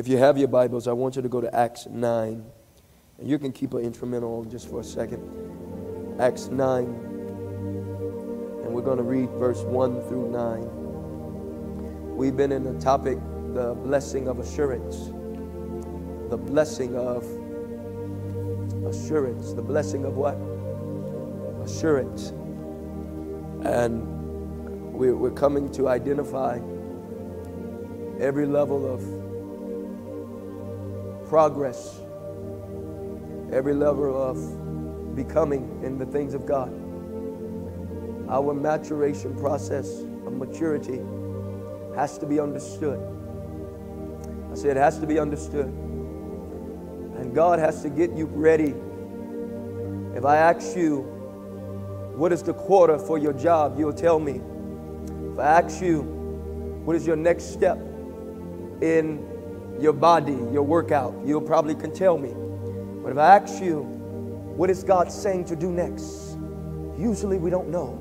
If 0.00 0.08
you 0.08 0.16
have 0.16 0.38
your 0.38 0.48
Bibles, 0.48 0.88
I 0.88 0.92
want 0.92 1.16
you 1.16 1.20
to 1.20 1.28
go 1.28 1.42
to 1.42 1.54
Acts 1.54 1.86
9. 1.86 2.42
And 3.18 3.28
you 3.28 3.38
can 3.38 3.52
keep 3.52 3.74
an 3.74 3.80
instrumental 3.80 4.46
just 4.46 4.70
for 4.70 4.80
a 4.80 4.82
second. 4.82 6.16
Acts 6.18 6.46
9. 6.46 6.84
And 8.64 8.72
we're 8.72 8.80
going 8.80 8.96
to 8.96 9.02
read 9.02 9.28
verse 9.32 9.60
1 9.60 10.00
through 10.08 10.30
9. 10.30 12.16
We've 12.16 12.34
been 12.34 12.50
in 12.50 12.64
the 12.64 12.80
topic, 12.80 13.18
the 13.52 13.74
blessing 13.74 14.26
of 14.26 14.38
assurance. 14.38 15.10
The 16.30 16.38
blessing 16.38 16.96
of 16.96 17.22
assurance. 18.86 19.52
The 19.52 19.60
blessing 19.60 20.06
of 20.06 20.16
what? 20.16 20.38
Assurance. 21.62 22.30
And 23.66 24.02
we're 24.94 25.30
coming 25.32 25.70
to 25.72 25.88
identify 25.88 26.58
every 28.18 28.46
level 28.46 28.90
of 28.90 29.19
progress, 31.30 32.00
every 33.52 33.72
level 33.72 34.20
of 34.20 35.14
becoming 35.14 35.80
in 35.84 35.96
the 35.96 36.04
things 36.04 36.34
of 36.34 36.44
God. 36.44 36.72
Our 38.28 38.52
maturation 38.52 39.36
process 39.36 40.00
of 40.26 40.32
maturity 40.32 41.00
has 41.94 42.18
to 42.18 42.26
be 42.26 42.40
understood. 42.40 42.98
I 44.50 44.56
said 44.56 44.76
it 44.76 44.80
has 44.80 44.98
to 44.98 45.06
be 45.06 45.20
understood. 45.20 45.66
And 45.66 47.32
God 47.32 47.60
has 47.60 47.80
to 47.82 47.90
get 47.90 48.10
you 48.16 48.26
ready. 48.26 48.74
If 50.16 50.24
I 50.24 50.36
ask 50.36 50.76
you, 50.76 51.02
what 52.16 52.32
is 52.32 52.42
the 52.42 52.54
quarter 52.54 52.98
for 52.98 53.18
your 53.18 53.34
job, 53.34 53.78
you'll 53.78 53.92
tell 53.92 54.18
me. 54.18 54.40
If 55.32 55.38
I 55.38 55.60
ask 55.60 55.80
you, 55.80 56.02
what 56.84 56.96
is 56.96 57.06
your 57.06 57.14
next 57.14 57.52
step 57.52 57.78
in 58.82 59.29
your 59.80 59.92
body, 59.92 60.38
your 60.52 60.62
workout, 60.62 61.14
you 61.24 61.40
probably 61.40 61.74
can 61.74 61.92
tell 61.92 62.18
me. 62.18 62.34
But 63.02 63.12
if 63.12 63.18
I 63.18 63.38
ask 63.38 63.62
you, 63.62 63.80
what 64.56 64.68
is 64.68 64.84
God 64.84 65.10
saying 65.10 65.46
to 65.46 65.56
do 65.56 65.70
next? 65.72 66.36
Usually 66.98 67.38
we 67.38 67.50
don't 67.50 67.68
know. 67.68 67.98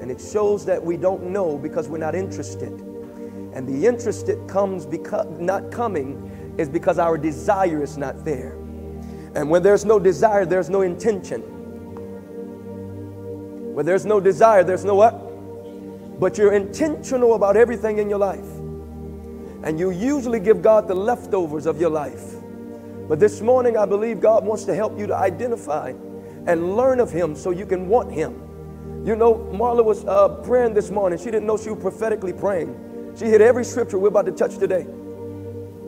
And 0.00 0.10
it 0.10 0.20
shows 0.20 0.64
that 0.64 0.82
we 0.82 0.96
don't 0.96 1.24
know 1.24 1.58
because 1.58 1.88
we're 1.88 1.98
not 1.98 2.14
interested. 2.14 2.72
And 3.52 3.68
the 3.68 3.86
interest 3.86 4.26
that 4.26 4.48
comes 4.48 4.86
because 4.86 5.26
not 5.38 5.70
coming 5.70 6.54
is 6.56 6.68
because 6.68 6.98
our 6.98 7.18
desire 7.18 7.82
is 7.82 7.98
not 7.98 8.24
there. 8.24 8.52
And 9.34 9.48
when 9.50 9.62
there's 9.62 9.84
no 9.84 9.98
desire, 9.98 10.44
there's 10.46 10.70
no 10.70 10.80
intention. 10.82 11.42
Where 13.74 13.84
there's 13.84 14.04
no 14.04 14.20
desire, 14.20 14.64
there's 14.64 14.84
no 14.84 14.94
what? 14.94 16.20
But 16.20 16.36
you're 16.36 16.52
intentional 16.52 17.34
about 17.34 17.56
everything 17.56 17.98
in 17.98 18.08
your 18.08 18.18
life. 18.18 18.44
And 19.62 19.78
you 19.78 19.90
usually 19.90 20.40
give 20.40 20.62
God 20.62 20.88
the 20.88 20.94
leftovers 20.94 21.66
of 21.66 21.80
your 21.80 21.90
life. 21.90 22.34
But 23.08 23.20
this 23.20 23.40
morning, 23.40 23.76
I 23.76 23.84
believe 23.84 24.20
God 24.20 24.44
wants 24.44 24.64
to 24.64 24.74
help 24.74 24.98
you 24.98 25.06
to 25.06 25.16
identify 25.16 25.92
and 26.46 26.76
learn 26.76 27.00
of 27.00 27.10
Him 27.10 27.36
so 27.36 27.50
you 27.50 27.66
can 27.66 27.88
want 27.88 28.12
Him. 28.12 28.40
You 29.04 29.16
know, 29.16 29.34
Marla 29.52 29.84
was 29.84 30.04
uh, 30.04 30.28
praying 30.44 30.74
this 30.74 30.90
morning. 30.90 31.18
She 31.18 31.26
didn't 31.26 31.46
know 31.46 31.56
she 31.56 31.70
was 31.70 31.80
prophetically 31.80 32.32
praying. 32.32 33.12
She 33.16 33.26
hit 33.26 33.40
every 33.40 33.64
scripture 33.64 33.98
we're 33.98 34.08
about 34.08 34.26
to 34.26 34.32
touch 34.32 34.58
today. 34.58 34.86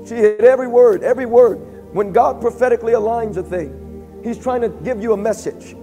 She 0.07 0.17
hit 0.17 0.41
every 0.41 0.69
word, 0.69 1.03
every 1.03 1.27
word. 1.27 1.57
When 1.95 2.13
God 2.13 2.41
prophetically 2.41 2.93
aligns 2.93 3.37
a 3.37 3.43
thing, 3.43 4.21
He's 4.23 4.39
trying 4.39 4.63
to 4.63 4.69
give 4.69 5.01
you 5.01 5.13
a 5.13 5.17
message. 5.17 5.77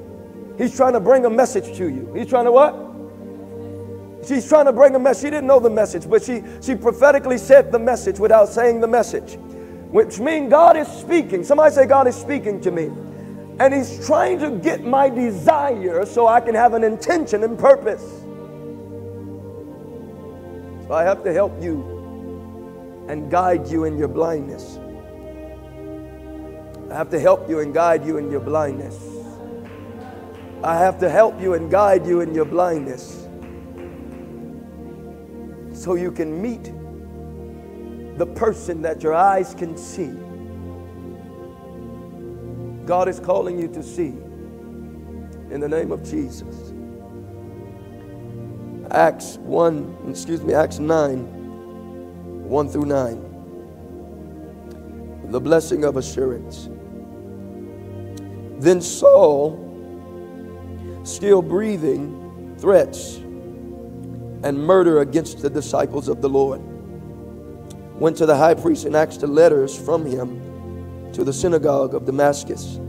He's 0.58 0.76
trying 0.76 0.94
to 0.94 1.00
bring 1.00 1.26
a 1.26 1.30
message 1.30 1.78
to 1.78 1.88
you. 1.88 2.14
He's 2.14 2.28
trying 2.28 2.46
to 2.46 2.52
what? 2.52 2.74
She's 4.28 4.48
trying 4.48 4.66
to 4.66 4.74
bring 4.74 4.96
a 4.96 5.00
message. 5.00 5.24
She 5.24 5.30
didn't 5.32 5.48
know 5.48 5.60
the 5.60 5.70
message, 5.70 6.08
but 6.10 6.24
she, 6.24 6.44
she 6.62 6.76
prophetically 6.76 7.38
said 7.38 7.72
the 7.72 7.80
message 7.80 8.20
without 8.20 8.50
saying 8.50 8.80
the 8.80 8.88
message, 8.88 9.38
which 9.90 10.20
means 10.20 10.50
God 10.50 10.78
is 10.78 10.88
speaking. 10.88 11.44
Somebody 11.44 11.74
say, 11.74 11.86
God 11.88 12.08
is 12.08 12.16
speaking 12.16 12.62
to 12.62 12.72
me. 12.72 12.92
And 13.60 13.74
He's 13.74 14.06
trying 14.06 14.40
to 14.40 14.52
get 14.52 14.84
my 14.84 15.10
desire 15.10 16.06
so 16.06 16.28
I 16.28 16.40
can 16.40 16.54
have 16.56 16.74
an 16.74 16.84
intention 16.84 17.44
and 17.44 17.58
purpose. 17.58 18.04
So 20.88 20.94
I 20.94 21.04
have 21.04 21.24
to 21.24 21.34
help 21.34 21.62
you 21.62 23.06
and 23.08 23.32
guide 23.32 23.68
you 23.68 23.86
in 23.86 23.98
your 23.98 24.08
blindness. 24.08 24.78
I 26.92 26.96
have 26.96 27.10
to 27.10 27.20
help 27.20 27.50
you 27.50 27.60
and 27.60 27.74
guide 27.74 28.06
you 28.06 28.18
in 28.18 28.30
your 28.30 28.42
blindness. 28.42 29.00
I 30.64 30.78
have 30.78 31.00
to 31.00 31.10
help 31.10 31.42
you 31.42 31.56
and 31.56 31.72
guide 31.72 32.06
you 32.06 32.22
in 32.22 32.36
your 32.36 32.46
blindness 32.46 33.21
so 35.82 35.96
you 35.96 36.12
can 36.12 36.40
meet 36.40 36.66
the 38.20 38.28
person 38.36 38.84
that 38.84 39.02
your 39.02 39.16
eyes 39.16 39.56
can 39.56 39.76
see. 39.76 40.12
God 42.86 43.08
is 43.08 43.20
calling 43.20 43.58
you 43.58 43.68
to 43.70 43.82
see 43.82 44.14
in 45.50 45.60
the 45.60 45.68
name 45.68 45.92
of 45.92 46.04
Jesus. 46.04 46.72
Acts 48.92 49.40
1, 49.40 49.98
excuse 50.08 50.44
me, 50.44 50.54
Acts 50.54 50.78
9, 50.78 52.48
1 52.48 52.70
through 52.70 52.86
9. 52.86 53.30
The 55.32 55.42
blessing 55.42 55.84
of 55.84 55.98
assurance. 55.98 56.70
Then 58.60 58.82
Saul, 58.82 59.58
still 61.04 61.42
breathing 61.42 62.56
threats 62.60 63.21
and 64.44 64.58
murder 64.58 65.00
against 65.02 65.42
the 65.42 65.50
disciples 65.50 66.08
of 66.08 66.22
the 66.22 66.30
Lord. 66.30 66.62
Went 68.00 68.18
to 68.18 68.26
the 68.26 68.36
high 68.36 68.56
priest 68.56 68.86
and 68.86 68.96
asked 68.96 69.22
the 69.22 69.28
letters 69.28 69.78
from 69.78 70.06
him 70.06 71.12
to 71.14 71.24
the 71.24 71.34
synagogue 71.34 71.94
of 71.94 72.06
Damascus, 72.06 72.80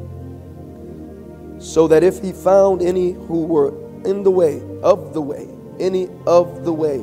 so 1.58 1.86
that 1.88 2.02
if 2.02 2.20
he 2.20 2.32
found 2.32 2.82
any 2.82 3.12
who 3.12 3.44
were 3.44 3.74
in 4.04 4.22
the 4.22 4.30
way, 4.30 4.62
of 4.82 5.12
the 5.12 5.20
way, 5.20 5.48
any 5.78 6.08
of 6.26 6.64
the 6.64 6.72
way, 6.72 6.98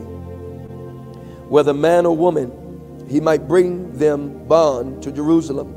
whether 1.48 1.74
man 1.74 2.06
or 2.06 2.16
woman, 2.16 2.52
he 3.08 3.20
might 3.20 3.48
bring 3.48 3.92
them 3.98 4.46
bond 4.48 5.02
to 5.04 5.12
Jerusalem. 5.12 5.76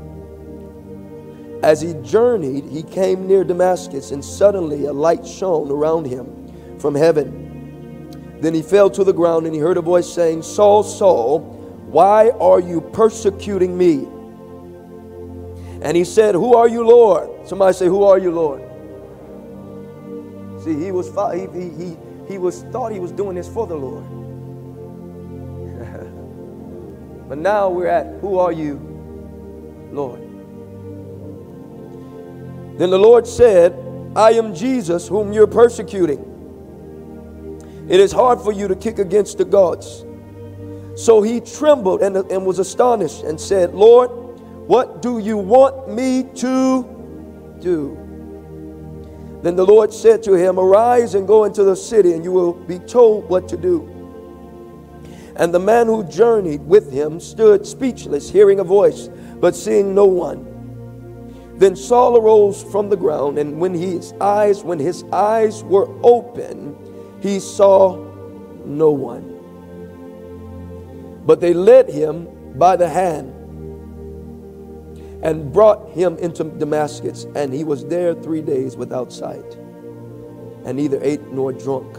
As 1.63 1.81
he 1.81 1.93
journeyed, 2.03 2.65
he 2.65 2.83
came 2.83 3.27
near 3.27 3.43
Damascus, 3.43 4.11
and 4.11 4.23
suddenly 4.23 4.85
a 4.85 4.93
light 4.93 5.25
shone 5.25 5.71
around 5.71 6.05
him 6.05 6.77
from 6.77 6.93
heaven. 6.93 7.42
Then 8.43 8.53
he 8.53 8.61
fell 8.61 8.89
to 8.89 9.05
the 9.05 9.13
ground 9.13 9.45
and 9.45 9.55
he 9.55 9.61
heard 9.61 9.77
a 9.77 9.81
voice 9.81 10.11
saying, 10.13 10.41
Saul, 10.41 10.83
Saul, 10.83 11.39
why 11.87 12.31
are 12.31 12.59
you 12.59 12.81
persecuting 12.81 13.77
me? 13.77 14.05
And 15.81 15.95
he 15.95 16.03
said, 16.03 16.35
Who 16.35 16.53
are 16.53 16.67
you, 16.67 16.85
Lord? 16.85 17.47
Somebody 17.47 17.73
say, 17.73 17.85
Who 17.85 18.03
are 18.03 18.17
you, 18.17 18.31
Lord? 18.31 18.61
See, 20.61 20.73
he 20.73 20.91
was 20.91 21.07
he, 21.33 21.47
he, 21.57 21.69
he, 21.69 21.97
he 22.27 22.37
was 22.37 22.63
thought 22.63 22.91
he 22.91 22.99
was 22.99 23.13
doing 23.13 23.37
this 23.37 23.47
for 23.47 23.65
the 23.65 23.75
Lord. 23.75 24.03
but 27.29 27.37
now 27.37 27.69
we're 27.69 27.87
at 27.87 28.19
who 28.19 28.39
are 28.39 28.51
you, 28.51 28.75
Lord? 29.89 30.19
Then 32.77 32.89
the 32.89 32.99
Lord 32.99 33.25
said, 33.25 33.73
I 34.17 34.31
am 34.31 34.53
Jesus 34.53 35.07
whom 35.07 35.31
you're 35.31 35.47
persecuting. 35.47 36.32
It 37.89 37.99
is 37.99 38.11
hard 38.11 38.41
for 38.41 38.51
you 38.51 38.67
to 38.67 38.75
kick 38.75 38.99
against 38.99 39.37
the 39.37 39.45
goads. 39.45 40.05
So 40.95 41.21
he 41.21 41.41
trembled 41.41 42.01
and, 42.01 42.15
and 42.15 42.45
was 42.45 42.59
astonished 42.59 43.23
and 43.23 43.39
said, 43.39 43.73
Lord, 43.73 44.09
what 44.67 45.01
do 45.01 45.19
you 45.19 45.37
want 45.37 45.89
me 45.89 46.23
to 46.35 47.57
do? 47.59 47.97
Then 49.41 49.57
the 49.57 49.65
Lord 49.65 49.93
said 49.93 50.23
to 50.23 50.33
him, 50.33 50.57
Arise 50.57 51.15
and 51.15 51.27
go 51.27 51.43
into 51.43 51.65
the 51.65 51.75
city, 51.75 52.13
and 52.13 52.23
you 52.23 52.31
will 52.31 52.53
be 52.53 52.79
told 52.79 53.27
what 53.27 53.49
to 53.49 53.57
do. 53.57 53.89
And 55.35 55.53
the 55.53 55.59
man 55.59 55.87
who 55.87 56.05
journeyed 56.05 56.61
with 56.61 56.91
him 56.91 57.19
stood 57.19 57.67
speechless, 57.67 58.29
hearing 58.29 58.59
a 58.59 58.63
voice, 58.63 59.09
but 59.41 59.55
seeing 59.55 59.93
no 59.93 60.05
one. 60.05 60.49
Then 61.57 61.75
Saul 61.75 62.17
arose 62.17 62.63
from 62.63 62.87
the 62.87 62.95
ground, 62.95 63.37
and 63.37 63.59
when 63.59 63.73
his 63.73 64.13
eyes, 64.21 64.63
when 64.63 64.79
his 64.79 65.03
eyes 65.11 65.63
were 65.63 65.89
open, 66.03 66.77
he 67.23 67.39
saw 67.39 67.95
no 68.65 68.91
one. 68.91 69.23
But 71.25 71.39
they 71.39 71.53
led 71.53 71.89
him 71.89 72.27
by 72.59 72.75
the 72.75 72.89
hand 72.89 73.29
and 75.23 75.53
brought 75.53 75.89
him 75.91 76.17
into 76.17 76.43
Damascus, 76.43 77.25
and 77.33 77.53
he 77.53 77.63
was 77.63 77.85
there 77.85 78.13
three 78.13 78.41
days 78.41 78.75
without 78.75 79.13
sight, 79.13 79.57
and 80.65 80.75
neither 80.75 81.01
ate 81.01 81.21
nor 81.31 81.53
drunk. 81.53 81.97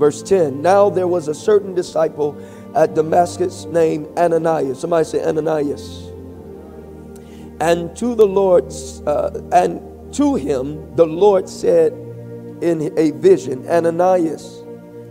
Verse 0.00 0.20
10 0.22 0.60
Now 0.60 0.90
there 0.90 1.06
was 1.06 1.28
a 1.28 1.34
certain 1.34 1.74
disciple 1.74 2.36
at 2.74 2.94
Damascus 2.94 3.66
named 3.66 4.08
Ananias. 4.18 4.80
Somebody 4.80 5.04
say 5.04 5.24
Ananias. 5.24 6.06
And 7.60 7.96
to 7.96 8.16
the 8.16 8.26
Lord, 8.26 8.72
uh, 9.06 9.30
and 9.52 9.80
to 10.14 10.34
him 10.34 10.94
the 10.96 11.06
Lord 11.06 11.48
said, 11.48 12.07
in 12.62 12.92
a 12.98 13.12
vision, 13.12 13.66
Ananias. 13.68 14.62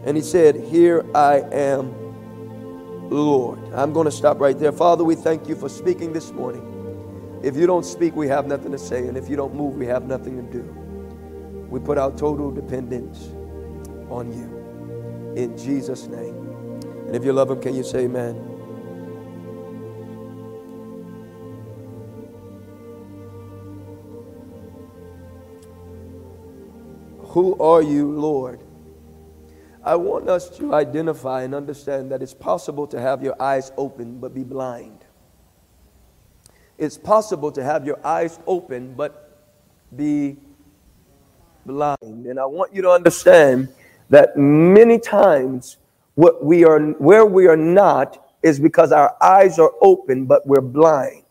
And 0.05 0.17
he 0.17 0.23
said, 0.23 0.55
Here 0.55 1.05
I 1.15 1.41
am, 1.51 2.15
Lord. 3.09 3.59
I'm 3.73 3.93
going 3.93 4.05
to 4.05 4.11
stop 4.11 4.39
right 4.39 4.57
there. 4.57 4.71
Father, 4.71 5.03
we 5.03 5.15
thank 5.15 5.47
you 5.47 5.55
for 5.55 5.69
speaking 5.69 6.13
this 6.13 6.31
morning. 6.31 6.85
If 7.43 7.55
you 7.55 7.67
don't 7.67 7.85
speak, 7.85 8.15
we 8.15 8.27
have 8.27 8.47
nothing 8.47 8.71
to 8.71 8.79
say. 8.79 9.07
And 9.07 9.17
if 9.17 9.29
you 9.29 9.35
don't 9.35 9.55
move, 9.55 9.75
we 9.75 9.85
have 9.87 10.05
nothing 10.05 10.37
to 10.37 10.51
do. 10.51 10.63
We 11.69 11.79
put 11.79 11.97
our 11.97 12.11
total 12.11 12.51
dependence 12.51 13.29
on 14.09 14.31
you. 14.33 15.33
In 15.35 15.57
Jesus' 15.57 16.07
name. 16.07 16.35
And 17.07 17.15
if 17.15 17.23
you 17.23 17.33
love 17.33 17.51
him, 17.51 17.61
can 17.61 17.75
you 17.75 17.83
say 17.83 18.05
amen? 18.05 18.46
Who 27.37 27.55
are 27.59 27.83
you, 27.83 28.13
Lord? 28.13 28.61
I 29.83 29.95
want 29.95 30.27
us 30.27 30.49
to 30.57 30.73
identify 30.73 31.43
and 31.43 31.53
understand 31.53 32.11
that 32.11 32.23
it's 32.23 32.33
possible 32.33 32.87
to 32.87 32.99
have 32.99 33.21
your 33.21 33.39
eyes 33.39 33.71
open 33.77 34.17
but 34.19 34.33
be 34.33 34.43
blind. 34.43 35.05
It's 36.79 36.97
possible 36.97 37.51
to 37.51 37.63
have 37.63 37.85
your 37.85 38.03
eyes 38.03 38.39
open 38.47 38.95
but 38.95 39.39
be 39.95 40.37
blind. 41.63 42.25
And 42.25 42.39
I 42.39 42.45
want 42.47 42.73
you 42.73 42.81
to 42.81 42.89
understand 42.89 43.69
that 44.09 44.35
many 44.35 44.97
times 44.97 45.77
what 46.15 46.43
we 46.43 46.65
are 46.65 46.79
where 46.93 47.27
we 47.27 47.45
are 47.45 47.55
not 47.55 48.31
is 48.41 48.59
because 48.59 48.91
our 48.91 49.15
eyes 49.21 49.59
are 49.59 49.73
open 49.83 50.25
but 50.25 50.47
we're 50.47 50.59
blind. 50.59 51.21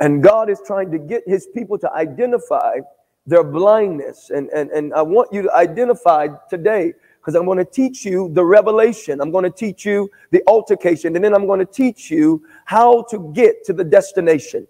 And 0.00 0.24
God 0.24 0.50
is 0.50 0.60
trying 0.66 0.90
to 0.90 0.98
get 0.98 1.22
his 1.24 1.46
people 1.54 1.78
to 1.78 1.92
identify 1.92 2.80
their 3.26 3.44
blindness. 3.44 4.30
And, 4.30 4.48
and, 4.50 4.70
and 4.70 4.92
I 4.94 5.02
want 5.02 5.32
you 5.32 5.42
to 5.42 5.54
identify 5.54 6.28
today 6.50 6.94
because 7.20 7.36
I'm 7.36 7.44
going 7.44 7.58
to 7.58 7.64
teach 7.64 8.04
you 8.04 8.30
the 8.32 8.44
revelation. 8.44 9.20
I'm 9.20 9.30
going 9.30 9.44
to 9.44 9.50
teach 9.50 9.84
you 9.84 10.10
the 10.32 10.42
altercation. 10.48 11.14
And 11.14 11.24
then 11.24 11.34
I'm 11.34 11.46
going 11.46 11.60
to 11.60 11.66
teach 11.66 12.10
you 12.10 12.44
how 12.64 13.02
to 13.10 13.32
get 13.32 13.64
to 13.66 13.72
the 13.72 13.84
destination. 13.84 14.66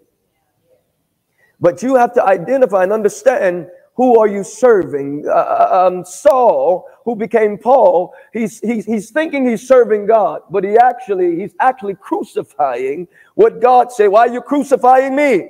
But 1.59 1.81
you 1.81 1.95
have 1.95 2.13
to 2.13 2.23
identify 2.23 2.83
and 2.83 2.91
understand 2.91 3.67
who 3.95 4.19
are 4.19 4.27
you 4.27 4.43
serving? 4.43 5.25
Uh, 5.27 5.31
uh, 5.31 5.87
um, 5.87 6.05
Saul, 6.05 6.87
who 7.05 7.15
became 7.15 7.57
Paul, 7.57 8.13
he's, 8.33 8.59
he's, 8.59 8.85
he's 8.85 9.11
thinking 9.11 9.47
he's 9.47 9.67
serving 9.67 10.07
God, 10.07 10.41
but 10.49 10.63
he 10.63 10.77
actually, 10.77 11.39
he's 11.39 11.53
actually 11.59 11.95
crucifying 11.95 13.07
what 13.35 13.61
God 13.61 13.91
said. 13.91 14.07
Why 14.07 14.27
are 14.27 14.33
you 14.33 14.41
crucifying 14.41 15.15
me? 15.15 15.49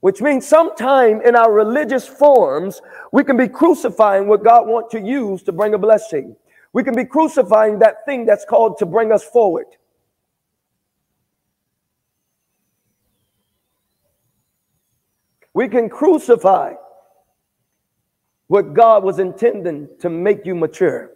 Which 0.00 0.20
means 0.20 0.46
sometime 0.46 1.20
in 1.22 1.34
our 1.34 1.52
religious 1.52 2.06
forms, 2.06 2.80
we 3.12 3.24
can 3.24 3.36
be 3.36 3.48
crucifying 3.48 4.28
what 4.28 4.44
God 4.44 4.66
wants 4.68 4.92
to 4.92 5.00
use 5.00 5.42
to 5.42 5.52
bring 5.52 5.74
a 5.74 5.78
blessing. 5.78 6.36
We 6.72 6.84
can 6.84 6.94
be 6.94 7.04
crucifying 7.04 7.80
that 7.80 8.04
thing 8.06 8.24
that's 8.24 8.44
called 8.44 8.78
to 8.78 8.86
bring 8.86 9.10
us 9.10 9.24
forward. 9.24 9.66
We 15.52 15.66
can 15.66 15.88
crucify 15.88 16.74
what 18.46 18.74
God 18.74 19.02
was 19.02 19.18
intending 19.18 19.88
to 20.00 20.08
make 20.08 20.46
you 20.46 20.54
mature. 20.54 21.10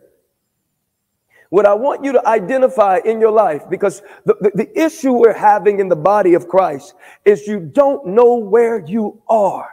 What 1.52 1.66
I 1.66 1.74
want 1.74 2.02
you 2.02 2.12
to 2.12 2.26
identify 2.26 3.00
in 3.04 3.20
your 3.20 3.30
life, 3.30 3.68
because 3.68 4.00
the, 4.24 4.34
the, 4.40 4.52
the, 4.54 4.80
issue 4.84 5.12
we're 5.12 5.34
having 5.34 5.80
in 5.80 5.90
the 5.90 5.94
body 5.96 6.32
of 6.32 6.48
Christ 6.48 6.94
is 7.26 7.46
you 7.46 7.60
don't 7.60 8.06
know 8.06 8.36
where 8.36 8.82
you 8.86 9.20
are. 9.28 9.68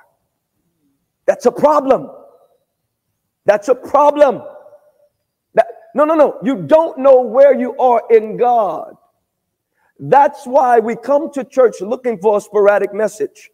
That's 1.25 1.45
a 1.45 1.53
problem. 1.53 2.11
That's 3.45 3.69
a 3.69 3.75
problem. 3.75 4.41
That, 5.53 5.67
no, 5.95 6.03
no, 6.03 6.15
no. 6.15 6.37
You 6.43 6.63
don't 6.63 6.97
know 6.97 7.21
where 7.21 7.57
you 7.57 7.77
are 7.77 8.03
in 8.11 8.35
God. 8.35 8.97
That's 9.97 10.45
why 10.45 10.79
we 10.79 10.97
come 10.97 11.31
to 11.31 11.45
church 11.45 11.79
looking 11.79 12.17
for 12.17 12.39
a 12.39 12.41
sporadic 12.41 12.93
message. 12.93 13.51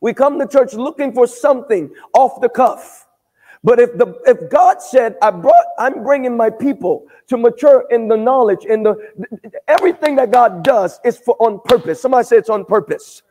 We 0.00 0.14
come 0.14 0.38
to 0.38 0.46
church 0.46 0.72
looking 0.74 1.12
for 1.12 1.26
something 1.26 1.90
off 2.14 2.40
the 2.40 2.48
cuff. 2.48 3.01
But 3.64 3.80
if 3.80 3.96
the 3.98 4.14
if 4.26 4.50
God 4.50 4.82
said, 4.82 5.16
I 5.22 5.30
brought, 5.30 5.66
I'm 5.78 6.04
bringing 6.04 6.36
my 6.36 6.50
people 6.50 7.06
to 7.28 7.38
mature 7.38 7.86
in 7.90 8.08
the 8.08 8.16
knowledge, 8.16 8.64
in 8.66 8.82
the 8.82 8.96
everything 9.68 10.16
that 10.16 10.32
God 10.32 10.64
does 10.64 11.00
is 11.04 11.18
for 11.18 11.36
on 11.40 11.60
purpose. 11.66 12.02
Somebody 12.02 12.24
say 12.26 12.36
it's 12.38 12.50
on 12.50 12.64
purpose. 12.66 13.22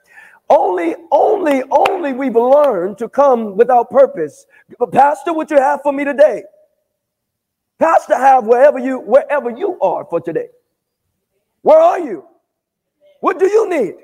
Only, 0.49 0.95
only, 1.11 1.63
only 1.71 2.13
we've 2.13 2.35
learned 2.35 2.97
to 2.99 3.09
come 3.09 3.57
without 3.57 3.89
purpose. 3.91 4.45
But 4.79 4.91
Pastor, 4.91 5.33
what 5.33 5.51
you 5.51 5.57
have 5.57 5.81
for 5.83 5.93
me 5.93 6.05
today? 6.05 6.43
Pastor, 7.79 8.17
have 8.17 8.45
wherever 8.47 8.79
you 8.79 8.99
wherever 8.99 9.51
you 9.51 9.79
are 9.81 10.05
for 10.09 10.21
today. 10.21 10.49
Where 11.63 11.79
are 11.79 11.99
you? 11.99 12.25
What 13.21 13.39
do 13.39 13.47
you 13.47 13.69
need? 13.69 13.95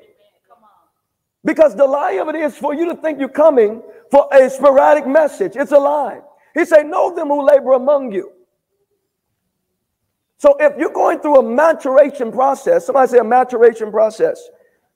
Because 1.48 1.78
the 1.78 1.86
lie 1.86 2.20
of 2.20 2.28
it 2.28 2.36
is 2.36 2.58
for 2.58 2.76
you 2.76 2.90
to 2.90 2.96
think 2.96 3.22
you're 3.22 3.30
coming 3.30 3.82
for 4.12 4.28
a 4.34 4.50
sporadic 4.50 5.08
message. 5.08 5.54
It's 5.56 5.72
a 5.72 5.80
lie. 5.80 6.20
He 6.54 6.66
said, 6.66 6.86
Know 6.88 7.16
them 7.16 7.30
who 7.30 7.42
labor 7.42 7.72
among 7.72 8.12
you. 8.12 8.34
So 10.40 10.58
if 10.60 10.78
you're 10.78 10.92
going 10.92 11.20
through 11.20 11.38
a 11.38 11.44
maturation 11.44 12.34
process, 12.34 12.86
somebody 12.86 13.12
say 13.12 13.20
a 13.20 13.24
maturation 13.24 13.92
process. 13.92 14.50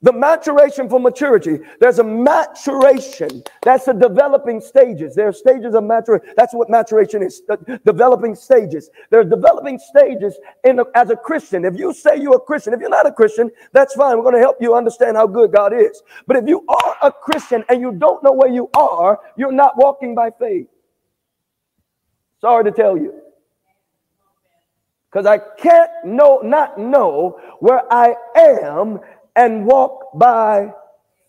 The 0.03 0.13
maturation 0.13 0.89
for 0.89 1.00
maturity. 1.00 1.59
There's 1.80 2.00
a 2.00 2.03
maturation. 2.03 3.44
That's 3.62 3.86
the 3.86 3.94
developing 3.94 4.59
stages. 4.59 5.13
There 5.13 5.27
are 5.27 5.33
stages 5.33 5.75
of 5.75 5.83
maturation. 5.83 6.33
That's 6.36 6.56
what 6.56 6.71
maturation 6.71 7.21
is. 7.21 7.42
developing 7.86 8.33
stages. 8.33 8.89
There 9.12 9.19
are 9.19 9.24
developing 9.24 9.77
stages 9.77 10.39
in 10.63 10.80
a, 10.80 10.86
as 10.95 11.12
a 11.12 11.15
Christian. 11.15 11.65
If 11.65 11.77
you 11.77 11.94
say 11.94 12.18
you're 12.18 12.38
a 12.38 12.39
Christian, 12.39 12.74
if 12.74 12.80
you're 12.80 12.89
not 12.89 13.06
a 13.06 13.12
Christian, 13.12 13.51
that's 13.74 13.94
fine. 13.94 14.18
We're 14.18 14.24
going 14.24 14.36
to 14.36 14.42
help 14.42 14.57
you 14.59 14.74
understand 14.75 15.18
how 15.18 15.27
good 15.27 15.51
God 15.51 15.71
is. 15.74 16.01
But 16.25 16.38
if 16.38 16.48
you 16.48 16.65
are 16.68 16.98
a 17.03 17.12
Christian 17.12 17.63
and 17.69 17.80
you 17.80 17.92
don't 17.92 18.24
know 18.24 18.31
where 18.33 18.50
you 18.51 18.69
are, 18.75 19.19
you're 19.38 19.51
not 19.51 19.77
walking 19.77 20.15
by 20.15 20.31
faith. 20.31 20.68
Sorry 22.42 22.63
to 22.63 22.71
tell 22.71 22.98
you. 22.98 23.13
Because 25.12 25.25
I 25.25 25.39
can't 25.39 25.92
know, 26.06 26.39
not 26.44 26.80
know 26.80 27.39
where 27.59 27.81
I 27.94 28.15
am 28.36 29.00
and 29.36 29.66
walk 29.66 30.12
by 30.13 30.74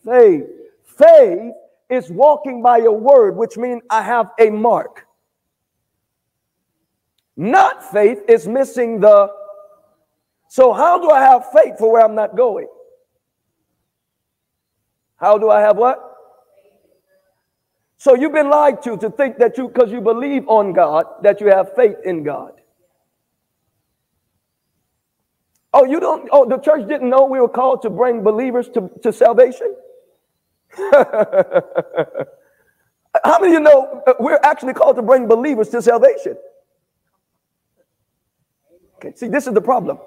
faith. 0.04 0.44
Faith 0.84 1.52
is 1.88 2.10
walking 2.10 2.62
by 2.62 2.78
your 2.78 2.99
word, 2.99 3.37
which 3.37 3.56
means 3.56 3.82
I 3.90 4.02
have 4.02 4.31
a 4.38 4.50
mark. 4.50 5.06
Not 7.37 7.90
faith 7.93 8.20
is 8.28 8.46
missing 8.46 9.00
the. 9.00 9.31
So, 10.49 10.72
how 10.72 10.99
do 10.99 11.10
I 11.10 11.20
have 11.20 11.50
faith 11.53 11.79
for 11.79 11.93
where 11.93 12.05
I'm 12.05 12.15
not 12.15 12.36
going? 12.36 12.69
How 15.17 15.38
do 15.38 15.50
I 15.50 15.60
have 15.60 15.76
what? 15.76 16.12
So 17.96 18.17
you've 18.17 18.32
been 18.32 18.50
lied 18.50 18.82
to 18.82 18.96
to 18.96 19.10
think 19.10 19.38
that 19.38 19.56
you, 19.56 19.69
because 19.69 19.93
you 19.93 20.00
believe 20.00 20.48
on 20.48 20.72
God, 20.72 21.05
that 21.22 21.41
you 21.41 21.46
have 21.46 21.76
faith 21.76 21.94
in 22.05 22.24
God. 22.24 22.50
Oh, 25.72 25.84
you 25.84 26.00
don't, 26.00 26.29
oh, 26.32 26.48
the 26.48 26.58
church 26.58 26.88
didn't 26.88 27.08
know 27.08 27.24
we 27.24 27.41
were 27.41 27.48
called 27.48 27.82
to 27.82 27.91
bring 27.91 28.22
believers 28.22 28.69
to, 28.70 28.91
to 29.02 29.12
salvation? 29.12 29.74
How 30.76 31.55
many 33.41 33.48
of 33.48 33.52
you 33.52 33.60
know 33.60 34.02
uh, 34.06 34.14
we're 34.20 34.41
actually 34.43 34.74
called 34.74 34.96
to 34.96 35.02
bring 35.02 35.29
believers 35.29 35.69
to 35.70 35.82
salvation? 35.82 36.36
Okay, 38.96 39.12
see, 39.17 39.29
this 39.29 39.46
is 39.46 39.55
the 39.55 39.60
problem. 39.60 39.98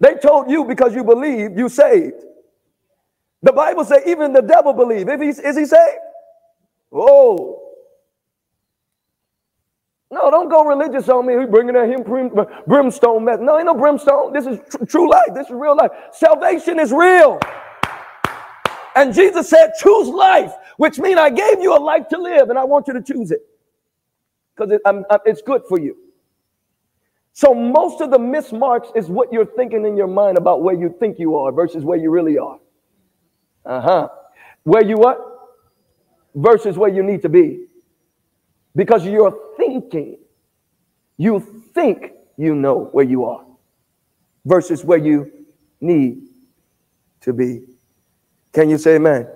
They 0.00 0.14
told 0.14 0.50
you 0.50 0.64
because 0.64 0.94
you 0.94 1.04
believe, 1.04 1.58
you 1.58 1.68
saved. 1.68 2.24
The 3.42 3.52
Bible 3.52 3.84
says 3.84 4.02
even 4.06 4.32
the 4.32 4.42
devil 4.42 4.72
believe. 4.72 5.08
If 5.08 5.20
he's, 5.20 5.38
is 5.38 5.56
he 5.56 5.66
saved? 5.66 5.98
Oh, 6.92 7.59
no, 10.10 10.30
don't 10.30 10.48
go 10.48 10.64
religious 10.64 11.08
on 11.08 11.26
me. 11.26 11.36
We 11.36 11.46
bringing 11.46 11.74
that 11.74 11.88
him 11.88 12.02
brimstone 12.66 13.24
mess. 13.24 13.38
No, 13.40 13.56
ain't 13.58 13.66
no 13.66 13.74
brimstone. 13.74 14.32
This 14.32 14.46
is 14.46 14.58
tr- 14.68 14.84
true 14.84 15.10
life. 15.10 15.34
This 15.34 15.46
is 15.46 15.52
real 15.52 15.76
life. 15.76 15.92
Salvation 16.12 16.80
is 16.80 16.92
real. 16.92 17.38
And 18.96 19.14
Jesus 19.14 19.48
said, 19.48 19.70
choose 19.78 20.08
life, 20.08 20.52
which 20.76 20.98
means 20.98 21.18
I 21.18 21.30
gave 21.30 21.60
you 21.60 21.76
a 21.76 21.78
life 21.78 22.08
to 22.08 22.18
live 22.18 22.50
and 22.50 22.58
I 22.58 22.64
want 22.64 22.88
you 22.88 22.94
to 22.94 23.02
choose 23.02 23.30
it 23.30 23.40
because 24.56 24.72
it, 24.72 24.82
it's 25.24 25.42
good 25.42 25.62
for 25.68 25.78
you. 25.80 25.96
So 27.32 27.54
most 27.54 28.00
of 28.00 28.10
the 28.10 28.18
mismarks 28.18 28.88
is 28.96 29.08
what 29.08 29.32
you're 29.32 29.46
thinking 29.46 29.86
in 29.86 29.96
your 29.96 30.08
mind 30.08 30.36
about 30.36 30.62
where 30.62 30.74
you 30.74 30.94
think 30.98 31.18
you 31.18 31.36
are 31.36 31.52
versus 31.52 31.84
where 31.84 31.98
you 31.98 32.10
really 32.10 32.36
are. 32.36 32.58
Uh-huh. 33.64 34.08
Where 34.64 34.84
you 34.84 34.96
what? 34.96 35.18
Versus 36.34 36.76
where 36.76 36.90
you 36.90 37.02
need 37.02 37.22
to 37.22 37.28
be 37.28 37.66
because 38.74 39.06
you're 39.06 39.38
thinking. 39.70 40.18
You 41.16 41.40
think 41.74 42.12
you 42.36 42.54
know 42.54 42.88
where 42.92 43.04
you 43.04 43.24
are 43.26 43.44
versus 44.44 44.84
where 44.84 44.98
you 44.98 45.30
need 45.80 46.22
to 47.22 47.32
be. 47.32 47.62
Can 48.52 48.70
you 48.70 48.78
say 48.78 48.96
amen? 48.96 49.28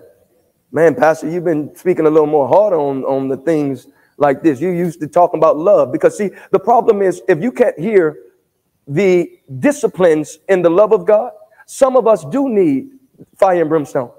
Man, 0.73 0.95
Pastor, 0.95 1.31
you've 1.31 1.45
been 1.45 1.75
speaking 1.77 2.07
a 2.07 2.11
little 2.11 2.27
more 2.27 2.49
hard 2.49 2.73
on, 2.75 3.05
on 3.05 3.29
the 3.29 3.37
things 3.37 3.87
like 4.19 4.43
this. 4.43 4.61
You 4.61 4.71
used 4.71 5.01
to 5.01 5.07
talk 5.07 5.35
about 5.35 5.57
love 5.57 5.93
because 5.93 6.19
see, 6.19 6.31
the 6.51 6.59
problem 6.59 7.03
is 7.03 7.23
if 7.29 7.43
you 7.43 7.53
can't 7.53 7.79
hear 7.79 8.19
the 8.89 9.31
disciplines 9.61 10.39
in 10.49 10.63
the 10.63 10.71
love 10.71 10.93
of 10.93 11.07
God, 11.07 11.33
some 11.67 11.97
of 11.97 12.07
us 12.07 12.25
do 12.27 12.49
need 12.49 12.91
fire 13.37 13.61
and 13.61 13.69
brimstone. 13.71 14.11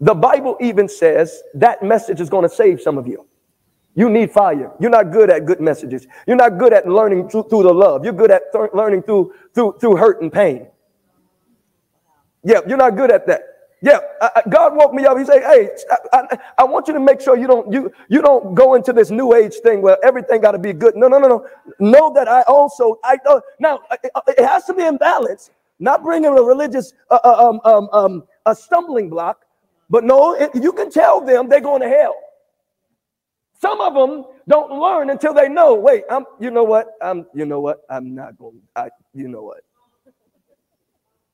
The 0.00 0.14
Bible 0.14 0.56
even 0.60 0.88
says 0.88 1.42
that 1.54 1.82
message 1.82 2.20
is 2.20 2.30
going 2.30 2.48
to 2.48 2.54
save 2.54 2.80
some 2.80 2.98
of 2.98 3.06
you. 3.06 3.26
You 4.00 4.08
need 4.08 4.32
fire. 4.32 4.72
You're 4.80 4.90
not 4.90 5.12
good 5.12 5.28
at 5.28 5.44
good 5.44 5.60
messages. 5.60 6.06
You're 6.26 6.38
not 6.38 6.56
good 6.56 6.72
at 6.72 6.88
learning 6.88 7.28
through, 7.28 7.50
through 7.50 7.64
the 7.64 7.74
love. 7.74 8.02
You're 8.02 8.14
good 8.14 8.30
at 8.30 8.50
th- 8.50 8.70
learning 8.72 9.02
through, 9.02 9.34
through, 9.54 9.76
through 9.78 9.96
hurt 9.96 10.22
and 10.22 10.32
pain. 10.32 10.68
Yeah, 12.42 12.60
you're 12.66 12.78
not 12.78 12.96
good 12.96 13.10
at 13.10 13.26
that. 13.26 13.42
Yeah, 13.82 13.98
I, 14.22 14.40
God 14.48 14.74
woke 14.74 14.94
me 14.94 15.04
up. 15.04 15.18
He 15.18 15.26
said, 15.26 15.42
"Hey, 15.42 15.68
I, 15.90 15.96
I, 16.14 16.38
I, 16.60 16.64
want 16.64 16.88
you 16.88 16.94
to 16.94 17.00
make 17.00 17.20
sure 17.20 17.36
you 17.36 17.46
don't 17.46 17.70
you 17.70 17.92
you 18.08 18.22
don't 18.22 18.54
go 18.54 18.74
into 18.74 18.94
this 18.94 19.10
new 19.10 19.34
age 19.34 19.56
thing 19.62 19.82
where 19.82 19.98
everything 20.02 20.40
got 20.40 20.52
to 20.52 20.58
be 20.58 20.72
good. 20.72 20.96
No, 20.96 21.06
no, 21.06 21.18
no, 21.18 21.28
no. 21.28 21.46
Know 21.78 22.10
that 22.14 22.26
I 22.26 22.40
also 22.42 22.98
I 23.04 23.18
uh, 23.26 23.40
now 23.58 23.80
it 23.92 24.38
has 24.38 24.64
to 24.64 24.74
be 24.74 24.82
in 24.82 24.96
balance. 24.96 25.50
Not 25.78 26.02
bringing 26.02 26.30
a 26.30 26.42
religious 26.42 26.94
uh, 27.10 27.18
uh, 27.22 27.48
um, 27.48 27.60
um, 27.64 27.88
um, 27.92 28.24
a 28.46 28.54
stumbling 28.54 29.10
block, 29.10 29.44
but 29.90 30.04
no, 30.04 30.34
it, 30.34 30.54
you 30.54 30.72
can 30.72 30.90
tell 30.90 31.20
them 31.22 31.50
they're 31.50 31.60
going 31.60 31.82
to 31.82 31.88
hell. 31.88 32.16
Some 33.60 33.80
of 33.80 33.94
them 33.94 34.24
don't 34.48 34.72
learn 34.80 35.10
until 35.10 35.34
they 35.34 35.48
know. 35.48 35.74
Wait, 35.74 36.04
I'm. 36.10 36.24
You 36.40 36.50
know 36.50 36.64
what? 36.64 36.88
I'm. 37.02 37.26
You 37.34 37.46
know 37.46 37.60
what? 37.60 37.80
I'm 37.90 38.14
not 38.14 38.38
going. 38.38 38.60
I. 38.74 38.88
You 39.14 39.28
know 39.28 39.42
what? 39.42 39.60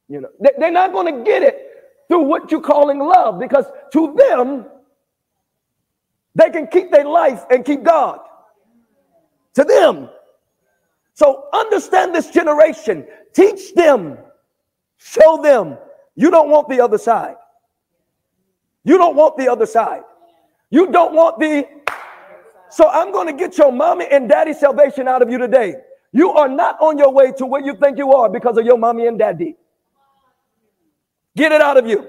You 0.09 0.21
know 0.21 0.29
they, 0.41 0.51
they're 0.59 0.71
not 0.73 0.93
going 0.93 1.19
to 1.19 1.25
get 1.25 1.43
it 1.43 1.57
through 2.09 2.23
what 2.23 2.51
you're 2.51 2.61
calling 2.61 2.99
love 2.99 3.39
because 3.39 3.67
to 3.93 4.15
them, 4.17 4.67
they 6.35 6.51
can 6.51 6.67
keep 6.67 6.91
their 6.91 7.05
life 7.05 7.45
and 7.51 7.65
keep 7.65 7.83
God. 7.83 8.21
To 9.55 9.65
them. 9.65 10.11
So 11.15 11.49
understand 11.53 12.15
this 12.15 12.31
generation. 12.31 13.07
Teach 13.33 13.75
them. 13.75 14.19
Show 14.99 15.41
them. 15.43 15.79
You 16.15 16.31
don't 16.31 16.51
want 16.51 16.69
the 16.69 16.81
other 16.81 16.99
side. 16.99 17.37
You 18.85 18.99
don't 18.99 19.17
want 19.17 19.37
the 19.37 19.49
other 19.51 19.67
side. 19.67 20.03
You 20.71 20.91
don't 20.93 21.15
want 21.15 21.39
the. 21.41 21.67
So 22.71 22.89
I'm 22.89 23.13
going 23.13 23.27
to 23.27 23.33
get 23.33 23.57
your 23.59 23.73
mommy 23.73 24.07
and 24.11 24.29
daddy 24.29 24.53
salvation 24.53 25.09
out 25.09 25.23
of 25.23 25.31
you 25.31 25.39
today. 25.39 25.77
You 26.13 26.31
are 26.33 26.49
not 26.49 26.81
on 26.81 26.99
your 26.99 27.13
way 27.13 27.33
to 27.33 27.47
where 27.47 27.63
you 27.63 27.77
think 27.77 27.99
you 27.99 28.13
are 28.13 28.29
because 28.29 28.57
of 28.57 28.65
your 28.65 28.79
mommy 28.79 29.07
and 29.07 29.19
daddy. 29.19 29.57
Get 31.37 31.53
it 31.53 31.61
out 31.61 31.77
of 31.77 31.87
you. 31.87 32.09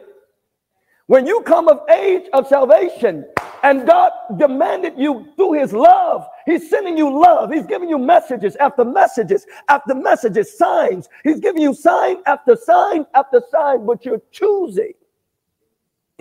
When 1.07 1.25
you 1.25 1.41
come 1.41 1.69
of 1.69 1.81
age 1.89 2.27
of 2.33 2.47
salvation 2.47 3.25
and 3.63 3.87
God 3.87 4.11
demanded 4.37 4.93
you 4.97 5.27
through 5.37 5.53
his 5.53 5.71
love, 5.71 6.27
he's 6.45 6.69
sending 6.69 6.97
you 6.97 7.09
love. 7.21 7.51
He's 7.51 7.65
giving 7.65 7.89
you 7.89 7.97
messages 7.97 8.55
after 8.57 8.83
messages 8.83 9.45
after 9.69 9.95
messages, 9.95 10.57
signs. 10.57 11.07
He's 11.23 11.39
giving 11.39 11.61
you 11.61 11.73
sign 11.73 12.17
after 12.25 12.57
sign 12.57 13.05
after 13.13 13.41
sign, 13.51 13.85
but 13.85 14.03
you're 14.05 14.21
choosing. 14.31 14.93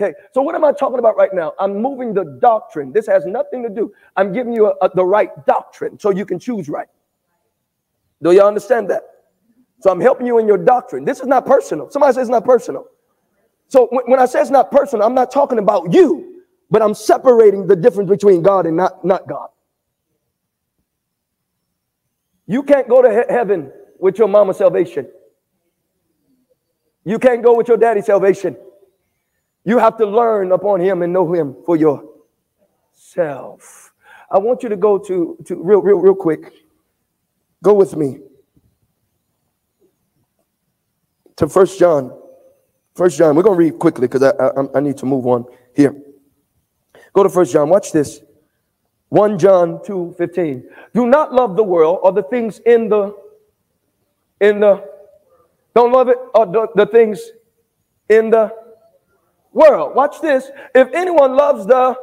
Okay, 0.01 0.13
so 0.33 0.41
what 0.43 0.55
am 0.55 0.63
I 0.65 0.73
talking 0.73 0.99
about 0.99 1.17
right 1.17 1.33
now? 1.33 1.53
I'm 1.59 1.81
moving 1.81 2.13
the 2.13 2.37
doctrine. 2.41 2.91
This 2.93 3.07
has 3.07 3.25
nothing 3.25 3.63
to 3.63 3.69
do. 3.69 3.93
I'm 4.17 4.33
giving 4.33 4.53
you 4.53 4.67
a, 4.67 4.75
a, 4.85 4.89
the 4.95 5.05
right 5.05 5.31
doctrine 5.47 5.99
so 5.99 6.11
you 6.11 6.25
can 6.25 6.39
choose 6.39 6.69
right. 6.69 6.89
Do 8.23 8.31
you 8.31 8.41
understand 8.43 8.89
that? 8.91 9.03
So 9.81 9.91
I'm 9.91 10.01
helping 10.01 10.27
you 10.27 10.39
in 10.39 10.47
your 10.47 10.57
doctrine. 10.57 11.05
This 11.05 11.19
is 11.21 11.27
not 11.27 11.45
personal. 11.45 11.89
Somebody 11.91 12.13
says 12.13 12.23
it's 12.23 12.31
not 12.31 12.45
personal. 12.45 12.87
So 13.69 13.87
when 13.91 14.19
I 14.19 14.25
say 14.27 14.41
it's 14.41 14.51
not 14.51 14.71
personal, 14.71 15.05
I'm 15.05 15.15
not 15.15 15.31
talking 15.31 15.59
about 15.59 15.93
you, 15.93 16.43
but 16.71 16.81
I'm 16.81 16.93
separating 16.95 17.67
the 17.67 17.75
difference 17.75 18.09
between 18.09 18.41
God 18.43 18.65
and 18.67 18.77
not, 18.77 19.05
not 19.05 19.27
God. 19.27 19.49
You 22.47 22.63
can't 22.63 22.89
go 22.89 23.01
to 23.01 23.09
he- 23.11 23.33
heaven 23.33 23.71
with 23.99 24.19
your 24.19 24.29
mama's 24.29 24.57
salvation. 24.57 25.07
You 27.05 27.19
can't 27.19 27.43
go 27.43 27.55
with 27.55 27.67
your 27.69 27.77
daddy's 27.77 28.07
salvation. 28.07 28.57
You 29.67 29.77
have 29.77 29.97
to 29.97 30.05
learn 30.05 30.51
upon 30.53 30.79
him 30.79 31.01
and 31.03 31.11
know 31.11 31.31
him 31.31 31.55
for 31.65 31.75
yourself. 32.95 33.93
I 34.31 34.37
want 34.39 34.63
you 34.63 34.69
to 34.69 34.77
go 34.77 34.97
to, 34.97 35.37
to 35.45 35.55
real, 35.61 35.81
real, 35.81 35.97
real 35.97 36.15
quick. 36.15 36.53
Go 37.61 37.73
with 37.73 37.95
me 37.95 38.19
to 41.35 41.47
First 41.47 41.77
John 41.77 42.11
First 42.97 43.19
John, 43.19 43.35
we're 43.35 43.43
going 43.43 43.55
to 43.55 43.59
read 43.59 43.77
quickly 43.77 44.07
because 44.07 44.23
I, 44.23 44.31
I, 44.31 44.77
I 44.77 44.79
need 44.79 44.97
to 44.97 45.05
move 45.05 45.27
on 45.27 45.45
here. 45.75 45.95
Go 47.13 47.21
to 47.21 47.29
First 47.29 47.53
John, 47.53 47.69
watch 47.69 47.91
this. 47.91 48.21
1 49.09 49.37
John 49.37 49.79
2 49.85 50.15
15. 50.17 50.67
Do 50.95 51.05
not 51.05 51.31
love 51.31 51.55
the 51.55 51.63
world 51.63 51.99
or 52.01 52.11
the 52.11 52.23
things 52.23 52.57
in 52.65 52.89
the 52.89 53.15
in 54.41 54.59
the 54.59 54.83
don't 55.75 55.91
love 55.91 56.09
it 56.09 56.17
or 56.33 56.47
the, 56.47 56.67
the 56.73 56.87
things 56.87 57.21
in 58.09 58.31
the 58.31 58.51
world. 59.57 59.95
Watch 59.95 60.21
this. 60.21 60.49
If 60.75 60.87
anyone 60.93 61.35
loves 61.35 61.65
the 61.65 61.95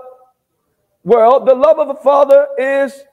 world, 1.04 1.46
the 1.46 1.54
love 1.54 1.78
of 1.78 1.88
the 1.88 2.02
Father 2.02 2.48
is 2.58 3.04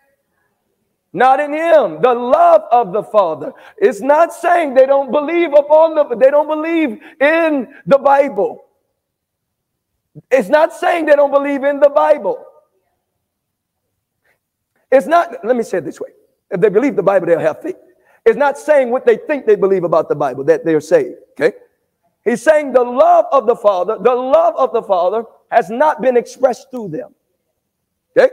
not 1.14 1.40
in 1.40 1.54
him. 1.54 2.02
The 2.02 2.14
love 2.14 2.64
of 2.72 2.92
the 2.92 3.04
Father. 3.04 3.54
It's 3.78 4.02
not 4.02 4.34
saying 4.34 4.74
they 4.74 4.86
don't 4.86 5.12
believe 5.12 5.54
upon 5.54 5.96
the, 5.96 6.16
they 6.16 6.32
don't 6.32 6.48
believe 6.48 7.00
in 7.20 7.68
the 7.86 7.98
Bible. 7.98 8.66
It's 10.30 10.50
not 10.50 10.74
saying 10.74 11.06
they 11.06 11.16
don't 11.16 11.32
believe 11.32 11.64
in 11.64 11.80
the 11.80 11.90
Bible. 11.90 12.44
It's 14.92 15.08
not, 15.08 15.46
let 15.46 15.56
me 15.56 15.64
say 15.64 15.78
it 15.78 15.86
this 15.86 16.02
way. 16.02 16.10
If 16.50 16.60
they 16.60 16.70
believe 16.70 16.96
the 16.98 17.04
Bible, 17.04 17.28
they'll 17.28 17.40
have 17.40 17.62
faith. 17.62 17.78
It's 18.26 18.38
not 18.38 18.58
saying 18.58 18.90
what 18.90 19.06
they 19.06 19.18
think 19.18 19.46
they 19.46 19.56
believe 19.56 19.84
about 19.84 20.10
the 20.10 20.16
Bible, 20.16 20.44
that 20.46 20.66
they're 20.66 20.82
saved. 20.82 21.16
Okay? 21.32 21.58
He's 22.24 22.42
saying 22.42 22.74
the 22.74 22.84
love 22.84 23.26
of 23.32 23.48
the 23.48 23.56
Father, 23.56 23.98
the 24.00 24.14
love 24.14 24.56
of 24.58 24.74
the 24.74 24.84
Father 24.84 25.24
has 25.50 25.70
not 25.70 26.02
been 26.02 26.18
expressed 26.18 26.70
through 26.70 26.90
them. 26.90 27.16
Okay? 28.16 28.30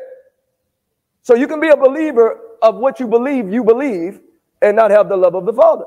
So 1.23 1.35
you 1.35 1.47
can 1.47 1.61
be 1.61 1.69
a 1.69 1.77
believer 1.77 2.41
of 2.63 2.77
what 2.77 3.01
you 3.01 3.07
believe 3.07 3.51
you 3.51 3.65
believe 3.65 4.21
and 4.61 4.77
not 4.77 4.91
have 4.91 5.09
the 5.09 5.17
love 5.17 5.35
of 5.35 5.47
the 5.47 5.53
Father. 5.53 5.85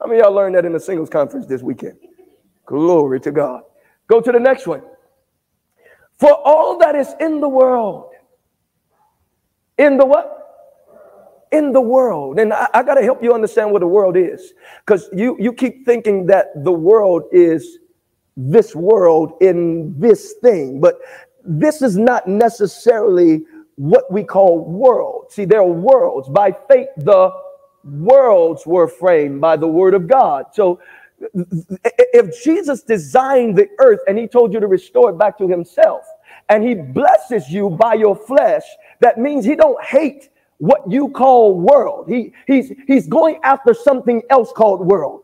How 0.00 0.06
many 0.06 0.20
y'all 0.20 0.32
learned 0.32 0.54
that 0.54 0.64
in 0.64 0.72
the 0.72 0.80
singles 0.80 1.10
conference 1.10 1.46
this 1.46 1.62
weekend? 1.62 1.98
Glory 2.64 3.20
to 3.20 3.32
God. 3.32 3.62
Go 4.06 4.20
to 4.20 4.32
the 4.32 4.38
next 4.38 4.66
one. 4.66 4.82
For 6.18 6.32
all 6.32 6.78
that 6.78 6.94
is 6.94 7.14
in 7.20 7.40
the 7.40 7.48
world, 7.48 8.12
in 9.76 9.96
the 9.96 10.06
what? 10.06 10.37
In 11.52 11.72
the 11.72 11.80
world. 11.80 12.38
And 12.38 12.52
I, 12.52 12.68
I 12.74 12.82
got 12.82 12.94
to 12.94 13.02
help 13.02 13.22
you 13.22 13.34
understand 13.34 13.72
what 13.72 13.80
the 13.80 13.86
world 13.88 14.16
is. 14.16 14.54
Because 14.84 15.08
you, 15.12 15.36
you 15.40 15.52
keep 15.52 15.86
thinking 15.86 16.26
that 16.26 16.48
the 16.64 16.72
world 16.72 17.24
is 17.32 17.78
this 18.36 18.74
world 18.74 19.32
in 19.40 19.94
this 19.98 20.34
thing. 20.42 20.80
But 20.80 20.96
this 21.44 21.82
is 21.82 21.96
not 21.96 22.28
necessarily 22.28 23.44
what 23.76 24.12
we 24.12 24.24
call 24.24 24.64
worlds. 24.64 25.34
See, 25.34 25.44
there 25.44 25.60
are 25.60 25.66
worlds. 25.66 26.28
By 26.28 26.54
faith, 26.70 26.88
the 26.98 27.30
worlds 27.84 28.66
were 28.66 28.88
framed 28.88 29.40
by 29.40 29.56
the 29.56 29.68
word 29.68 29.94
of 29.94 30.08
God. 30.08 30.46
So 30.52 30.80
if 31.32 32.42
Jesus 32.42 32.82
designed 32.82 33.56
the 33.56 33.68
earth 33.80 34.00
and 34.06 34.18
he 34.18 34.26
told 34.28 34.52
you 34.52 34.60
to 34.60 34.66
restore 34.66 35.10
it 35.10 35.18
back 35.18 35.38
to 35.38 35.48
himself, 35.48 36.04
and 36.48 36.64
he 36.66 36.74
blesses 36.74 37.48
you 37.50 37.70
by 37.70 37.94
your 37.94 38.16
flesh, 38.16 38.64
that 39.00 39.18
means 39.18 39.44
he 39.44 39.56
don't 39.56 39.82
hate 39.84 40.30
what 40.58 40.82
you 40.90 41.08
call 41.08 41.58
world. 41.58 42.08
He, 42.08 42.32
he's, 42.46 42.72
he's 42.86 43.06
going 43.06 43.40
after 43.42 43.72
something 43.72 44.22
else 44.28 44.52
called 44.52 44.86
world. 44.86 45.22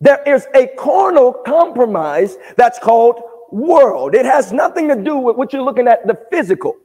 There 0.00 0.22
is 0.26 0.46
a 0.54 0.68
carnal 0.78 1.32
compromise 1.32 2.36
that's 2.56 2.78
called 2.78 3.22
world. 3.50 4.14
It 4.14 4.26
has 4.26 4.52
nothing 4.52 4.88
to 4.88 4.96
do 4.96 5.16
with 5.16 5.36
what 5.36 5.52
you're 5.52 5.62
looking 5.62 5.88
at, 5.88 6.06
the 6.06 6.18
physical. 6.30 6.76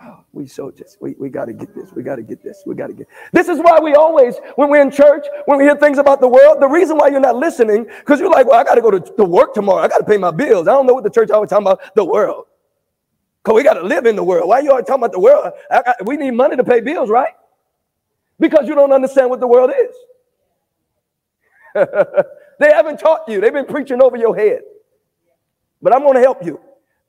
Oh, 0.00 0.18
we 0.32 0.46
so 0.46 0.70
just 0.70 0.98
we, 1.00 1.14
we 1.18 1.30
got 1.30 1.46
to 1.46 1.54
get 1.54 1.74
this. 1.74 1.90
We 1.92 2.02
got 2.02 2.16
to 2.16 2.22
get 2.22 2.44
this. 2.44 2.62
We 2.66 2.74
got 2.74 2.88
to 2.88 2.92
get. 2.92 3.08
This 3.32 3.48
is 3.48 3.58
why 3.58 3.80
we 3.80 3.94
always, 3.94 4.36
when 4.54 4.68
we're 4.68 4.82
in 4.82 4.90
church, 4.90 5.26
when 5.46 5.58
we 5.58 5.64
hear 5.64 5.74
things 5.74 5.98
about 5.98 6.20
the 6.20 6.28
world, 6.28 6.60
the 6.60 6.68
reason 6.68 6.98
why 6.98 7.08
you're 7.08 7.18
not 7.18 7.36
listening, 7.36 7.86
because 8.00 8.20
you're 8.20 8.30
like, 8.30 8.46
well, 8.46 8.60
I 8.60 8.64
got 8.64 8.74
to 8.74 8.82
go 8.82 8.90
to, 8.90 9.00
to 9.00 9.24
work 9.24 9.54
tomorrow. 9.54 9.82
I 9.82 9.88
got 9.88 9.98
to 9.98 10.04
pay 10.04 10.18
my 10.18 10.30
bills. 10.30 10.68
I 10.68 10.72
don't 10.72 10.86
know 10.86 10.94
what 10.94 11.02
the 11.02 11.10
church 11.10 11.30
always 11.30 11.50
talking 11.50 11.66
about 11.66 11.96
the 11.96 12.04
world. 12.04 12.44
Because 13.46 13.58
we 13.58 13.62
got 13.62 13.74
to 13.74 13.82
live 13.84 14.06
in 14.06 14.16
the 14.16 14.24
world. 14.24 14.48
Why 14.48 14.58
you 14.58 14.72
always 14.72 14.86
talking 14.86 15.04
about 15.04 15.12
the 15.12 15.20
world? 15.20 15.52
Got, 15.70 16.04
we 16.04 16.16
need 16.16 16.32
money 16.32 16.56
to 16.56 16.64
pay 16.64 16.80
bills, 16.80 17.08
right? 17.08 17.34
Because 18.40 18.66
you 18.66 18.74
don't 18.74 18.90
understand 18.90 19.30
what 19.30 19.38
the 19.38 19.46
world 19.46 19.70
is. 21.74 21.86
They 22.58 22.72
haven't 22.72 22.98
taught 22.98 23.28
you, 23.28 23.38
they've 23.42 23.52
been 23.52 23.66
preaching 23.66 24.02
over 24.02 24.16
your 24.16 24.34
head. 24.34 24.62
But 25.82 25.94
I'm 25.94 26.00
going 26.00 26.14
to 26.14 26.22
help 26.22 26.42
you. 26.42 26.58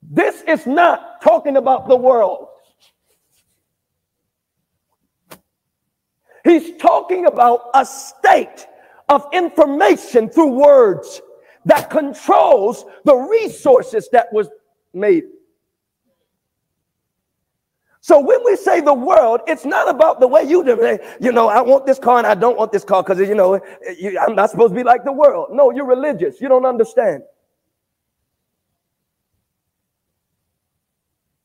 This 0.03 0.41
is 0.41 0.67
not 0.67 1.21
talking 1.21 1.55
about 1.55 1.87
the 1.87 1.95
world. 1.95 2.49
He's 6.43 6.75
talking 6.75 7.27
about 7.27 7.69
a 7.73 7.85
state 7.85 8.67
of 9.07 9.25
information 9.31 10.27
through 10.29 10.51
words 10.51 11.21
that 11.63 11.89
controls 11.89 12.83
the 13.05 13.15
resources 13.15 14.09
that 14.11 14.33
was 14.33 14.49
made. 14.93 15.23
So 18.07 18.21
when 18.21 18.39
we 18.45 18.55
say 18.55 18.79
the 18.79 18.93
world, 18.93 19.41
it's 19.47 19.65
not 19.65 19.89
about 19.89 20.21
the 20.21 20.27
way 20.29 20.43
you 20.43 20.63
do 20.63 20.81
it. 20.81 21.03
You 21.19 21.33
know, 21.33 21.49
I 21.49 21.59
want 21.59 21.85
this 21.85 21.99
car 21.99 22.19
and 22.19 22.25
I 22.25 22.35
don't 22.35 22.57
want 22.57 22.71
this 22.71 22.85
car 22.85 23.03
because, 23.03 23.19
you 23.19 23.35
know, 23.35 23.59
you, 23.99 24.17
I'm 24.17 24.33
not 24.33 24.49
supposed 24.49 24.73
to 24.73 24.79
be 24.79 24.83
like 24.85 25.03
the 25.03 25.11
world. 25.11 25.49
No, 25.51 25.71
you're 25.71 25.85
religious. 25.85 26.39
You 26.39 26.47
don't 26.47 26.65
understand. 26.65 27.23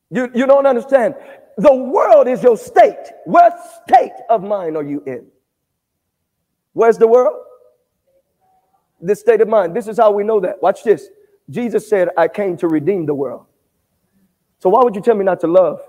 You, 0.09 0.31
you 0.33 0.47
don't 0.47 0.65
understand. 0.65 1.15
The 1.57 1.75
world 1.75 2.29
is 2.29 2.41
your 2.41 2.55
state. 2.55 3.11
What 3.25 3.59
state 3.85 4.13
of 4.29 4.41
mind 4.41 4.77
are 4.77 4.85
you 4.85 5.03
in? 5.05 5.27
Where's 6.71 6.97
the 6.97 7.07
world? 7.07 7.41
This 9.01 9.19
state 9.19 9.41
of 9.41 9.49
mind. 9.49 9.75
This 9.75 9.89
is 9.89 9.97
how 9.97 10.11
we 10.11 10.23
know 10.23 10.39
that. 10.39 10.61
Watch 10.61 10.85
this. 10.85 11.09
Jesus 11.49 11.89
said, 11.89 12.07
I 12.17 12.29
came 12.29 12.55
to 12.55 12.69
redeem 12.69 13.05
the 13.05 13.15
world. 13.15 13.47
So 14.59 14.69
why 14.69 14.81
would 14.81 14.95
you 14.95 15.01
tell 15.01 15.15
me 15.15 15.25
not 15.25 15.41
to 15.41 15.47
love 15.47 15.81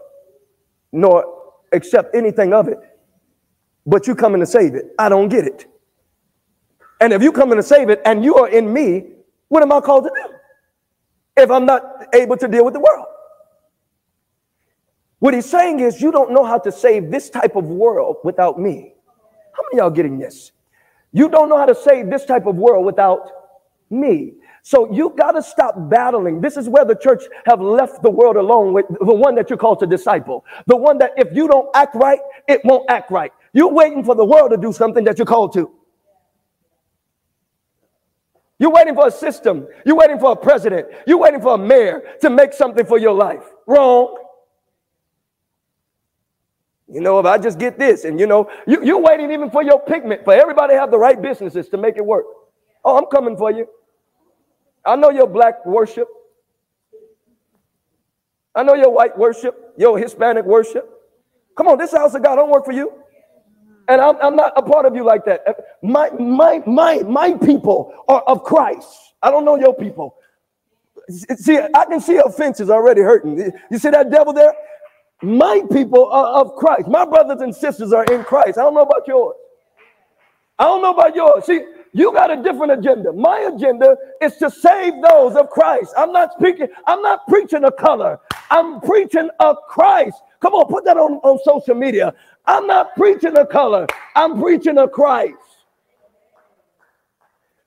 nor 0.94 1.52
accept 1.72 2.14
anything 2.14 2.54
of 2.54 2.68
it? 2.68 2.78
But 3.84 4.06
you 4.06 4.14
coming 4.14 4.40
to 4.40 4.46
save 4.46 4.74
it. 4.74 4.94
I 4.98 5.08
don't 5.08 5.28
get 5.28 5.46
it. 5.46 5.66
And 7.00 7.12
if 7.12 7.22
you 7.22 7.32
coming 7.32 7.56
to 7.56 7.62
save 7.62 7.90
it 7.90 8.00
and 8.06 8.24
you 8.24 8.36
are 8.36 8.48
in 8.48 8.72
me, 8.72 9.04
what 9.48 9.62
am 9.62 9.72
I 9.72 9.80
called 9.80 10.04
to 10.04 10.10
do? 10.10 10.34
If 11.36 11.50
I'm 11.50 11.66
not 11.66 11.82
able 12.14 12.36
to 12.36 12.48
deal 12.48 12.64
with 12.64 12.74
the 12.74 12.80
world. 12.80 13.06
What 15.18 15.34
he's 15.34 15.46
saying 15.46 15.80
is, 15.80 16.00
you 16.00 16.12
don't 16.12 16.32
know 16.32 16.44
how 16.44 16.58
to 16.58 16.70
save 16.70 17.10
this 17.10 17.28
type 17.30 17.56
of 17.56 17.64
world 17.64 18.18
without 18.24 18.60
me. 18.60 18.94
How 19.52 19.62
many 19.64 19.80
y'all 19.80 19.90
getting 19.90 20.18
this? 20.18 20.52
You 21.12 21.28
don't 21.28 21.48
know 21.48 21.56
how 21.56 21.66
to 21.66 21.74
save 21.74 22.10
this 22.10 22.24
type 22.24 22.46
of 22.46 22.56
world 22.56 22.84
without 22.84 23.28
me. 23.90 24.34
So 24.66 24.90
you 24.90 25.12
got 25.14 25.33
to 25.33 25.42
stop 25.42 25.75
battling. 25.90 26.40
This 26.40 26.56
is 26.56 26.71
where 26.71 26.87
the 26.87 26.94
church 26.94 27.23
have 27.44 27.61
left 27.61 28.02
the 28.02 28.09
world 28.09 28.37
alone 28.37 28.73
with 28.73 28.87
the 28.88 29.12
one 29.12 29.35
that 29.35 29.50
you're 29.50 29.59
called 29.59 29.78
to 29.80 29.87
disciple. 29.87 30.42
The 30.66 30.75
one 30.75 30.97
that 30.99 31.11
if 31.18 31.37
you 31.37 31.47
don't 31.47 31.68
act 31.75 31.94
right, 31.94 32.18
it 32.49 32.62
won't 32.64 32.90
act 32.90 33.11
right. 33.11 33.30
You're 33.52 33.71
waiting 33.71 34.02
for 34.02 34.14
the 34.14 34.25
world 34.25 34.52
to 34.52 34.56
do 34.56 34.73
something 34.73 35.04
that 35.04 35.18
you're 35.18 35.26
called 35.26 35.52
to. 35.52 35.71
You're 38.59 38.71
waiting 38.71 38.94
for 38.94 39.06
a 39.09 39.11
system. 39.11 39.68
You're 39.85 39.97
waiting 39.97 40.18
for 40.18 40.33
a 40.33 40.37
president. 40.37 40.87
You're 41.06 41.18
waiting 41.18 41.42
for 41.42 41.56
a 41.56 41.59
mayor 41.59 42.02
to 42.23 42.30
make 42.30 42.54
something 42.54 42.87
for 42.87 42.99
your 42.99 43.12
life. 43.12 43.44
Wrong. 43.66 44.16
You 46.88 47.02
know, 47.02 47.18
if 47.18 47.26
I 47.26 47.37
just 47.37 47.59
get 47.59 47.78
this, 47.78 48.04
and 48.04 48.18
you 48.18 48.26
know, 48.26 48.49
you, 48.66 48.83
you're 48.83 49.00
waiting 49.00 49.30
even 49.30 49.50
for 49.50 49.62
your 49.62 49.78
pigment, 49.78 50.25
for 50.25 50.33
everybody 50.33 50.73
have 50.73 50.90
the 50.90 50.99
right 50.99 51.21
businesses 51.21 51.68
to 51.68 51.76
make 51.76 51.99
it 51.99 52.06
work. 52.06 52.25
Oh, 52.83 52.97
I'm 52.97 53.06
coming 53.06 53.37
for 53.37 53.50
you. 53.50 53.68
I 54.84 54.96
know 54.96 55.10
your 55.10 55.26
black 55.26 55.64
worship. 55.66 56.08
I 58.54 58.62
know 58.62 58.74
your 58.74 58.90
white 58.90 59.18
worship, 59.18 59.74
your 59.76 59.98
Hispanic 59.98 60.44
worship. 60.44 60.88
Come 61.56 61.68
on, 61.68 61.78
this 61.78 61.92
house 61.92 62.14
of 62.14 62.22
God 62.22 62.36
don't 62.36 62.50
work 62.50 62.64
for 62.64 62.72
you. 62.72 62.92
And 63.88 64.00
I'm, 64.00 64.16
I'm 64.22 64.36
not 64.36 64.52
a 64.56 64.62
part 64.62 64.86
of 64.86 64.94
you 64.94 65.04
like 65.04 65.24
that. 65.26 65.42
My, 65.82 66.10
my, 66.10 66.62
my, 66.66 66.98
my 67.00 67.34
people 67.34 67.92
are 68.08 68.22
of 68.22 68.42
Christ. 68.44 68.88
I 69.22 69.30
don't 69.30 69.44
know 69.44 69.56
your 69.56 69.74
people. 69.74 70.16
See, 71.10 71.58
I 71.58 71.84
can 71.84 72.00
see 72.00 72.16
offenses 72.16 72.70
already 72.70 73.02
hurting. 73.02 73.52
You 73.70 73.78
see 73.78 73.90
that 73.90 74.10
devil 74.10 74.32
there? 74.32 74.54
My 75.22 75.62
people 75.72 76.06
are 76.10 76.40
of 76.40 76.54
Christ. 76.56 76.88
My 76.88 77.04
brothers 77.04 77.40
and 77.40 77.54
sisters 77.54 77.92
are 77.92 78.04
in 78.04 78.24
Christ. 78.24 78.58
I 78.58 78.62
don't 78.62 78.74
know 78.74 78.82
about 78.82 79.06
yours. 79.06 79.36
I 80.58 80.64
don't 80.64 80.82
know 80.82 80.92
about 80.92 81.14
yours. 81.14 81.44
See, 81.44 81.60
you 81.94 82.12
got 82.12 82.32
a 82.32 82.42
different 82.42 82.72
agenda. 82.72 83.12
My 83.12 83.50
agenda 83.54 83.96
is 84.20 84.36
to 84.38 84.50
save 84.50 84.94
those 85.08 85.36
of 85.36 85.50
Christ. 85.50 85.94
I'm 85.96 86.12
not 86.12 86.32
speaking, 86.38 86.68
I'm 86.88 87.02
not 87.02 87.26
preaching 87.28 87.64
a 87.64 87.72
color. 87.72 88.20
I'm 88.50 88.80
preaching 88.82 89.30
a 89.40 89.54
Christ. 89.68 90.16
Come 90.40 90.54
on, 90.54 90.66
put 90.68 90.84
that 90.86 90.98
on, 90.98 91.14
on 91.24 91.38
social 91.44 91.76
media. 91.76 92.14
I'm 92.46 92.66
not 92.66 92.96
preaching 92.96 93.38
a 93.38 93.46
color. 93.46 93.86
I'm 94.16 94.40
preaching 94.42 94.78
a 94.78 94.88
Christ. 94.88 95.37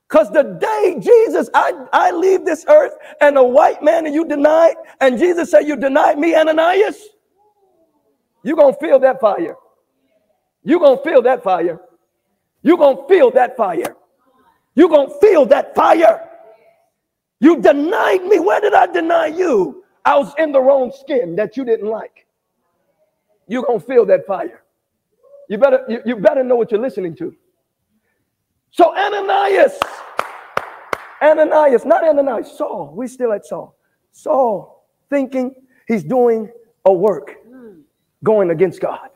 Because 0.08 0.30
the 0.32 0.44
day 0.44 0.96
Jesus, 1.00 1.50
I, 1.54 1.72
I 1.92 2.12
leave 2.12 2.44
this 2.44 2.64
earth 2.68 2.94
and 3.20 3.38
a 3.38 3.44
white 3.44 3.82
man 3.82 4.06
and 4.06 4.14
you 4.14 4.26
denied, 4.26 4.76
and 5.00 5.18
Jesus 5.18 5.50
said, 5.50 5.62
You 5.62 5.76
denied 5.76 6.18
me, 6.18 6.34
Ananias. 6.36 7.02
You're 8.44 8.56
going 8.56 8.74
to 8.74 8.80
feel 8.80 8.98
that 9.00 9.20
fire. 9.20 9.56
You're 10.64 10.80
going 10.80 10.98
to 10.98 11.04
feel 11.04 11.22
that 11.22 11.44
fire. 11.44 11.80
You're 12.62 12.78
going 12.78 12.98
to 12.98 13.08
feel 13.08 13.30
that 13.32 13.56
fire. 13.56 13.96
You're 14.78 14.88
going 14.88 15.08
to 15.08 15.18
feel 15.18 15.44
that 15.46 15.74
fire. 15.74 16.30
You 17.40 17.60
denied 17.60 18.22
me. 18.22 18.38
Where 18.38 18.60
did 18.60 18.74
I 18.74 18.86
deny 18.86 19.26
you? 19.26 19.82
I 20.04 20.16
was 20.16 20.32
in 20.38 20.52
the 20.52 20.60
wrong 20.60 20.92
skin 21.00 21.34
that 21.34 21.56
you 21.56 21.64
didn't 21.64 21.88
like. 21.88 22.28
You're 23.48 23.64
going 23.64 23.80
to 23.80 23.84
feel 23.84 24.06
that 24.06 24.24
fire. 24.24 24.62
You 25.48 25.58
better, 25.58 25.84
you, 25.88 26.00
you 26.06 26.14
better 26.14 26.44
know 26.44 26.54
what 26.54 26.70
you're 26.70 26.80
listening 26.80 27.16
to. 27.16 27.34
So 28.70 28.96
Ananias, 28.96 29.80
Ananias, 31.20 31.84
not 31.84 32.04
Ananias, 32.04 32.56
Saul, 32.56 32.92
we 32.94 33.08
still 33.08 33.32
at 33.32 33.46
Saul. 33.46 33.76
Saul 34.12 34.86
thinking 35.10 35.56
he's 35.88 36.04
doing 36.04 36.52
a 36.84 36.92
work 36.92 37.34
going 38.22 38.50
against 38.50 38.80
God. 38.80 39.10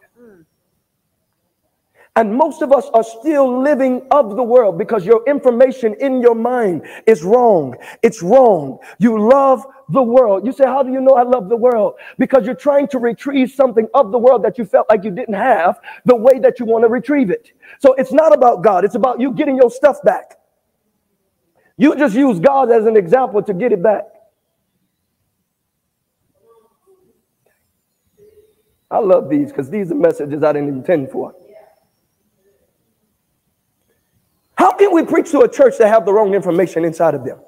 And 2.17 2.37
most 2.37 2.63
of 2.63 2.73
us 2.73 2.91
are 2.95 3.05
still 3.05 3.63
living 3.63 4.07
of 4.11 4.37
the 4.37 4.43
world 4.43 4.79
because 4.79 5.07
your 5.07 5.25
information 5.27 5.95
in 6.01 6.21
your 6.21 6.35
mind 6.35 6.83
is 7.07 7.25
wrong. 7.25 7.75
It's 8.03 8.23
wrong. 8.23 8.79
You 8.99 9.19
love 9.31 9.67
the 9.89 10.03
world. 10.03 10.47
You 10.47 10.53
say, 10.53 10.67
How 10.67 10.83
do 10.83 10.93
you 10.93 11.01
know 11.01 11.15
I 11.15 11.23
love 11.23 11.49
the 11.49 11.57
world? 11.57 11.95
Because 12.19 12.45
you're 12.47 12.55
trying 12.55 12.89
to 12.89 12.99
retrieve 12.99 13.51
something 13.51 13.89
of 13.95 14.13
the 14.13 14.19
world 14.19 14.45
that 14.45 14.59
you 14.59 14.67
felt 14.67 14.89
like 14.91 15.05
you 15.05 15.11
didn't 15.11 15.35
have 15.35 15.81
the 16.05 16.17
way 16.17 16.39
that 16.41 16.61
you 16.61 16.67
want 16.67 16.85
to 16.85 16.89
retrieve 16.91 17.31
it. 17.31 17.53
So 17.81 17.95
it's 17.95 18.13
not 18.13 18.35
about 18.35 18.63
God, 18.63 18.85
it's 18.85 18.97
about 18.97 19.19
you 19.21 19.33
getting 19.33 19.57
your 19.57 19.71
stuff 19.71 20.03
back. 20.05 20.37
You 21.79 21.97
just 21.97 22.15
use 22.15 22.41
God 22.41 22.71
as 22.73 22.87
an 22.87 22.97
example 22.97 23.43
to 23.43 23.55
get 23.55 23.73
it 23.73 23.83
back. 23.83 24.05
I 28.91 28.99
love 28.99 29.31
these 29.31 29.51
because 29.51 29.71
these 29.71 29.93
are 29.93 29.97
messages 29.97 30.43
I 30.45 30.53
didn't 30.55 30.71
intend 30.71 31.11
for. 31.11 31.35
How 34.57 34.72
can 34.83 34.93
we 34.93 35.05
preach 35.05 35.31
to 35.31 35.41
a 35.41 35.49
church 35.49 35.75
that 35.79 35.89
have 35.89 36.05
the 36.05 36.13
wrong 36.13 36.35
information 36.35 36.85
inside 36.85 37.15
of 37.15 37.25
them? 37.25 37.39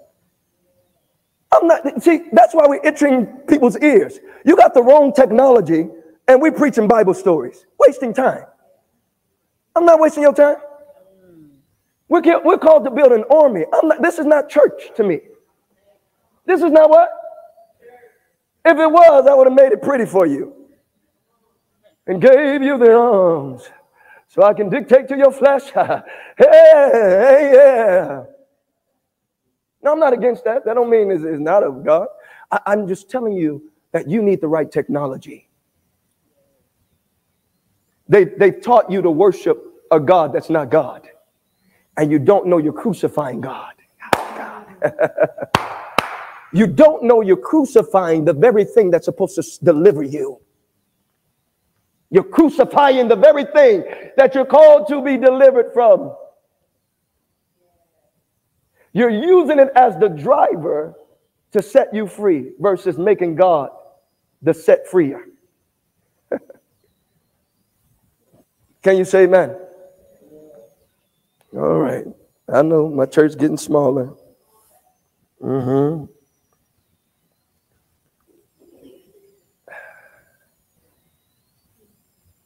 I'm 1.51 1.66
not, 1.66 2.03
see, 2.03 2.23
that's 2.33 2.55
why 2.55 2.66
we're 2.68 2.85
itching 2.85 3.27
people's 3.49 3.77
ears. 3.79 4.18
You 4.44 4.57
got 4.57 4.73
the 4.73 4.83
wrong 4.83 5.12
technology 5.12 5.88
and 6.29 6.40
we're 6.40 6.53
preaching 6.53 6.87
Bible 6.87 7.14
stories, 7.14 7.66
wasting 7.79 8.14
time. 8.14 8.44
I'm 9.75 9.85
not 9.85 9.99
wasting 10.01 10.23
your 10.23 10.33
time. 10.33 10.57
We're, 12.09 12.23
we're 12.44 12.59
called 12.59 12.85
to 12.85 12.90
build 12.90 13.12
an 13.12 13.25
army. 13.31 13.64
Not, 13.83 14.01
this 14.01 14.18
is 14.18 14.27
not 14.27 14.49
church 14.49 14.92
to 14.97 15.03
me. 15.03 15.20
This 16.47 16.62
is 16.62 16.70
not 16.70 16.88
what? 16.88 17.09
If 18.64 18.79
it 18.79 18.90
was, 18.90 19.27
I 19.27 19.35
would 19.35 19.49
have 19.49 19.57
made 19.57 19.73
it 19.73 19.83
pretty 19.83 20.07
for 20.07 20.27
you 20.27 20.55
and 22.07 22.20
gave 22.20 22.62
you 22.62 22.79
the 22.79 22.94
arms 22.94 23.68
so 24.35 24.42
I 24.42 24.53
can 24.53 24.68
dictate 24.68 25.07
to 25.09 25.16
your 25.16 25.31
flesh. 25.31 25.70
hey, 26.37 27.51
yeah. 27.55 28.25
No, 29.81 29.92
I'm 29.92 30.01
not 30.01 30.12
against 30.12 30.42
that. 30.42 30.64
That 30.64 30.75
don't 30.75 30.90
mean 30.90 31.12
it's, 31.12 31.23
it's 31.23 31.38
not 31.38 31.62
of 31.62 31.85
God. 31.85 32.09
I, 32.51 32.59
I'm 32.66 32.88
just 32.88 33.09
telling 33.09 33.35
you 33.35 33.70
that 33.92 34.09
you 34.09 34.23
need 34.23 34.40
the 34.40 34.49
right 34.49 34.68
technology. 34.68 35.49
They, 38.09 38.25
they've 38.25 38.61
taught 38.61 38.90
you 38.90 39.03
to 39.03 39.11
worship 39.11 39.62
a 39.92 40.01
God 40.01 40.33
that's 40.33 40.51
not 40.51 40.68
God. 40.68 41.09
And 41.97 42.11
you 42.11 42.18
don't 42.18 42.49
know 42.49 42.59
you're 42.59 42.73
crucifying 42.73 43.40
God. 43.40 43.75
God. 44.12 44.66
you 46.53 46.66
don't 46.66 47.05
know 47.05 47.20
you're 47.20 47.37
crucifying 47.37 48.25
the 48.25 48.33
very 48.33 48.64
thing 48.64 48.90
that's 48.90 49.05
supposed 49.05 49.37
to 49.37 49.64
deliver 49.64 50.03
you. 50.03 50.40
You're 52.14 52.22
crucifying 52.22 53.09
the 53.09 53.16
very 53.16 53.44
thing 53.44 53.83
that 54.16 54.37
you're 54.37 54.44
called 54.44 54.87
to 54.87 55.03
be 55.03 55.16
delivered 55.16 55.72
from. 55.74 56.14
You're 58.92 59.11
using 59.11 59.59
it 59.59 59.70
as 59.74 59.98
the 59.98 60.09
driver 60.09 60.94
to 61.50 61.61
set 61.61 61.92
you 61.92 62.07
free 62.07 62.53
versus 62.61 62.96
making 62.98 63.35
God 63.35 63.70
the 64.42 64.55
set 64.55 64.87
freer. 64.87 65.24
Can 68.85 68.96
you 68.96 69.05
say 69.05 69.24
amen? 69.24 69.57
All 71.53 71.81
right. 71.81 72.05
I 72.48 72.62
know 72.62 72.88
my 72.88 73.07
church 73.07 73.37
getting 73.37 73.57
smaller. 73.57 74.14
Mm-hmm. 75.42 76.05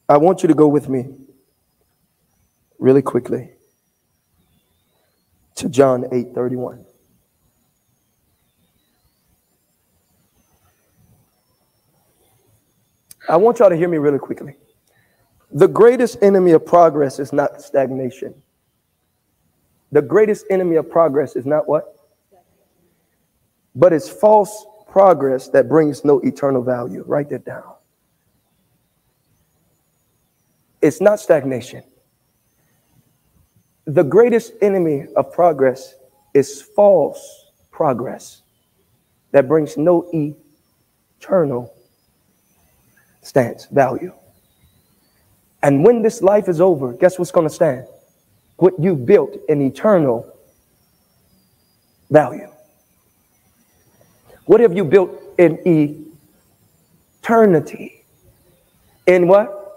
I 0.09 0.17
want 0.17 0.41
you 0.41 0.47
to 0.47 0.55
go 0.55 0.67
with 0.67 0.89
me 0.89 1.05
really 2.79 3.03
quickly 3.03 3.51
to 5.55 5.69
John 5.69 6.05
8 6.11 6.33
31. 6.33 6.83
I 13.29 13.35
want 13.35 13.59
y'all 13.59 13.69
to 13.69 13.75
hear 13.75 13.87
me 13.87 13.99
really 13.99 14.17
quickly. 14.17 14.55
The 15.51 15.67
greatest 15.67 16.17
enemy 16.23 16.51
of 16.51 16.65
progress 16.65 17.19
is 17.19 17.31
not 17.31 17.61
stagnation. 17.61 18.33
The 19.91 20.01
greatest 20.01 20.45
enemy 20.49 20.77
of 20.77 20.89
progress 20.89 21.35
is 21.35 21.45
not 21.45 21.67
what? 21.67 21.95
But 23.75 23.93
it's 23.93 24.09
false 24.09 24.65
progress 24.87 25.49
that 25.49 25.69
brings 25.69 26.03
no 26.03 26.19
eternal 26.21 26.63
value. 26.63 27.03
Write 27.05 27.29
that 27.29 27.45
down. 27.45 27.75
It's 30.81 31.01
not 31.01 31.19
stagnation. 31.19 31.83
The 33.85 34.03
greatest 34.03 34.53
enemy 34.61 35.07
of 35.15 35.31
progress 35.33 35.95
is 36.33 36.61
false 36.61 37.47
progress 37.71 38.43
that 39.31 39.47
brings 39.47 39.77
no 39.77 40.09
eternal 41.19 41.73
stance 43.21 43.65
value. 43.65 44.13
And 45.61 45.83
when 45.83 46.01
this 46.01 46.21
life 46.21 46.47
is 46.47 46.61
over, 46.61 46.93
guess 46.93 47.19
what's 47.19 47.31
going 47.31 47.47
to 47.47 47.53
stand? 47.53 47.85
What 48.57 48.79
you 48.79 48.95
built 48.95 49.35
in 49.49 49.61
eternal 49.61 50.31
value. 52.09 52.49
What 54.45 54.61
have 54.61 54.75
you 54.75 54.85
built 54.85 55.11
in 55.37 56.07
eternity? 57.23 58.03
In 59.05 59.27
what? 59.27 59.68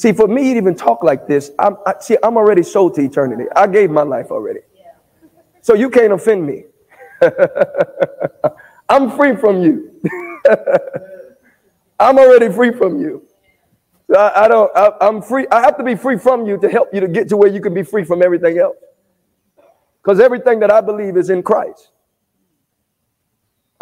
See, 0.00 0.12
for 0.14 0.26
me 0.26 0.54
to 0.54 0.56
even 0.56 0.74
talk 0.74 1.02
like 1.02 1.26
this, 1.26 1.50
I'm, 1.58 1.76
I, 1.84 1.92
see, 2.00 2.16
I'm 2.22 2.38
already 2.38 2.62
sold 2.62 2.94
to 2.94 3.02
eternity. 3.02 3.44
I 3.54 3.66
gave 3.66 3.90
my 3.90 4.00
life 4.00 4.30
already. 4.30 4.60
So 5.60 5.74
you 5.74 5.90
can't 5.90 6.14
offend 6.14 6.46
me. 6.46 6.64
I'm 8.88 9.10
free 9.10 9.36
from 9.36 9.60
you. 9.62 10.00
I'm 12.00 12.18
already 12.18 12.50
free 12.50 12.72
from 12.72 12.98
you. 12.98 13.28
I, 14.16 14.32
I 14.36 14.48
don't, 14.48 14.74
I, 14.74 14.92
I'm 15.02 15.20
free. 15.20 15.46
I 15.52 15.60
have 15.60 15.76
to 15.76 15.84
be 15.84 15.96
free 15.96 16.16
from 16.16 16.46
you 16.46 16.56
to 16.56 16.70
help 16.70 16.94
you 16.94 17.00
to 17.00 17.08
get 17.08 17.28
to 17.28 17.36
where 17.36 17.50
you 17.50 17.60
can 17.60 17.74
be 17.74 17.82
free 17.82 18.04
from 18.04 18.22
everything 18.22 18.56
else. 18.56 18.78
Because 20.02 20.18
everything 20.18 20.60
that 20.60 20.70
I 20.70 20.80
believe 20.80 21.18
is 21.18 21.28
in 21.28 21.42
Christ. 21.42 21.90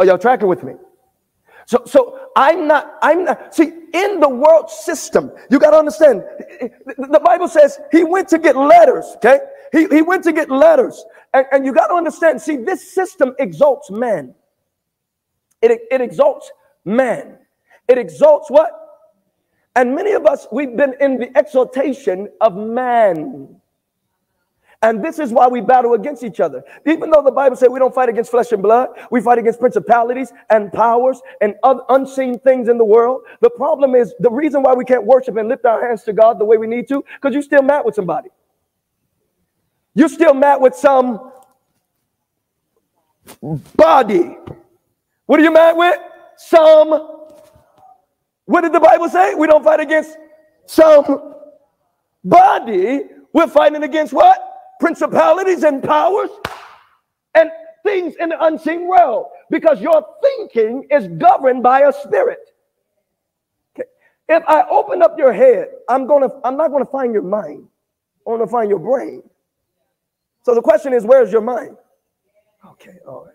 Are 0.00 0.04
y'all 0.04 0.18
tracking 0.18 0.48
with 0.48 0.64
me? 0.64 0.72
So, 1.68 1.82
so 1.84 2.30
I'm 2.34 2.66
not, 2.66 2.94
I'm 3.02 3.26
not, 3.26 3.54
see, 3.54 3.70
in 3.92 4.20
the 4.20 4.28
world 4.28 4.70
system, 4.70 5.30
you 5.50 5.58
got 5.58 5.72
to 5.72 5.76
understand, 5.76 6.22
the 6.96 7.20
Bible 7.22 7.46
says 7.46 7.78
he 7.92 8.04
went 8.04 8.26
to 8.28 8.38
get 8.38 8.56
letters, 8.56 9.04
okay? 9.16 9.40
He, 9.70 9.86
he 9.88 10.00
went 10.00 10.24
to 10.24 10.32
get 10.32 10.50
letters. 10.50 11.04
And, 11.34 11.44
and 11.52 11.66
you 11.66 11.74
got 11.74 11.88
to 11.88 11.94
understand, 11.94 12.40
see, 12.40 12.56
this 12.56 12.94
system 12.94 13.34
exalts 13.38 13.90
man. 13.90 14.34
It, 15.60 15.82
it 15.90 16.00
exalts 16.00 16.50
man. 16.86 17.36
It 17.86 17.98
exalts 17.98 18.50
what? 18.50 18.70
And 19.76 19.94
many 19.94 20.12
of 20.12 20.24
us, 20.24 20.46
we've 20.50 20.74
been 20.74 20.94
in 21.00 21.18
the 21.18 21.38
exaltation 21.38 22.30
of 22.40 22.56
man. 22.56 23.60
And 24.82 25.04
this 25.04 25.18
is 25.18 25.32
why 25.32 25.48
we 25.48 25.60
battle 25.60 25.94
against 25.94 26.22
each 26.22 26.38
other. 26.38 26.62
Even 26.86 27.10
though 27.10 27.22
the 27.22 27.32
Bible 27.32 27.56
says 27.56 27.68
we 27.68 27.80
don't 27.80 27.92
fight 27.92 28.08
against 28.08 28.30
flesh 28.30 28.52
and 28.52 28.62
blood, 28.62 28.90
we 29.10 29.20
fight 29.20 29.38
against 29.38 29.58
principalities 29.58 30.32
and 30.50 30.72
powers 30.72 31.20
and 31.40 31.56
unseen 31.88 32.38
things 32.38 32.68
in 32.68 32.78
the 32.78 32.84
world. 32.84 33.22
The 33.40 33.50
problem 33.50 33.96
is 33.96 34.14
the 34.20 34.30
reason 34.30 34.62
why 34.62 34.74
we 34.74 34.84
can't 34.84 35.04
worship 35.04 35.36
and 35.36 35.48
lift 35.48 35.64
our 35.64 35.84
hands 35.84 36.04
to 36.04 36.12
God 36.12 36.38
the 36.38 36.44
way 36.44 36.58
we 36.58 36.68
need 36.68 36.86
to, 36.88 37.04
because 37.16 37.34
you're 37.34 37.42
still 37.42 37.62
mad 37.62 37.82
with 37.84 37.96
somebody. 37.96 38.28
You're 39.94 40.08
still 40.08 40.32
mad 40.34 40.60
with 40.60 40.76
some 40.76 41.32
body. 43.74 44.38
What 45.26 45.40
are 45.40 45.42
you 45.42 45.52
mad 45.52 45.76
with? 45.76 45.98
Some. 46.36 46.88
What 48.44 48.60
did 48.60 48.72
the 48.72 48.80
Bible 48.80 49.08
say? 49.08 49.34
We 49.34 49.48
don't 49.48 49.64
fight 49.64 49.80
against 49.80 50.16
some 50.66 51.34
body. 52.22 53.00
We're 53.32 53.48
fighting 53.48 53.82
against 53.82 54.12
what? 54.12 54.44
Principalities 54.80 55.62
and 55.64 55.82
powers 55.82 56.30
and 57.34 57.50
things 57.84 58.14
in 58.20 58.30
the 58.30 58.44
unseen 58.44 58.86
world 58.86 59.26
because 59.50 59.80
your 59.80 60.04
thinking 60.22 60.86
is 60.90 61.08
governed 61.18 61.62
by 61.62 61.80
a 61.80 61.92
spirit. 61.92 62.40
Okay. 63.74 63.88
If 64.28 64.42
I 64.46 64.64
open 64.68 65.02
up 65.02 65.18
your 65.18 65.32
head, 65.32 65.68
I'm 65.88 66.06
gonna 66.06 66.28
I'm 66.44 66.56
not 66.56 66.70
gonna 66.70 66.84
find 66.84 67.12
your 67.12 67.22
mind. 67.22 67.66
I'm 68.26 68.34
gonna 68.34 68.46
find 68.46 68.68
your 68.68 68.78
brain. 68.78 69.22
So 70.44 70.54
the 70.54 70.62
question 70.62 70.92
is, 70.92 71.04
where's 71.04 71.32
your 71.32 71.42
mind? 71.42 71.76
Okay, 72.66 72.98
all 73.06 73.24
right. 73.24 73.34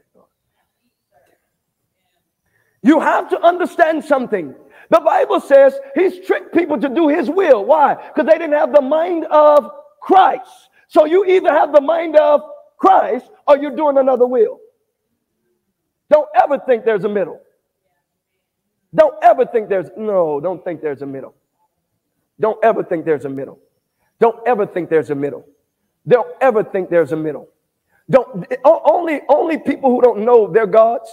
You 2.83 2.99
have 2.99 3.29
to 3.29 3.41
understand 3.41 4.03
something. 4.03 4.53
The 4.89 4.99
Bible 4.99 5.39
says 5.39 5.79
he's 5.95 6.19
tricked 6.25 6.53
people 6.53 6.77
to 6.79 6.89
do 6.89 7.07
his 7.07 7.29
will. 7.29 7.63
Why? 7.65 7.95
Because 7.95 8.29
they 8.29 8.37
didn't 8.37 8.53
have 8.53 8.73
the 8.73 8.81
mind 8.81 9.25
of 9.25 9.71
Christ. 10.01 10.69
So 10.93 11.05
you 11.05 11.25
either 11.25 11.49
have 11.51 11.73
the 11.73 11.81
mind 11.81 12.15
of 12.15 12.41
Christ 12.77 13.25
or 13.47 13.57
you're 13.57 13.75
doing 13.75 13.97
another 13.97 14.27
will. 14.27 14.59
Don't 16.11 16.29
ever 16.39 16.59
think 16.59 16.85
there's 16.85 17.03
a 17.03 17.09
middle. 17.09 17.39
Don't 18.93 19.15
ever 19.23 19.43
think 19.43 19.69
there's, 19.69 19.89
no, 19.97 20.39
don't 20.39 20.63
think 20.63 20.81
there's 20.81 21.01
a 21.01 21.07
middle. 21.07 21.33
Don't 22.39 22.63
ever 22.63 22.83
think 22.83 23.05
there's 23.05 23.25
a 23.25 23.29
middle. 23.29 23.57
Don't 24.19 24.37
ever 24.45 24.67
think 24.67 24.91
there's 24.91 25.09
a 25.09 25.15
middle. 25.15 25.47
Don't 26.07 26.27
ever 26.41 26.63
think 26.63 26.91
there's 26.91 27.11
a 27.11 27.15
middle. 27.17 27.49
Don't 28.07 28.45
only 28.63 29.21
only 29.29 29.57
people 29.57 29.89
who 29.89 30.01
don't 30.01 30.23
know 30.23 30.51
their 30.51 30.67
gods. 30.67 31.09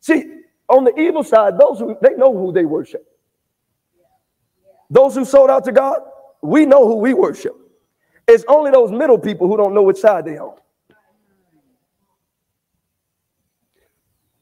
See, 0.00 0.24
on 0.68 0.82
the 0.82 0.98
evil 0.98 1.22
side, 1.22 1.56
those 1.56 1.78
who 1.78 1.96
they 2.02 2.16
know 2.16 2.32
who 2.36 2.52
they 2.52 2.64
worship. 2.64 3.06
Those 4.90 5.14
who 5.14 5.24
sold 5.24 5.50
out 5.50 5.64
to 5.66 5.72
God, 5.72 6.00
we 6.42 6.66
know 6.66 6.88
who 6.88 6.96
we 6.96 7.14
worship. 7.14 7.61
It's 8.28 8.44
only 8.48 8.70
those 8.70 8.90
middle 8.90 9.18
people 9.18 9.48
who 9.48 9.56
don't 9.56 9.74
know 9.74 9.82
which 9.82 9.98
side 9.98 10.24
they 10.24 10.38
on. 10.38 10.56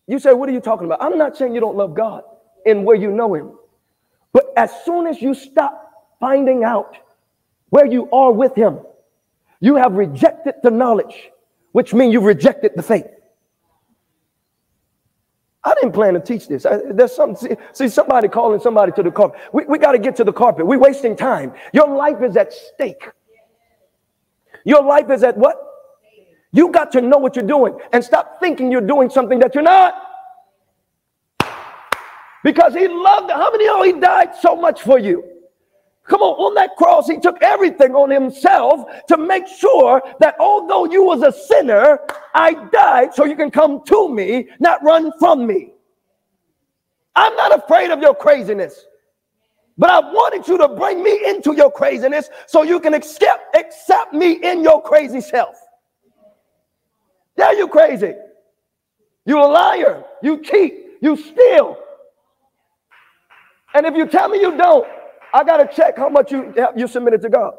You 0.07 0.19
say, 0.19 0.33
What 0.33 0.49
are 0.49 0.53
you 0.53 0.61
talking 0.61 0.87
about? 0.87 1.03
I'm 1.03 1.17
not 1.17 1.37
saying 1.37 1.55
you 1.55 1.61
don't 1.61 1.77
love 1.77 1.95
God 1.95 2.25
in 2.67 2.85
where 2.85 2.97
you 2.97 3.11
know 3.11 3.35
Him. 3.35 3.53
But 4.33 4.47
as 4.57 4.71
soon 4.85 5.07
as 5.07 5.23
you 5.23 5.35
stop 5.35 6.17
finding 6.21 6.65
out 6.65 6.97
where 7.71 7.87
you 7.87 8.11
are 8.11 8.33
with 8.33 8.55
Him, 8.55 8.81
you 9.61 9.77
have 9.77 9.93
rejected 9.93 10.55
the 10.63 10.71
knowledge, 10.71 11.31
which 11.73 11.95
means 11.95 12.13
you've 12.13 12.25
rejected 12.25 12.73
the 12.75 12.83
faith. 12.83 13.07
I 15.63 15.75
didn't 15.75 15.93
plan 15.93 16.15
to 16.15 16.21
teach 16.21 16.49
this. 16.49 16.65
I, 16.65 16.79
there's 16.91 17.15
some 17.15 17.37
see, 17.37 17.51
see, 17.73 17.89
somebody 17.89 18.29
calling 18.29 18.61
somebody 18.61 18.93
to 18.93 19.03
the 19.03 19.11
carpet. 19.11 19.39
We, 19.53 19.65
we 19.67 19.79
got 19.79 19.93
to 19.93 19.99
get 19.99 20.17
to 20.17 20.25
the 20.25 20.33
carpet. 20.33 20.67
We're 20.67 20.79
wasting 20.79 21.17
time. 21.17 21.53
Your 21.73 21.95
life 21.95 22.23
is 22.23 22.37
at 22.37 22.53
stake. 22.53 23.11
Your 24.65 24.83
life 24.83 25.11
is 25.11 25.23
at 25.23 25.37
what? 25.37 25.57
You 26.53 26.71
got 26.71 26.91
to 26.93 27.01
know 27.01 27.19
what 27.19 27.37
you're 27.37 27.47
doing 27.47 27.79
and 27.93 28.03
stop 28.03 28.41
thinking 28.41 28.71
you're 28.71 28.81
doing 28.81 29.09
something 29.09 29.39
that 29.39 29.55
you're 29.55 29.63
not. 29.63 29.95
Because 32.43 32.75
he 32.75 32.89
loved, 32.89 33.31
how 33.31 33.51
many 33.51 33.69
of 33.69 33.85
he 33.85 34.01
died 34.01 34.35
so 34.35 34.57
much 34.57 34.83
for 34.83 34.99
you? 34.99 35.25
Come 36.05 36.23
on, 36.23 36.35
on 36.39 36.55
that 36.55 36.75
cross, 36.77 37.07
he 37.07 37.21
took 37.21 37.41
everything 37.41 37.95
on 37.95 38.11
himself 38.11 38.85
to 39.09 39.17
make 39.17 39.47
sure 39.47 40.03
that 40.19 40.35
although 40.41 40.87
you 40.87 41.05
was 41.05 41.23
a 41.23 41.31
sinner, 41.31 42.01
I 42.35 42.55
died 42.73 43.15
so 43.15 43.25
you 43.25 43.37
can 43.37 43.51
come 43.51 43.85
to 43.85 44.09
me, 44.09 44.49
not 44.59 44.83
run 44.83 45.13
from 45.21 45.47
me. 45.47 45.75
I'm 47.15 47.37
not 47.37 47.57
afraid 47.57 47.91
of 47.91 48.01
your 48.01 48.15
craziness. 48.15 48.87
But 49.81 49.89
I 49.89 50.01
wanted 50.01 50.47
you 50.47 50.59
to 50.59 50.69
bring 50.69 51.03
me 51.03 51.27
into 51.27 51.55
your 51.55 51.73
craziness 51.73 52.29
so 52.47 52.63
you 52.65 52.81
can 52.81 52.93
accept, 52.93 53.57
accept 53.57 54.13
me 54.13 54.33
in 54.33 54.63
your 54.63 54.83
crazy 54.83 55.23
self. 55.23 55.57
Yeah, 57.39 57.53
you 57.53 57.67
crazy. 57.67 58.13
You 59.25 59.39
a 59.41 59.49
liar. 59.49 60.05
You 60.23 60.43
cheat. 60.43 60.75
You 61.01 61.17
steal. 61.17 61.79
And 63.75 63.87
if 63.87 63.95
you 63.97 64.07
tell 64.07 64.29
me 64.29 64.39
you 64.39 64.55
don't, 64.55 64.87
I 65.33 65.45
got 65.45 65.57
to 65.59 65.75
check 65.75 65.97
how 65.97 66.11
much 66.11 66.31
you, 66.31 66.53
you 66.77 66.87
submitted 66.87 67.23
to 67.23 67.31
God. 67.31 67.55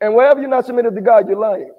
And 0.00 0.14
wherever 0.14 0.40
you're 0.40 0.48
not 0.48 0.66
submitted 0.66 0.94
to 0.94 1.00
God, 1.00 1.28
you're 1.28 1.38
lying. 1.38 1.72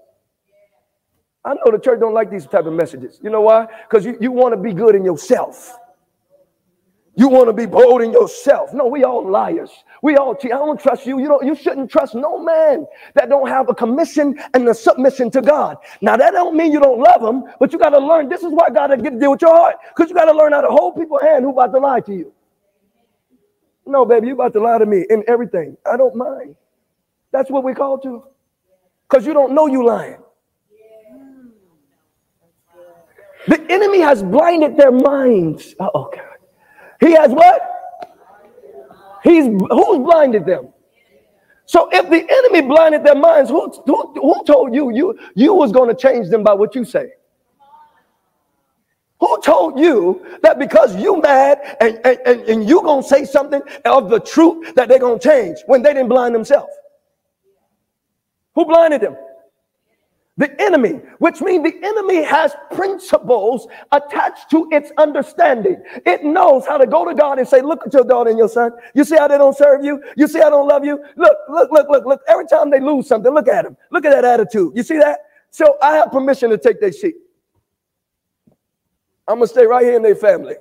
I 1.45 1.53
know 1.53 1.71
the 1.71 1.79
church 1.79 2.01
don't 2.01 2.13
like 2.13 2.29
these 2.29 2.45
type 2.45 2.65
of 2.65 2.73
messages. 2.73 3.21
You 3.23 3.29
know 3.29 3.41
why? 3.41 3.67
Because 3.89 4.05
you, 4.05 4.17
you 4.19 4.33
want 4.33 4.53
to 4.53 4.61
be 4.61 4.73
good 4.73 4.95
in 4.95 5.05
yourself. 5.05 5.77
You 7.15 7.29
want 7.29 7.47
to 7.47 7.53
be 7.53 7.67
bold 7.67 8.01
in 8.01 8.11
yourself. 8.13 8.73
No, 8.73 8.87
we 8.87 9.03
all 9.03 9.29
liars. 9.29 9.71
We 10.01 10.17
all 10.17 10.35
cheat. 10.35 10.53
I 10.53 10.57
don't 10.57 10.79
trust 10.79 11.05
you. 11.07 11.19
You 11.19 11.27
don't 11.29 11.45
you 11.45 11.55
shouldn't 11.55 11.91
trust 11.91 12.15
no 12.15 12.39
man 12.39 12.87
that 13.15 13.29
don't 13.29 13.47
have 13.49 13.69
a 13.69 13.75
commission 13.75 14.39
and 14.53 14.67
a 14.69 14.73
submission 14.75 15.31
to 15.31 15.41
God. 15.41 15.77
Now 16.01 16.17
that 16.17 16.31
don't 16.31 16.57
mean 16.57 16.71
you 16.73 16.79
don't 16.81 16.99
love 16.99 17.21
them, 17.21 17.45
but 17.59 17.73
you 17.73 17.79
got 17.79 17.91
to 17.91 17.99
learn. 17.99 18.29
This 18.29 18.43
is 18.43 18.51
why 18.51 18.69
God 18.69 18.87
to 18.87 18.97
get 18.97 19.11
to 19.11 19.19
deal 19.19 19.31
with 19.31 19.43
your 19.43 19.55
heart. 19.55 19.77
Because 19.95 20.09
you 20.09 20.15
got 20.15 20.25
to 20.25 20.33
learn 20.33 20.53
how 20.53 20.61
to 20.61 20.69
hold 20.69 20.95
people 20.97 21.19
hand 21.21 21.45
who 21.45 21.51
about 21.51 21.73
to 21.73 21.79
lie 21.79 22.01
to 22.01 22.13
you. 22.13 22.33
No, 23.85 24.05
baby, 24.05 24.27
you 24.27 24.33
about 24.33 24.53
to 24.53 24.61
lie 24.61 24.79
to 24.79 24.85
me 24.87 25.05
in 25.09 25.23
everything. 25.27 25.77
I 25.91 25.97
don't 25.97 26.15
mind. 26.15 26.55
That's 27.31 27.51
what 27.51 27.63
we 27.63 27.73
call 27.73 27.99
to. 27.99 28.23
Because 29.09 29.25
you 29.27 29.33
don't 29.33 29.53
know 29.53 29.67
you 29.67 29.85
lying. 29.85 30.19
The 33.47 33.61
enemy 33.71 34.01
has 34.01 34.23
blinded 34.23 34.77
their 34.77 34.91
minds. 34.91 35.75
Oh, 35.79 36.11
God. 36.13 36.32
He 37.03 37.13
has 37.13 37.31
what? 37.31 37.61
He's 39.23 39.45
who's 39.45 39.99
blinded 39.99 40.45
them? 40.45 40.69
So 41.65 41.89
if 41.91 42.09
the 42.09 42.25
enemy 42.29 42.67
blinded 42.67 43.03
their 43.03 43.15
minds, 43.15 43.49
who, 43.49 43.71
who, 43.85 44.13
who 44.13 44.43
told 44.45 44.73
you 44.73 44.91
you 44.93 45.17
you 45.35 45.53
was 45.53 45.71
going 45.71 45.89
to 45.89 45.95
change 45.95 46.29
them 46.29 46.43
by 46.43 46.53
what 46.53 46.75
you 46.75 46.85
say? 46.85 47.11
Who 49.19 49.41
told 49.41 49.79
you 49.79 50.25
that 50.41 50.59
because 50.59 50.95
you 50.97 51.21
mad 51.21 51.77
and, 51.79 51.99
and, 52.03 52.19
and, 52.25 52.41
and 52.41 52.69
you 52.69 52.81
gonna 52.81 53.01
say 53.03 53.23
something 53.23 53.61
of 53.85 54.09
the 54.09 54.19
truth 54.19 54.75
that 54.75 54.89
they're 54.89 54.99
gonna 54.99 55.17
change 55.17 55.59
when 55.65 55.81
they 55.81 55.93
didn't 55.93 56.09
blind 56.09 56.35
themselves? 56.35 56.73
Who 58.55 58.65
blinded 58.65 59.01
them? 59.01 59.15
The 60.37 60.59
enemy, 60.59 60.99
which 61.19 61.41
means 61.41 61.63
the 61.63 61.77
enemy 61.85 62.23
has 62.23 62.55
principles 62.71 63.67
attached 63.91 64.49
to 64.49 64.67
its 64.71 64.91
understanding. 64.97 65.83
It 66.07 66.23
knows 66.23 66.65
how 66.65 66.77
to 66.77 66.87
go 66.87 67.05
to 67.07 67.13
God 67.13 67.37
and 67.37 67.47
say, 67.47 67.61
Look 67.61 67.85
at 67.85 67.93
your 67.93 68.03
daughter 68.03 68.31
and 68.31 68.39
your 68.39 68.49
son. 68.49 68.71
You 68.95 69.03
see 69.03 69.15
how 69.15 69.27
they 69.27 69.37
don't 69.37 69.55
serve 69.55 69.85
you? 69.85 70.01
You 70.17 70.27
see 70.27 70.39
how 70.39 70.45
they 70.45 70.51
don't 70.51 70.67
love 70.67 70.83
you? 70.83 71.03
Look, 71.17 71.37
look, 71.49 71.71
look, 71.71 71.87
look, 71.87 72.05
look. 72.05 72.21
Every 72.27 72.47
time 72.47 72.71
they 72.71 72.79
lose 72.79 73.07
something, 73.07 73.31
look 73.31 73.47
at 73.47 73.63
them. 73.65 73.77
Look 73.91 74.05
at 74.05 74.09
that 74.11 74.25
attitude. 74.25 74.73
You 74.75 74.81
see 74.81 74.97
that? 74.97 75.19
So 75.51 75.77
I 75.83 75.93
have 75.97 76.11
permission 76.11 76.49
to 76.49 76.57
take 76.57 76.81
their 76.81 76.91
seat. 76.91 77.15
I'm 79.27 79.35
going 79.35 79.47
to 79.47 79.53
stay 79.53 79.67
right 79.67 79.85
here 79.85 79.95
in 79.95 80.01
their 80.01 80.15
family. 80.15 80.55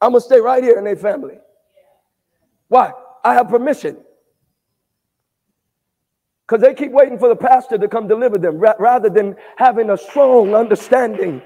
I'm 0.00 0.10
going 0.10 0.20
to 0.20 0.26
stay 0.26 0.40
right 0.40 0.62
here 0.62 0.76
in 0.76 0.84
their 0.84 0.96
family. 0.96 1.38
Why? 2.68 2.92
I 3.24 3.32
have 3.32 3.48
permission. 3.48 3.96
Because 6.52 6.68
they 6.68 6.74
keep 6.74 6.92
waiting 6.92 7.18
for 7.18 7.30
the 7.30 7.36
pastor 7.36 7.78
to 7.78 7.88
come 7.88 8.06
deliver 8.06 8.36
them 8.36 8.58
ra- 8.58 8.74
rather 8.78 9.08
than 9.08 9.34
having 9.56 9.88
a 9.88 9.96
strong 9.96 10.54
understanding 10.54 11.40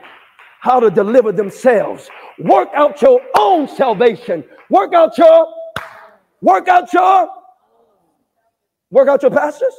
how 0.58 0.80
to 0.80 0.90
deliver 0.90 1.30
themselves. 1.30 2.10
Work 2.40 2.70
out 2.74 3.00
your 3.00 3.20
own 3.36 3.68
salvation. 3.68 4.42
Work 4.68 4.94
out 4.94 5.16
your, 5.16 5.46
work 6.40 6.66
out 6.66 6.92
your, 6.92 7.28
work 8.90 9.08
out 9.08 9.22
your 9.22 9.30
pastors. 9.30 9.72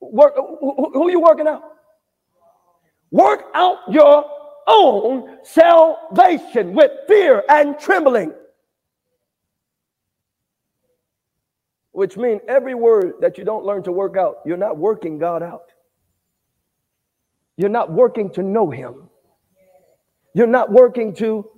Work, 0.00 0.36
who, 0.36 0.90
who 0.94 1.10
you 1.10 1.20
working 1.20 1.46
out? 1.46 1.62
Work 3.10 3.42
out 3.52 3.80
your 3.90 4.24
own 4.68 5.36
salvation 5.42 6.72
with 6.72 6.92
fear 7.06 7.44
and 7.50 7.78
trembling. 7.78 8.32
Which 11.92 12.16
means 12.16 12.40
every 12.48 12.74
word 12.74 13.14
that 13.20 13.36
you 13.38 13.44
don't 13.44 13.64
learn 13.64 13.82
to 13.84 13.92
work 13.92 14.16
out, 14.16 14.36
you're 14.46 14.56
not 14.56 14.78
working 14.78 15.18
God 15.18 15.42
out. 15.42 15.72
You're 17.56 17.68
not 17.68 17.92
working 17.92 18.30
to 18.34 18.42
know 18.42 18.70
Him. 18.70 19.10
You're 20.34 20.46
not 20.46 20.72
working 20.72 21.14
to. 21.16 21.50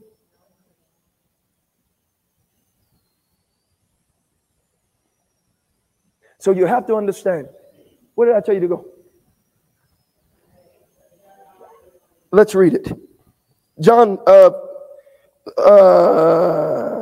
So 6.39 6.51
you 6.51 6.67
have 6.67 6.87
to 6.89 6.97
understand. 6.97 7.47
Where 8.15 8.27
did 8.27 8.37
I 8.37 8.41
tell 8.41 8.55
you 8.55 8.61
to 8.61 8.69
go? 8.69 8.87
Let's 12.33 12.55
read 12.55 12.75
it. 12.75 12.91
John, 13.79 14.19
uh, 14.27 14.51
uh, 15.59 17.02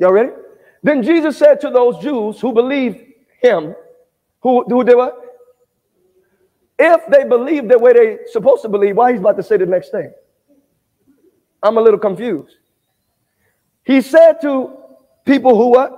Y'all 0.00 0.12
ready? 0.12 0.30
Then 0.82 1.02
Jesus 1.02 1.36
said 1.36 1.60
to 1.60 1.70
those 1.70 2.02
Jews 2.02 2.40
who 2.40 2.54
believed 2.54 3.04
him, 3.42 3.74
who, 4.40 4.64
who 4.64 4.82
did 4.82 4.96
what? 4.96 5.14
If 6.78 7.06
they 7.10 7.24
believe 7.24 7.68
the 7.68 7.78
way 7.78 7.92
they 7.92 8.18
supposed 8.32 8.62
to 8.62 8.70
believe, 8.70 8.96
why 8.96 9.12
he's 9.12 9.20
about 9.20 9.36
to 9.36 9.42
say 9.42 9.58
the 9.58 9.66
next 9.66 9.90
thing? 9.90 10.10
I'm 11.62 11.76
a 11.76 11.80
little 11.82 12.00
confused. 12.00 12.56
He 13.84 14.00
said 14.00 14.40
to 14.40 14.74
people 15.26 15.54
who 15.54 15.68
what? 15.72 15.92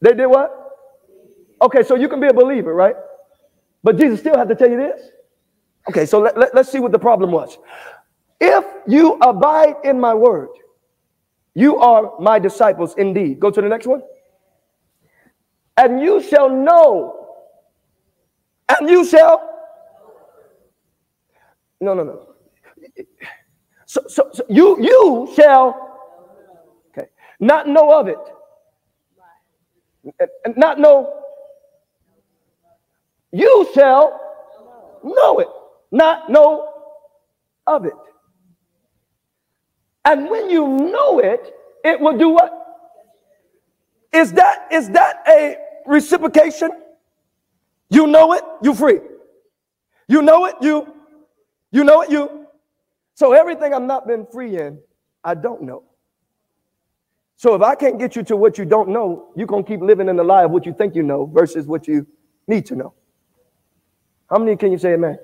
They 0.00 0.12
did 0.14 0.26
what? 0.26 0.50
Okay, 1.62 1.84
so 1.84 1.94
you 1.94 2.08
can 2.08 2.18
be 2.18 2.26
a 2.26 2.34
believer, 2.34 2.74
right? 2.74 2.96
But 3.84 3.96
Jesus 3.96 4.18
still 4.18 4.36
had 4.36 4.48
to 4.48 4.56
tell 4.56 4.68
you 4.68 4.78
this. 4.78 5.00
Okay, 5.88 6.06
so 6.06 6.18
let, 6.18 6.36
let, 6.36 6.52
let's 6.56 6.72
see 6.72 6.80
what 6.80 6.90
the 6.90 6.98
problem 6.98 7.30
was. 7.30 7.56
If 8.40 8.64
you 8.88 9.14
abide 9.22 9.76
in 9.84 10.00
my 10.00 10.14
word, 10.14 10.48
you 11.54 11.78
are 11.78 12.14
my 12.20 12.38
disciples 12.38 12.94
indeed. 12.96 13.40
Go 13.40 13.50
to 13.50 13.60
the 13.60 13.68
next 13.68 13.86
one. 13.86 14.02
And 15.76 16.00
you 16.00 16.22
shall 16.22 16.50
know. 16.50 17.38
And 18.68 18.88
you 18.88 19.04
shall. 19.04 19.50
No, 21.80 21.94
no, 21.94 22.04
no. 22.04 22.28
So, 23.86 24.02
so, 24.08 24.30
so 24.32 24.44
you 24.48 24.80
you 24.82 25.32
shall 25.36 25.98
okay 26.96 27.08
not 27.40 27.68
know 27.68 27.98
of 27.98 28.08
it. 28.08 28.18
And 30.44 30.56
not 30.56 30.78
know 30.78 31.22
you 33.32 33.68
shall 33.74 34.20
know 35.04 35.38
it, 35.40 35.48
not 35.90 36.30
know 36.30 36.72
of 37.66 37.84
it. 37.86 37.92
And 40.12 40.28
when 40.28 40.50
you 40.50 40.68
know 40.68 41.20
it, 41.20 41.54
it 41.82 41.98
will 41.98 42.18
do 42.18 42.28
what? 42.28 42.52
Is 44.12 44.34
that 44.34 44.68
is 44.70 44.90
that 44.90 45.22
a 45.26 45.56
reciprocation? 45.86 46.70
You 47.88 48.06
know 48.06 48.34
it, 48.34 48.42
you 48.62 48.74
free. 48.74 49.00
You 50.08 50.20
know 50.20 50.44
it, 50.44 50.56
you 50.60 50.86
you 51.70 51.82
know 51.82 52.02
it, 52.02 52.10
you. 52.10 52.46
So 53.14 53.32
everything 53.32 53.72
I've 53.72 53.80
not 53.80 54.06
been 54.06 54.26
free 54.26 54.58
in, 54.58 54.80
I 55.24 55.32
don't 55.34 55.62
know. 55.62 55.84
So 57.36 57.54
if 57.54 57.62
I 57.62 57.74
can't 57.74 57.98
get 57.98 58.14
you 58.14 58.22
to 58.24 58.36
what 58.36 58.58
you 58.58 58.66
don't 58.66 58.90
know, 58.90 59.32
you're 59.34 59.46
gonna 59.46 59.64
keep 59.64 59.80
living 59.80 60.10
in 60.10 60.16
the 60.16 60.24
lie 60.24 60.44
of 60.44 60.50
what 60.50 60.66
you 60.66 60.74
think 60.74 60.94
you 60.94 61.02
know 61.02 61.24
versus 61.24 61.66
what 61.66 61.88
you 61.88 62.06
need 62.46 62.66
to 62.66 62.76
know. 62.76 62.92
How 64.28 64.36
many 64.38 64.56
can 64.56 64.72
you 64.72 64.78
say 64.78 64.92
amen? 64.92 65.18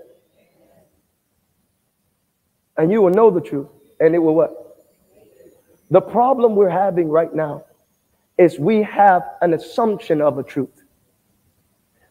And 2.79 2.90
you 2.90 3.03
will 3.03 3.11
know 3.11 3.31
the 3.31 3.42
truth, 3.42 3.68
and 4.01 4.14
it 4.14 4.18
will 4.18 4.35
what? 4.35 4.57
The 5.90 6.01
problem 6.01 6.55
we're 6.55 6.68
having 6.68 7.09
right 7.09 7.35
now 7.35 7.64
is 8.37 8.59
we 8.59 8.83
have 8.83 9.22
an 9.40 9.55
assumption 9.55 10.20
of 10.20 10.38
a 10.38 10.42
truth. 10.42 10.85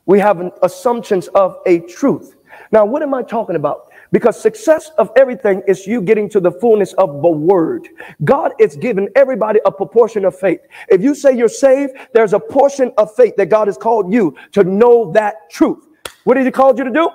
We 0.05 0.19
have 0.19 0.39
an 0.39 0.51
assumptions 0.63 1.27
of 1.29 1.57
a 1.65 1.79
truth. 1.79 2.35
Now, 2.71 2.85
what 2.85 3.01
am 3.01 3.13
I 3.13 3.23
talking 3.23 3.55
about? 3.55 3.91
Because 4.11 4.39
success 4.41 4.89
of 4.97 5.11
everything 5.15 5.61
is 5.67 5.85
you 5.85 6.01
getting 6.01 6.29
to 6.29 6.39
the 6.39 6.51
fullness 6.51 6.93
of 6.93 7.21
the 7.21 7.29
word. 7.29 7.87
God 8.23 8.53
is 8.57 8.75
giving 8.77 9.09
everybody 9.15 9.59
a 9.65 9.71
proportion 9.71 10.25
of 10.25 10.37
faith. 10.37 10.61
If 10.87 11.01
you 11.01 11.13
say 11.13 11.35
you're 11.37 11.49
saved, 11.49 11.93
there's 12.13 12.33
a 12.33 12.39
portion 12.39 12.91
of 12.97 13.13
faith 13.15 13.35
that 13.35 13.47
God 13.47 13.67
has 13.67 13.77
called 13.77 14.13
you 14.13 14.35
to 14.53 14.63
know 14.63 15.11
that 15.11 15.49
truth. 15.51 15.85
What 16.23 16.35
did 16.35 16.45
he 16.45 16.51
called 16.51 16.77
you 16.77 16.85
to 16.85 16.91
do? 16.91 17.09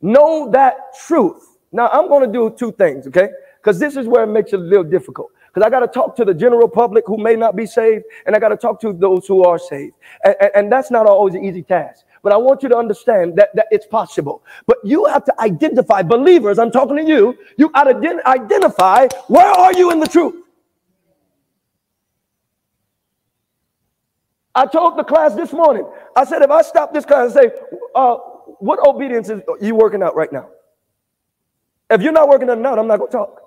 Know 0.00 0.50
that 0.50 0.76
truth. 1.06 1.58
Now 1.72 1.88
I'm 1.88 2.08
going 2.08 2.26
to 2.26 2.32
do 2.32 2.54
two 2.56 2.72
things, 2.72 3.06
okay? 3.08 3.28
Because 3.64 3.78
this 3.78 3.96
is 3.96 4.06
where 4.06 4.24
it 4.24 4.26
makes 4.26 4.52
it 4.52 4.60
a 4.60 4.62
little 4.62 4.84
difficult. 4.84 5.30
Because 5.46 5.66
I 5.66 5.70
got 5.70 5.80
to 5.80 5.86
talk 5.86 6.14
to 6.16 6.24
the 6.24 6.34
general 6.34 6.68
public 6.68 7.04
who 7.06 7.16
may 7.16 7.34
not 7.34 7.56
be 7.56 7.64
saved, 7.64 8.04
and 8.26 8.36
I 8.36 8.38
got 8.38 8.50
to 8.50 8.58
talk 8.58 8.78
to 8.82 8.92
those 8.92 9.26
who 9.26 9.42
are 9.42 9.58
saved. 9.58 9.94
And, 10.22 10.34
and, 10.38 10.50
and 10.54 10.72
that's 10.72 10.90
not 10.90 11.06
always 11.06 11.34
an 11.34 11.42
easy 11.42 11.62
task. 11.62 12.04
But 12.22 12.34
I 12.34 12.36
want 12.36 12.62
you 12.62 12.68
to 12.68 12.76
understand 12.76 13.36
that, 13.36 13.56
that 13.56 13.68
it's 13.70 13.86
possible. 13.86 14.42
But 14.66 14.78
you 14.84 15.06
have 15.06 15.24
to 15.24 15.40
identify 15.40 16.02
believers. 16.02 16.58
I'm 16.58 16.70
talking 16.70 16.96
to 16.96 17.04
you. 17.04 17.38
You 17.56 17.70
got 17.70 17.84
to 17.84 18.22
identify 18.26 19.08
where 19.28 19.46
are 19.46 19.72
you 19.72 19.90
in 19.92 20.00
the 20.00 20.08
truth. 20.08 20.34
I 24.54 24.66
told 24.66 24.98
the 24.98 25.04
class 25.04 25.34
this 25.34 25.54
morning, 25.54 25.86
I 26.14 26.24
said, 26.24 26.42
if 26.42 26.50
I 26.50 26.60
stop 26.60 26.92
this 26.92 27.06
class 27.06 27.34
and 27.34 27.52
say, 27.52 27.58
uh, 27.94 28.16
what 28.58 28.86
obedience 28.86 29.30
is 29.30 29.40
you 29.62 29.74
working 29.74 30.02
out 30.02 30.14
right 30.14 30.32
now? 30.32 30.48
If 31.88 32.02
you're 32.02 32.12
not 32.12 32.28
working 32.28 32.50
out, 32.50 32.78
I'm 32.78 32.86
not 32.86 32.98
going 32.98 33.10
to 33.10 33.16
talk. 33.16 33.43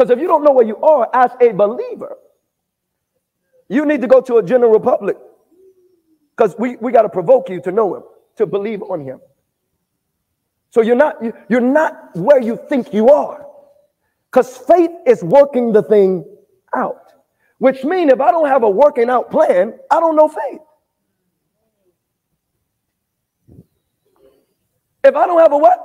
Because 0.00 0.12
if 0.12 0.18
you 0.18 0.26
don't 0.26 0.42
know 0.42 0.52
where 0.52 0.64
you 0.64 0.78
are 0.78 1.10
as 1.12 1.30
a 1.42 1.52
believer, 1.52 2.16
you 3.68 3.84
need 3.84 4.00
to 4.00 4.06
go 4.06 4.22
to 4.22 4.38
a 4.38 4.42
general 4.42 4.80
public. 4.80 5.18
Because 6.34 6.56
we, 6.58 6.76
we 6.76 6.90
got 6.90 7.02
to 7.02 7.10
provoke 7.10 7.50
you 7.50 7.60
to 7.60 7.70
know 7.70 7.96
him, 7.96 8.02
to 8.36 8.46
believe 8.46 8.82
on 8.82 9.04
him. 9.04 9.20
So 10.70 10.80
you're 10.80 10.96
not, 10.96 11.16
you're 11.50 11.60
not 11.60 12.16
where 12.16 12.40
you 12.40 12.58
think 12.70 12.94
you 12.94 13.10
are. 13.10 13.44
Because 14.30 14.56
faith 14.56 14.90
is 15.06 15.22
working 15.22 15.70
the 15.70 15.82
thing 15.82 16.24
out. 16.74 17.12
Which 17.58 17.84
means 17.84 18.10
if 18.10 18.22
I 18.22 18.30
don't 18.30 18.48
have 18.48 18.62
a 18.62 18.70
working 18.70 19.10
out 19.10 19.30
plan, 19.30 19.74
I 19.90 20.00
don't 20.00 20.16
know 20.16 20.28
faith. 20.28 20.60
If 25.04 25.14
I 25.14 25.26
don't 25.26 25.40
have 25.40 25.52
a 25.52 25.58
what? 25.58 25.78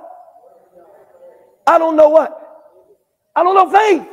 I 1.68 1.78
don't 1.78 1.98
know 1.98 2.08
what? 2.08 2.44
I 3.36 3.44
don't 3.44 3.56
know 3.56 3.72
faith. 3.72 4.08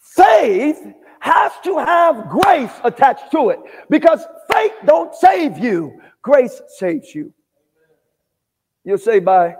Faith 0.00 0.94
has 1.20 1.52
to 1.64 1.78
have 1.78 2.28
grace 2.28 2.72
attached 2.84 3.30
to 3.32 3.50
it 3.50 3.60
because 3.90 4.24
faith 4.52 4.72
don't 4.86 5.14
save 5.14 5.58
you. 5.58 6.00
Grace 6.22 6.60
saves 6.78 7.14
you. 7.14 7.32
You're 8.84 8.98
saved 8.98 9.24
by 9.26 9.56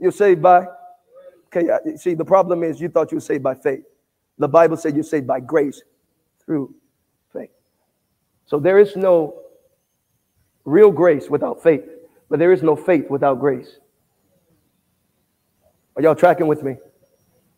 You're 0.00 0.12
saved 0.12 0.42
by. 0.42 0.66
Okay, 1.48 1.70
uh, 1.70 1.96
see, 1.96 2.14
the 2.14 2.24
problem 2.24 2.64
is 2.64 2.80
you 2.80 2.88
thought 2.88 3.12
you 3.12 3.16
were 3.16 3.22
saved 3.22 3.42
by 3.42 3.54
faith. 3.54 3.84
The 4.38 4.48
Bible 4.48 4.76
said 4.76 4.94
you're 4.94 5.04
saved 5.04 5.26
by 5.26 5.40
grace 5.40 5.82
through 6.44 6.74
faith. 7.32 7.50
So 8.46 8.58
there 8.58 8.78
is 8.78 8.96
no 8.96 9.40
real 10.64 10.90
grace 10.90 11.30
without 11.30 11.62
faith, 11.62 11.84
but 12.30 12.38
there 12.38 12.52
is 12.52 12.62
no 12.62 12.76
faith 12.76 13.10
without 13.10 13.40
grace. 13.40 13.78
Are 15.96 16.02
y'all 16.02 16.14
tracking 16.14 16.46
with 16.46 16.62
me? 16.62 16.76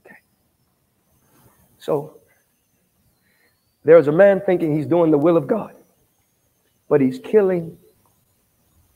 Okay. 0.05 0.17
So 1.79 2.19
there's 3.85 4.09
a 4.09 4.13
man 4.13 4.41
thinking 4.41 4.77
he's 4.77 4.87
doing 4.87 5.11
the 5.11 5.19
will 5.19 5.37
of 5.37 5.47
God, 5.47 5.75
but 6.89 7.01
he's 7.01 7.19
killing 7.19 7.79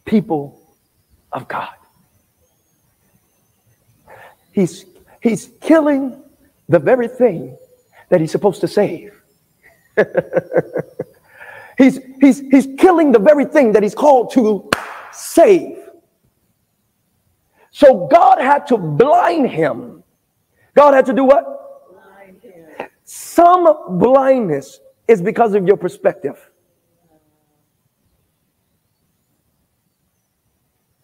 people 0.05 0.61
of 1.33 1.47
God. 1.47 1.75
He's, 4.53 4.87
he's 5.23 5.51
killing 5.61 6.21
the 6.69 6.79
very 6.79 7.07
thing 7.07 7.57
that 8.09 8.21
he's 8.21 8.33
supposed 8.33 8.61
to 8.63 8.69
save. 8.69 9.13
he's, 11.79 12.01
he's, 12.21 12.41
he's 12.41 12.67
killing 12.79 13.13
the 13.13 13.19
very 13.19 13.45
thing 13.45 13.73
that 13.73 13.83
he's 13.83 13.95
called 13.95 14.33
to 14.33 14.69
save. 15.13 15.78
So 17.79 18.09
God 18.11 18.41
had 18.41 18.67
to 18.67 18.77
blind 18.77 19.51
him. 19.51 20.03
God 20.75 20.95
had 20.95 21.07
to 21.07 21.13
do 21.13 21.23
what? 21.23 21.45
Some 23.05 24.01
blindness 24.01 24.81
is 25.07 25.23
because 25.23 25.55
of 25.55 25.65
your 25.65 25.77
perspective. 25.77 26.51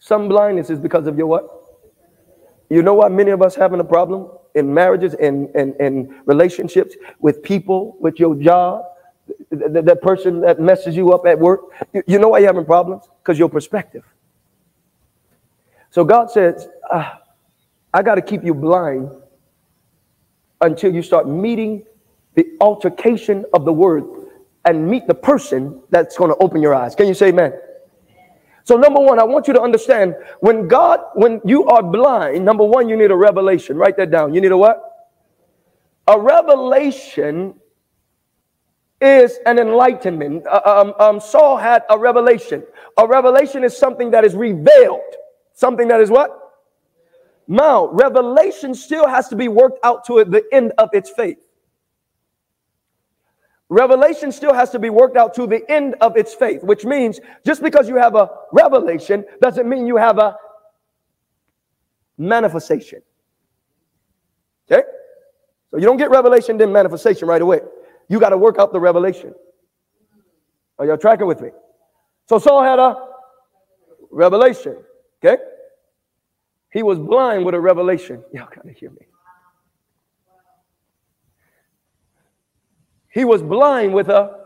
Some 0.01 0.27
blindness 0.27 0.69
is 0.69 0.81
because 0.81 1.07
of 1.07 1.17
your 1.17 1.29
what? 1.29 1.49
You 2.69 2.83
know 2.83 2.95
why 2.95 3.09
many 3.09 3.31
of 3.31 3.41
us 3.41 3.55
having 3.55 3.79
a 3.79 3.85
problem 3.85 4.33
in 4.57 4.75
marriages 4.75 5.15
and, 5.15 5.51
and, 5.55 5.77
and 5.79 6.13
relationships 6.27 6.97
with 7.21 7.41
people, 7.45 7.97
with 8.01 8.19
your 8.19 8.35
job, 8.35 8.83
that, 9.53 9.85
that 9.85 10.03
person 10.03 10.41
that 10.41 10.59
messes 10.59 10.97
you 10.97 11.13
up 11.13 11.25
at 11.25 11.39
work. 11.39 11.61
You, 11.93 12.03
you 12.09 12.19
know 12.19 12.31
why 12.31 12.41
you're 12.41 12.49
having 12.49 12.65
problems? 12.65 13.05
Because 13.23 13.39
your 13.39 13.49
perspective. 13.49 14.03
So 15.95 16.03
God 16.03 16.29
says, 16.29 16.67
ah, 16.91 17.21
I 17.93 18.03
got 18.03 18.17
to 18.17 18.21
keep 18.21 18.43
you 18.43 18.53
blind 18.53 19.09
until 20.61 20.93
you 20.93 21.03
start 21.03 21.29
meeting 21.29 21.85
the 22.35 22.49
altercation 22.61 23.45
of 23.55 23.65
the 23.65 23.73
word 23.73 24.03
and 24.65 24.89
meet 24.89 25.07
the 25.07 25.15
person 25.15 25.81
that's 25.91 26.17
going 26.19 26.31
to 26.33 26.37
open 26.39 26.61
your 26.61 26.75
eyes. 26.75 26.97
Can 26.97 27.07
you 27.07 27.15
say 27.15 27.29
amen? 27.29 27.53
So, 28.65 28.77
number 28.77 28.99
one, 28.99 29.21
I 29.21 29.23
want 29.23 29.47
you 29.47 29.55
to 29.55 29.61
understand 29.61 30.17
when 30.41 30.67
God, 30.67 30.99
when 31.15 31.41
you 31.45 31.65
are 31.67 31.81
blind, 31.81 32.45
number 32.45 32.65
one, 32.65 32.89
you 32.89 32.97
need 32.97 33.13
a 33.13 33.17
revelation. 33.17 33.77
Write 33.77 33.97
that 33.99 34.11
down. 34.11 34.35
You 34.35 34.41
need 34.41 34.51
a 34.51 34.57
what? 34.57 34.83
A 36.09 36.19
revelation 36.19 37.55
is 39.01 39.39
an 39.47 39.61
enlightenment. 39.61 40.45
Uh, 40.45 40.61
um, 40.65 40.95
um, 40.99 41.21
Saul 41.21 41.57
had 41.57 41.85
a 41.89 41.97
revelation. 41.97 42.65
A 42.99 43.07
revelation 43.07 43.63
is 43.63 43.79
something 43.79 44.11
that 44.11 44.25
is 44.25 44.35
revealed. 44.35 45.01
Something 45.55 45.89
that 45.89 46.01
is 46.01 46.11
what? 46.11 46.31
Now, 47.47 47.89
revelation 47.89 48.75
still 48.75 49.07
has 49.07 49.29
to 49.29 49.37
be 49.37 49.49
worked 49.49 49.79
out 49.85 50.05
to 50.07 50.25
the 50.25 50.45
end 50.53 50.73
of 50.79 50.91
its 50.93 51.11
faith. 51.11 51.39
Revelation 53.69 54.31
still 54.31 54.53
has 54.53 54.71
to 54.71 54.79
be 54.79 54.91
worked 54.91 55.17
out 55.17 55.35
to 55.35 55.47
the 55.47 55.69
end 55.71 55.95
of 56.01 56.17
its 56.17 56.35
faith, 56.35 56.63
which 56.63 56.85
means 56.85 57.19
just 57.45 57.63
because 57.63 57.89
you 57.89 57.97
have 57.97 58.15
a 58.15 58.31
revelation 58.53 59.25
doesn't 59.41 59.69
mean 59.69 59.87
you 59.87 59.97
have 59.97 60.19
a 60.19 60.37
manifestation. 62.19 63.01
Okay? 64.71 64.83
So 65.71 65.79
you 65.79 65.85
don't 65.85 65.97
get 65.97 66.11
revelation, 66.11 66.57
then 66.57 66.73
manifestation 66.73 67.27
right 67.27 67.43
away. 67.43 67.61
You 68.09 68.21
got 68.21 68.31
to 68.31 68.39
work 68.39 68.59
out 68.59 68.73
the 68.73 68.81
revelation. 68.81 69.35
Are 70.79 70.87
y'all 70.87 70.99
tracking 70.99 71.27
with 71.27 71.41
me? 71.41 71.51
So 72.29 72.39
Saul 72.39 72.63
had 72.63 72.79
a 72.79 72.97
revelation. 74.11 74.77
Okay? 75.25 75.43
He 76.71 76.83
was 76.83 76.99
blind 76.99 77.45
with 77.45 77.55
a 77.55 77.61
revelation. 77.61 78.23
Y'all 78.33 78.49
gotta 78.55 78.73
hear 78.73 78.91
me. 78.91 79.07
He 83.09 83.25
was 83.25 83.43
blind 83.43 83.95
with 83.95 84.09
a 84.09 84.41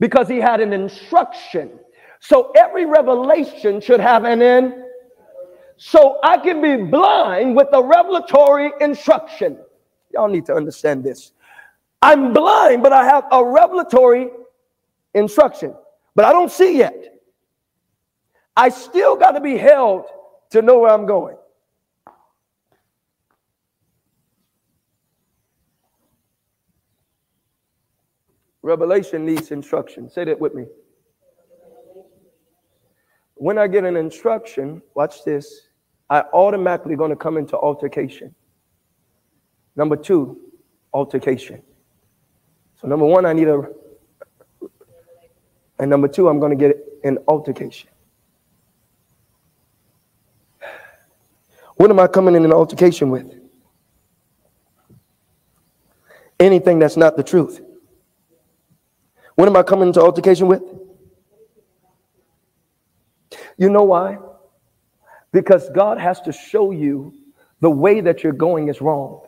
because 0.00 0.28
he 0.28 0.38
had 0.38 0.60
an 0.60 0.72
instruction. 0.72 1.78
So 2.20 2.50
every 2.56 2.84
revelation 2.84 3.80
should 3.80 4.00
have 4.00 4.24
an 4.24 4.42
end. 4.42 4.74
So 5.76 6.18
I 6.22 6.36
can 6.38 6.60
be 6.60 6.76
blind 6.90 7.54
with 7.54 7.68
a 7.72 7.82
revelatory 7.82 8.72
instruction. 8.80 9.58
Y'all 10.12 10.28
need 10.28 10.46
to 10.46 10.54
understand 10.54 11.04
this. 11.04 11.32
I'm 12.02 12.32
blind, 12.32 12.82
but 12.82 12.92
I 12.92 13.04
have 13.04 13.24
a 13.30 13.44
revelatory 13.44 14.28
instruction, 15.16 15.74
but 16.14 16.24
I 16.24 16.32
don't 16.32 16.50
see 16.50 16.78
yet. 16.78 17.14
I 18.56 18.68
still 18.68 19.16
got 19.16 19.32
to 19.32 19.40
be 19.40 19.56
held 19.56 20.06
to 20.50 20.62
know 20.62 20.78
where 20.78 20.92
I'm 20.92 21.06
going. 21.06 21.36
Revelation 28.62 29.24
needs 29.24 29.50
instruction. 29.52 30.08
Say 30.08 30.24
that 30.24 30.40
with 30.40 30.54
me. 30.54 30.66
When 33.34 33.58
I 33.58 33.68
get 33.68 33.84
an 33.84 33.96
instruction, 33.96 34.82
watch 34.94 35.24
this, 35.24 35.68
I 36.08 36.22
automatically 36.32 36.96
going 36.96 37.10
to 37.10 37.16
come 37.16 37.36
into 37.36 37.56
altercation. 37.56 38.34
Number 39.76 39.96
two, 39.96 40.40
altercation. 40.92 41.62
So 42.80 42.88
number 42.88 43.04
one, 43.04 43.26
I 43.26 43.34
need 43.34 43.48
a, 43.48 43.62
and 45.78 45.90
number 45.90 46.08
two, 46.08 46.28
I'm 46.28 46.40
going 46.40 46.56
to 46.56 46.56
get 46.56 46.76
an 47.04 47.18
altercation. 47.28 47.90
What 51.76 51.90
am 51.90 52.00
I 52.00 52.06
coming 52.06 52.34
in 52.34 52.44
an 52.44 52.52
altercation 52.52 53.10
with? 53.10 53.34
Anything 56.40 56.78
that's 56.78 56.96
not 56.96 57.16
the 57.16 57.22
truth. 57.22 57.60
What 59.34 59.48
am 59.48 59.56
I 59.56 59.62
coming 59.62 59.88
into 59.88 60.00
altercation 60.00 60.46
with? 60.46 60.62
You 63.58 63.68
know 63.70 63.84
why? 63.84 64.18
Because 65.32 65.68
God 65.70 65.98
has 65.98 66.20
to 66.22 66.32
show 66.32 66.70
you 66.70 67.12
the 67.60 67.70
way 67.70 68.00
that 68.00 68.22
you're 68.22 68.32
going 68.32 68.68
is 68.68 68.80
wrong. 68.80 69.26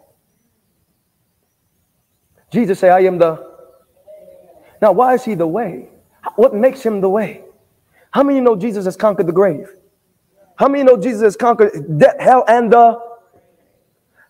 Jesus 2.51 2.79
say, 2.79 2.89
I 2.89 3.01
am 3.01 3.19
the. 3.19 3.47
Now, 4.81 4.93
why 4.93 5.15
is 5.15 5.25
he 5.25 5.35
the 5.35 5.47
way? 5.47 5.91
What 6.37 6.55
makes 6.55 6.83
him 6.83 7.01
the 7.01 7.09
way? 7.09 7.45
How 8.11 8.23
many 8.23 8.41
know 8.41 8.57
Jesus 8.57 8.85
has 8.85 8.97
conquered 8.97 9.27
the 9.27 9.33
grave? 9.33 9.69
How 10.57 10.69
many 10.69 10.83
know 10.85 10.97
Jesus 10.97 11.23
has 11.23 11.37
conquered 11.37 11.99
death, 11.99 12.17
hell, 12.19 12.45
and 12.49 12.73
the 12.73 13.09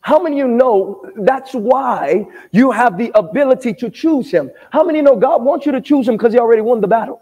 how 0.00 0.22
many 0.22 0.38
you 0.38 0.48
know 0.48 1.02
that's 1.16 1.52
why 1.52 2.26
you 2.50 2.70
have 2.70 2.96
the 2.96 3.11
ability 3.14 3.74
to 3.74 3.90
choose 3.90 4.30
him? 4.30 4.50
How 4.70 4.82
many 4.82 5.02
know 5.02 5.16
God 5.16 5.42
wants 5.42 5.66
you 5.66 5.72
to 5.72 5.82
choose 5.82 6.08
him 6.08 6.16
because 6.16 6.32
he 6.32 6.38
already 6.38 6.62
won 6.62 6.80
the 6.80 6.87
battle? 6.87 7.20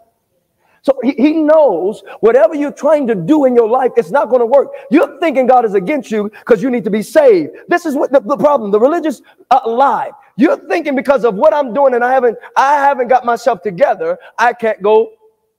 So 0.83 0.97
he, 1.03 1.11
he 1.17 1.33
knows 1.33 2.01
whatever 2.21 2.55
you're 2.55 2.71
trying 2.71 3.07
to 3.07 3.15
do 3.15 3.43
in 3.43 3.55
your 3.55 3.67
life, 3.67 3.91
it's 3.97 4.11
not 4.11 4.29
going 4.29 4.39
to 4.39 4.45
work. 4.45 4.69
You're 4.89 5.19
thinking 5.19 5.47
God 5.47 5.65
is 5.65 5.73
against 5.73 6.11
you 6.11 6.29
because 6.29 6.63
you 6.63 6.69
need 6.69 6.85
to 6.85 6.89
be 6.89 7.01
saved. 7.01 7.57
This 7.67 7.85
is 7.85 7.93
what 7.93 8.13
the, 8.13 8.21
the 8.21 8.37
problem, 8.37 8.71
the 8.71 8.79
religious 8.79 9.21
uh, 9.51 9.59
lie. 9.65 10.11
You're 10.37 10.57
thinking 10.67 10.95
because 10.95 11.25
of 11.25 11.35
what 11.35 11.53
I'm 11.53 11.73
doing 11.73 11.95
and 11.95 12.03
I 12.03 12.13
haven't, 12.13 12.37
I 12.55 12.75
haven't 12.75 13.07
got 13.07 13.25
myself 13.25 13.63
together, 13.63 14.17
I 14.37 14.53
can't 14.53 14.81
go 14.81 15.11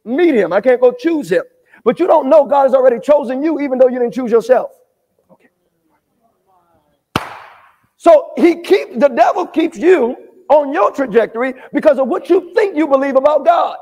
meet 0.05 0.35
him. 0.35 0.53
I 0.53 0.61
can't 0.61 0.81
go 0.81 0.93
choose 0.93 1.31
him. 1.31 1.43
But 1.85 2.01
you 2.01 2.07
don't 2.07 2.31
know 2.31 2.47
God 2.47 2.63
has 2.63 2.75
already 2.75 3.01
chosen 3.01 3.43
you 3.43 3.61
even 3.61 3.79
though 3.79 3.89
you 3.89 3.99
didn't 3.99 4.15
choose 4.15 4.31
yourself. 4.31 4.71
Okay. 5.31 5.49
So 7.97 8.33
he 8.37 8.63
keep 8.63 8.99
the 8.99 9.09
devil 9.09 9.47
keeps 9.47 9.77
you 9.77 10.17
on 10.49 10.73
your 10.73 10.93
trajectory 10.93 11.55
because 11.73 11.99
of 11.99 12.09
what 12.09 12.31
you 12.31 12.55
think 12.55 12.77
you 12.77 12.87
believe 12.87 13.17
about 13.17 13.45
God. 13.45 13.77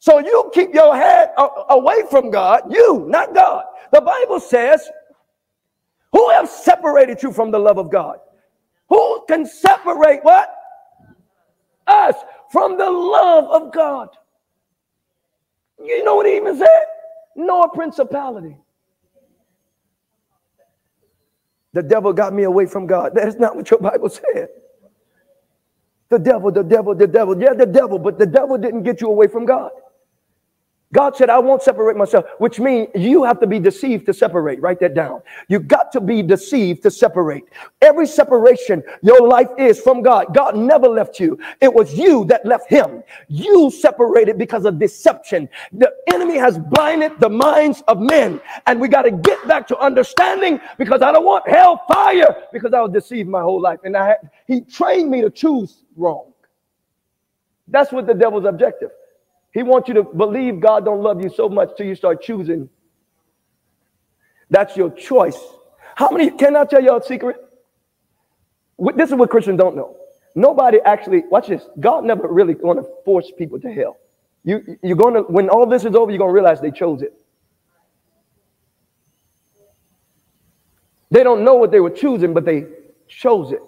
So 0.00 0.18
you 0.18 0.50
keep 0.52 0.74
your 0.74 0.96
head 0.96 1.30
away 1.36 2.02
from 2.10 2.30
God, 2.30 2.62
you, 2.72 3.06
not 3.08 3.34
God. 3.34 3.64
The 3.92 4.00
Bible 4.00 4.40
says, 4.40 4.88
who 6.10 6.28
have 6.30 6.48
separated 6.48 7.22
you 7.22 7.32
from 7.32 7.52
the 7.52 7.58
love 7.58 7.78
of 7.78 7.88
God? 7.88 8.18
Who 8.92 9.24
can 9.28 9.46
separate 9.46 10.20
what? 10.24 10.54
Us 11.86 12.16
from 12.52 12.78
the 12.78 12.90
love 12.90 13.46
of 13.62 13.72
God. 13.72 14.10
You 15.84 16.04
know 16.04 16.16
what 16.16 16.26
he 16.26 16.36
even 16.36 16.58
said? 16.58 16.84
No 17.36 17.68
principality. 17.68 18.56
The 21.74 21.82
devil 21.82 22.12
got 22.12 22.34
me 22.34 22.44
away 22.44 22.66
from 22.66 22.86
God. 22.86 23.12
That 23.16 23.28
is 23.28 23.36
not 23.36 23.56
what 23.56 23.70
your 23.70 23.80
Bible 23.80 24.10
said. 24.10 24.48
The 26.10 26.18
devil, 26.20 26.52
the 26.52 26.64
devil, 26.64 26.94
the 26.94 27.06
devil. 27.08 27.40
Yeah, 27.40 27.54
the 27.54 27.66
devil, 27.66 27.98
but 27.98 28.18
the 28.18 28.26
devil 28.26 28.58
didn't 28.58 28.84
get 28.84 29.00
you 29.02 29.08
away 29.08 29.28
from 29.28 29.46
God. 29.46 29.72
God 30.92 31.16
said, 31.16 31.30
I 31.30 31.38
won't 31.38 31.62
separate 31.62 31.96
myself, 31.96 32.26
which 32.38 32.60
means 32.60 32.88
you 32.94 33.24
have 33.24 33.40
to 33.40 33.46
be 33.46 33.58
deceived 33.58 34.04
to 34.06 34.14
separate. 34.14 34.60
Write 34.60 34.78
that 34.80 34.94
down. 34.94 35.22
You 35.48 35.58
got 35.58 35.90
to 35.92 36.00
be 36.00 36.22
deceived 36.22 36.82
to 36.82 36.90
separate. 36.90 37.44
Every 37.80 38.06
separation 38.06 38.82
your 39.02 39.26
life 39.26 39.48
is 39.58 39.80
from 39.80 40.02
God, 40.02 40.34
God 40.34 40.56
never 40.56 40.88
left 40.88 41.18
you. 41.18 41.38
It 41.60 41.72
was 41.72 41.94
you 41.94 42.26
that 42.26 42.44
left 42.44 42.68
him. 42.68 43.02
You 43.28 43.70
separated 43.70 44.38
because 44.38 44.66
of 44.66 44.78
deception. 44.78 45.48
The 45.72 45.90
enemy 46.12 46.36
has 46.36 46.58
blinded 46.58 47.18
the 47.20 47.30
minds 47.30 47.82
of 47.88 47.98
men, 47.98 48.40
and 48.66 48.80
we 48.80 48.88
got 48.88 49.02
to 49.02 49.10
get 49.10 49.46
back 49.48 49.66
to 49.68 49.78
understanding 49.78 50.60
because 50.78 51.02
I 51.02 51.10
don't 51.12 51.24
want 51.24 51.48
hell 51.48 51.84
fire 51.90 52.48
because 52.52 52.74
I 52.74 52.80
was 52.82 52.92
deceived 52.92 53.28
my 53.28 53.40
whole 53.40 53.60
life. 53.60 53.80
And 53.84 53.96
I 53.96 54.16
he 54.46 54.60
trained 54.60 55.10
me 55.10 55.22
to 55.22 55.30
choose 55.30 55.84
wrong. 55.96 56.32
That's 57.68 57.92
what 57.92 58.06
the 58.06 58.14
devil's 58.14 58.44
objective. 58.44 58.90
He 59.52 59.62
wants 59.62 59.88
you 59.88 59.94
to 59.94 60.02
believe 60.02 60.60
God 60.60 60.84
don't 60.84 61.02
love 61.02 61.22
you 61.22 61.30
so 61.30 61.48
much 61.48 61.70
till 61.76 61.86
you 61.86 61.94
start 61.94 62.22
choosing. 62.22 62.68
That's 64.50 64.76
your 64.76 64.90
choice. 64.90 65.38
How 65.94 66.10
many, 66.10 66.30
can 66.30 66.56
I 66.56 66.64
tell 66.64 66.82
y'all 66.82 66.98
a 66.98 67.04
secret? 67.04 67.36
This 68.96 69.10
is 69.10 69.14
what 69.14 69.30
Christians 69.30 69.58
don't 69.58 69.76
know. 69.76 69.96
Nobody 70.34 70.78
actually, 70.84 71.24
watch 71.30 71.48
this. 71.48 71.62
God 71.78 72.04
never 72.04 72.26
really 72.26 72.54
want 72.54 72.78
to 72.80 72.86
force 73.04 73.30
people 73.36 73.60
to 73.60 73.72
hell. 73.72 73.98
You, 74.44 74.78
you're 74.82 74.96
going 74.96 75.14
to, 75.14 75.22
when 75.22 75.48
all 75.50 75.66
this 75.66 75.84
is 75.84 75.94
over, 75.94 76.10
you're 76.10 76.18
going 76.18 76.30
to 76.30 76.34
realize 76.34 76.60
they 76.60 76.70
chose 76.70 77.02
it. 77.02 77.14
They 81.10 81.22
don't 81.22 81.44
know 81.44 81.54
what 81.54 81.70
they 81.70 81.80
were 81.80 81.90
choosing, 81.90 82.32
but 82.32 82.46
they 82.46 82.66
chose 83.06 83.52
it. 83.52 83.60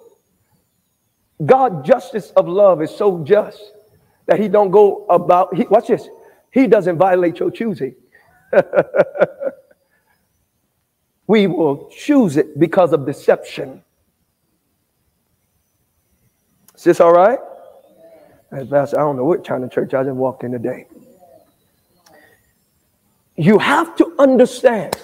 God 1.45 1.85
justice 1.85 2.31
of 2.31 2.47
love 2.47 2.81
is 2.81 2.89
so 2.89 3.23
just 3.23 3.61
that 4.25 4.39
he 4.39 4.47
don't 4.47 4.71
go 4.71 5.05
about, 5.09 5.55
he, 5.55 5.63
watch 5.63 5.87
this, 5.87 6.07
he 6.51 6.67
doesn't 6.67 6.97
violate 6.97 7.39
your 7.39 7.51
choosing. 7.51 7.95
we 11.27 11.47
will 11.47 11.89
choose 11.89 12.37
it 12.37 12.57
because 12.59 12.93
of 12.93 13.05
deception. 13.05 13.83
Is 16.75 16.83
this 16.83 16.99
all 16.99 17.13
right? 17.13 17.39
Pastor, 18.69 18.99
I 18.99 19.03
don't 19.03 19.17
know 19.17 19.25
what 19.25 19.43
China 19.43 19.67
church 19.67 19.93
I 19.93 20.03
just 20.03 20.15
walked 20.15 20.43
in 20.43 20.51
today. 20.51 20.87
You 23.35 23.57
have 23.59 23.95
to 23.97 24.13
understand. 24.17 24.95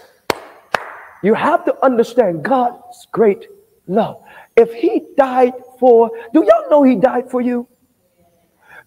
You 1.21 1.33
have 1.33 1.65
to 1.65 1.75
understand 1.83 2.43
God's 2.43 3.07
great 3.11 3.47
love. 3.87 4.23
If 4.55 4.73
He 4.73 5.07
died 5.17 5.53
for, 5.79 6.11
do 6.33 6.45
y'all 6.45 6.69
know 6.69 6.83
He 6.83 6.95
died 6.95 7.29
for 7.29 7.41
you? 7.41 7.67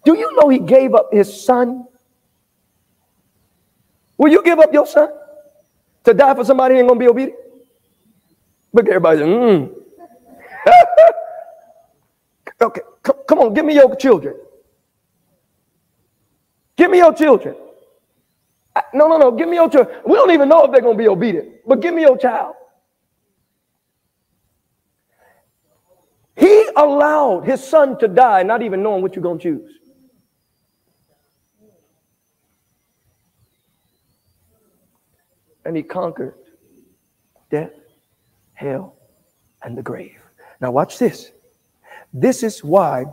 Do 0.05 0.15
you 0.15 0.35
know 0.35 0.49
he 0.49 0.59
gave 0.59 0.93
up 0.93 1.09
his 1.11 1.43
son? 1.43 1.85
Will 4.17 4.31
you 4.31 4.41
give 4.43 4.59
up 4.59 4.71
your 4.71 4.85
son 4.85 5.09
to 6.03 6.13
die 6.13 6.33
for 6.35 6.45
somebody 6.45 6.75
who 6.75 6.79
ain't 6.79 6.87
gonna 6.87 6.99
be 6.99 7.07
obedient? 7.07 7.39
Look, 8.71 8.87
everybody, 8.87 9.21
mm. 9.21 9.73
okay, 12.61 12.81
come, 13.01 13.15
come 13.27 13.39
on, 13.39 13.53
give 13.53 13.65
me 13.65 13.73
your 13.73 13.95
children. 13.95 14.35
Give 16.77 16.91
me 16.91 16.99
your 16.99 17.13
children. 17.13 17.55
No, 18.93 19.07
no, 19.07 19.17
no, 19.17 19.31
give 19.31 19.47
me 19.47 19.55
your 19.55 19.69
children. 19.69 20.01
We 20.05 20.15
don't 20.15 20.31
even 20.31 20.49
know 20.49 20.65
if 20.65 20.71
they're 20.71 20.81
gonna 20.81 20.97
be 20.97 21.07
obedient, 21.07 21.65
but 21.65 21.79
give 21.79 21.93
me 21.93 22.01
your 22.01 22.17
child. 22.17 22.53
He 26.35 26.67
allowed 26.75 27.45
his 27.45 27.63
son 27.63 27.97
to 27.99 28.07
die, 28.09 28.43
not 28.43 28.61
even 28.61 28.83
knowing 28.83 29.01
what 29.01 29.15
you're 29.15 29.23
gonna 29.23 29.39
choose. 29.39 29.79
And 35.65 35.75
he 35.75 35.83
conquered 35.83 36.35
death, 37.49 37.71
hell, 38.53 38.95
and 39.63 39.77
the 39.77 39.81
grave. 39.81 40.19
Now, 40.61 40.71
watch 40.71 40.97
this. 40.99 41.31
This 42.13 42.43
is 42.43 42.63
why 42.63 43.05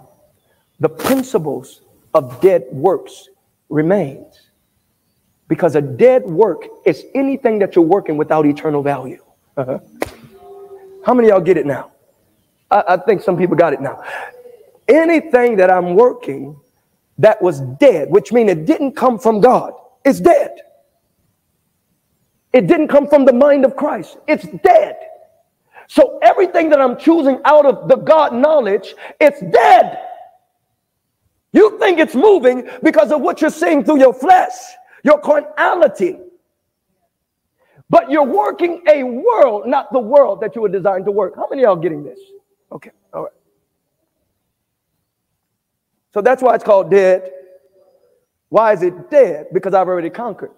the 0.78 0.88
principles 0.88 1.82
of 2.14 2.40
dead 2.40 2.66
works 2.70 3.28
remains. 3.68 4.48
Because 5.48 5.76
a 5.76 5.82
dead 5.82 6.24
work 6.24 6.66
is 6.86 7.04
anything 7.14 7.58
that 7.58 7.74
you're 7.74 7.84
working 7.84 8.16
without 8.16 8.46
eternal 8.46 8.82
value. 8.82 9.22
Uh-huh. 9.56 9.78
How 11.04 11.14
many 11.14 11.28
y'all 11.28 11.40
get 11.40 11.56
it 11.56 11.66
now? 11.66 11.90
I, 12.70 12.84
I 12.88 12.96
think 12.96 13.22
some 13.22 13.36
people 13.36 13.56
got 13.56 13.72
it 13.72 13.80
now. 13.80 14.02
Anything 14.88 15.56
that 15.56 15.70
I'm 15.70 15.94
working 15.94 16.56
that 17.18 17.40
was 17.42 17.60
dead, 17.60 18.10
which 18.10 18.32
means 18.32 18.50
it 18.50 18.66
didn't 18.66 18.92
come 18.92 19.18
from 19.18 19.40
God, 19.40 19.74
is 20.04 20.20
dead. 20.20 20.58
It 22.52 22.66
didn't 22.66 22.88
come 22.88 23.06
from 23.06 23.24
the 23.24 23.32
mind 23.32 23.64
of 23.64 23.76
Christ. 23.76 24.18
It's 24.28 24.46
dead. 24.62 24.96
So 25.88 26.18
everything 26.22 26.70
that 26.70 26.80
I'm 26.80 26.96
choosing 26.96 27.40
out 27.44 27.66
of 27.66 27.88
the 27.88 27.96
God 27.96 28.34
knowledge, 28.34 28.94
it's 29.20 29.40
dead. 29.40 29.98
You 31.52 31.78
think 31.78 31.98
it's 31.98 32.14
moving 32.14 32.68
because 32.82 33.12
of 33.12 33.20
what 33.20 33.40
you're 33.40 33.50
seeing 33.50 33.84
through 33.84 33.98
your 34.00 34.14
flesh, 34.14 34.52
your 35.04 35.20
carnality. 35.20 36.18
But 37.90 38.10
you're 38.10 38.24
working 38.24 38.82
a 38.88 39.02
world, 39.04 39.66
not 39.66 39.92
the 39.92 39.98
world 39.98 40.40
that 40.40 40.56
you 40.56 40.62
were 40.62 40.68
designed 40.70 41.04
to 41.04 41.10
work. 41.10 41.36
How 41.36 41.46
many 41.50 41.62
y'all 41.62 41.76
getting 41.76 42.02
this? 42.02 42.18
Okay, 42.70 42.90
all 43.12 43.24
right. 43.24 43.32
So 46.14 46.22
that's 46.22 46.42
why 46.42 46.54
it's 46.54 46.64
called 46.64 46.90
dead. 46.90 47.30
Why 48.48 48.72
is 48.72 48.82
it 48.82 49.10
dead? 49.10 49.48
Because 49.52 49.74
I've 49.74 49.88
already 49.88 50.10
conquered. 50.10 50.52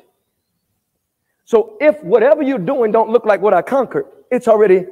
So 1.45 1.77
if 1.81 2.03
whatever 2.03 2.43
you're 2.43 2.59
doing 2.59 2.93
don't 2.93 3.11
look 3.11 3.25
like 3.27 3.41
what 3.41 3.55
I 3.55 3.63
conquered, 3.63 4.07
it's 4.31 4.49
already. 4.49 4.87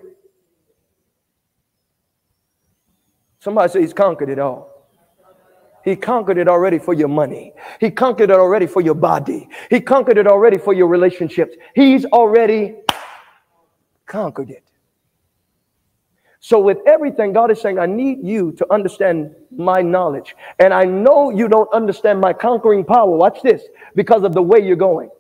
Somebody 3.41 3.73
say 3.73 3.81
he's 3.81 3.95
conquered 3.95 4.29
it 4.31 4.39
all. 4.39 4.71
He 5.85 5.97
conquered 5.97 6.39
it 6.39 6.49
already 6.49 6.79
for 6.79 6.95
your 6.95 7.09
money. 7.09 7.55
He 7.81 7.91
conquered 7.91 8.31
it 8.31 8.37
already 8.37 8.67
for 8.67 8.81
your 8.81 8.95
body. 8.95 9.49
He 9.71 9.81
conquered 9.81 10.19
it 10.19 10.27
already 10.29 10.59
for 10.59 10.73
your 10.73 10.87
relationships. 10.87 11.57
He's 11.75 12.05
already 12.07 12.77
conquered 14.07 14.51
it. 14.51 14.65
So, 16.41 16.61
with 16.61 16.79
everything, 16.87 17.33
God 17.33 17.53
is 17.53 17.61
saying, 17.61 17.79
I 17.79 17.87
need 17.87 18.19
you 18.25 18.53
to 18.53 18.67
understand 18.73 19.35
my 19.57 19.81
knowledge. 19.83 20.35
And 20.59 20.75
I 20.75 20.85
know 20.85 21.31
you 21.31 21.49
don't 21.49 21.73
understand 21.73 22.21
my 22.21 22.33
conquering 22.33 22.85
power. 22.85 23.11
Watch 23.17 23.43
this 23.43 23.63
because 23.95 24.25
of 24.25 24.35
the 24.35 24.43
way 24.43 24.61
you're 24.61 24.77
going. 24.77 25.11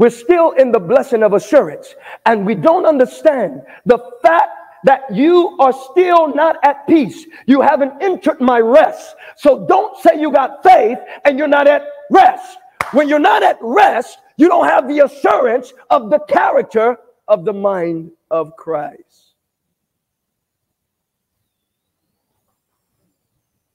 We're 0.00 0.08
still 0.08 0.52
in 0.52 0.72
the 0.72 0.80
blessing 0.80 1.22
of 1.22 1.34
assurance, 1.34 1.94
and 2.24 2.46
we 2.46 2.54
don't 2.54 2.86
understand 2.86 3.60
the 3.84 3.98
fact 4.22 4.48
that 4.84 5.14
you 5.14 5.58
are 5.60 5.74
still 5.74 6.34
not 6.34 6.56
at 6.64 6.86
peace. 6.86 7.26
You 7.44 7.60
haven't 7.60 8.02
entered 8.02 8.40
my 8.40 8.60
rest. 8.60 9.14
So 9.36 9.66
don't 9.66 9.94
say 9.98 10.18
you 10.18 10.32
got 10.32 10.62
faith 10.62 10.96
and 11.26 11.38
you're 11.38 11.48
not 11.48 11.68
at 11.68 11.82
rest. 12.10 12.56
When 12.92 13.10
you're 13.10 13.18
not 13.18 13.42
at 13.42 13.58
rest, 13.60 14.20
you 14.38 14.48
don't 14.48 14.64
have 14.64 14.88
the 14.88 15.00
assurance 15.00 15.74
of 15.90 16.08
the 16.08 16.20
character 16.20 16.96
of 17.28 17.44
the 17.44 17.52
mind 17.52 18.12
of 18.30 18.56
Christ. 18.56 19.34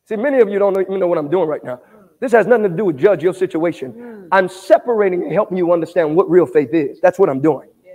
See, 0.10 0.16
many 0.16 0.40
of 0.40 0.50
you 0.50 0.58
don't 0.58 0.76
even 0.82 1.00
know 1.00 1.06
what 1.06 1.20
I'm 1.20 1.30
doing 1.30 1.48
right 1.48 1.64
now. 1.64 1.82
This 2.20 2.32
has 2.32 2.47
nothing 2.47 2.63
to 2.63 2.70
do 2.70 2.86
with 2.86 2.97
judge 2.97 3.22
your 3.22 3.34
situation. 3.34 3.93
Mm. 3.93 4.28
I'm 4.32 4.49
separating 4.49 5.24
and 5.24 5.32
helping 5.32 5.57
you 5.57 5.72
understand 5.74 6.16
what 6.16 6.30
real 6.30 6.45
faith 6.45 6.74
is. 6.74 6.99
That's 7.01 7.20
what 7.20 7.30
I'm 7.30 7.41
doing. 7.41 7.70
Yeah. 7.84 7.91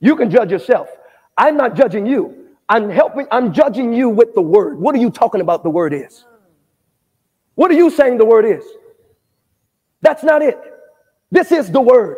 You 0.00 0.16
can 0.16 0.30
judge 0.30 0.50
yourself. 0.50 0.88
I'm 1.36 1.56
not 1.56 1.76
judging 1.76 2.06
you. 2.06 2.48
I'm 2.68 2.88
helping, 2.88 3.26
I'm 3.30 3.52
judging 3.52 3.92
you 3.92 4.08
with 4.08 4.34
the 4.34 4.40
word. 4.40 4.78
What 4.78 4.94
are 4.94 4.98
you 4.98 5.10
talking 5.10 5.40
about 5.40 5.62
the 5.62 5.70
word 5.70 5.92
is? 5.92 6.24
What 7.56 7.70
are 7.70 7.74
you 7.74 7.90
saying 7.90 8.18
the 8.18 8.24
word 8.24 8.46
is? 8.46 8.64
That's 10.00 10.24
not 10.24 10.42
it. 10.42 10.58
This 11.30 11.52
is 11.52 11.70
the 11.70 11.80
word. 11.80 12.16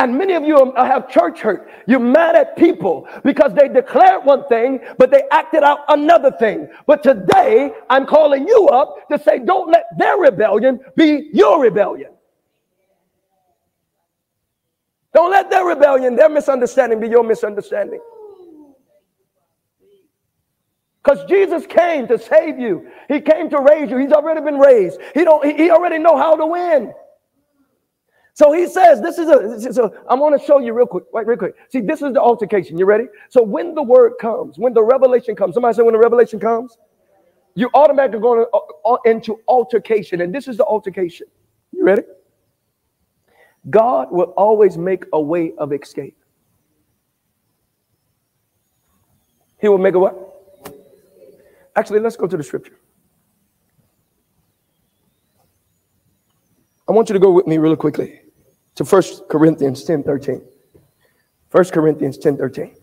And 0.00 0.16
many 0.18 0.34
of 0.34 0.44
you 0.44 0.72
have 0.78 1.10
church 1.10 1.40
hurt. 1.42 1.70
You're 1.86 2.00
mad 2.00 2.34
at 2.34 2.56
people 2.56 3.06
because 3.22 3.52
they 3.54 3.68
declared 3.68 4.24
one 4.24 4.48
thing, 4.48 4.80
but 4.98 5.10
they 5.10 5.24
acted 5.30 5.62
out 5.62 5.80
another 5.88 6.32
thing. 6.32 6.68
But 6.86 7.02
today, 7.02 7.72
I'm 7.90 8.06
calling 8.06 8.48
you 8.48 8.68
up 8.68 9.08
to 9.10 9.18
say, 9.18 9.40
don't 9.40 9.70
let 9.70 9.84
their 9.98 10.16
rebellion 10.16 10.80
be 10.96 11.28
your 11.34 11.60
rebellion. 11.62 12.12
Don't 15.14 15.30
let 15.30 15.50
their 15.50 15.64
rebellion, 15.66 16.16
their 16.16 16.30
misunderstanding 16.30 17.00
be 17.00 17.08
your 17.08 17.24
misunderstanding. 17.24 18.00
Because 21.04 21.24
Jesus 21.26 21.66
came 21.66 22.08
to 22.08 22.18
save 22.18 22.58
you. 22.58 22.88
He 23.08 23.20
came 23.20 23.50
to 23.50 23.60
raise 23.60 23.90
you. 23.90 23.98
He's 23.98 24.12
already 24.12 24.42
been 24.42 24.58
raised. 24.58 25.00
He 25.14 25.24
don't 25.24 25.44
he 25.44 25.70
already 25.70 25.98
know 25.98 26.16
how 26.16 26.36
to 26.36 26.46
win. 26.46 26.92
So 28.34 28.52
he 28.52 28.66
says, 28.66 29.00
this 29.00 29.18
is 29.18 29.28
a, 29.28 29.72
so 29.72 29.94
I 30.08 30.14
want 30.14 30.40
to 30.40 30.46
show 30.46 30.58
you 30.58 30.72
real 30.72 30.86
quick, 30.86 31.04
right, 31.12 31.26
real 31.26 31.36
quick. 31.36 31.54
See, 31.68 31.80
this 31.80 32.00
is 32.00 32.14
the 32.14 32.20
altercation. 32.20 32.78
You 32.78 32.86
ready? 32.86 33.04
So 33.28 33.42
when 33.42 33.74
the 33.74 33.82
word 33.82 34.14
comes, 34.20 34.58
when 34.58 34.72
the 34.72 34.82
revelation 34.82 35.36
comes, 35.36 35.54
somebody 35.54 35.74
say 35.74 35.82
when 35.82 35.92
the 35.92 35.98
revelation 35.98 36.40
comes, 36.40 36.78
you 37.54 37.68
automatically 37.74 38.20
going 38.20 38.46
uh, 38.84 38.96
into 39.04 39.40
altercation. 39.48 40.20
And 40.20 40.34
this 40.34 40.48
is 40.48 40.56
the 40.56 40.64
altercation. 40.64 41.26
You 41.72 41.84
ready? 41.84 42.02
God 43.68 44.10
will 44.10 44.32
always 44.36 44.78
make 44.78 45.04
a 45.12 45.20
way 45.20 45.52
of 45.58 45.72
escape. 45.72 46.16
He 49.60 49.68
will 49.68 49.78
make 49.78 49.94
a 49.94 49.98
what? 49.98 50.16
Actually, 51.76 52.00
let's 52.00 52.16
go 52.16 52.26
to 52.26 52.36
the 52.36 52.42
scripture. 52.42 52.79
I 56.90 56.92
want 56.92 57.08
you 57.08 57.12
to 57.12 57.20
go 57.20 57.30
with 57.30 57.46
me 57.46 57.56
really 57.58 57.76
quickly 57.76 58.20
to 58.74 58.82
1 58.82 59.02
Corinthians 59.28 59.84
10 59.84 60.02
13. 60.02 60.42
1 61.52 61.64
Corinthians 61.66 62.18
10 62.18 62.36
13. 62.36 62.74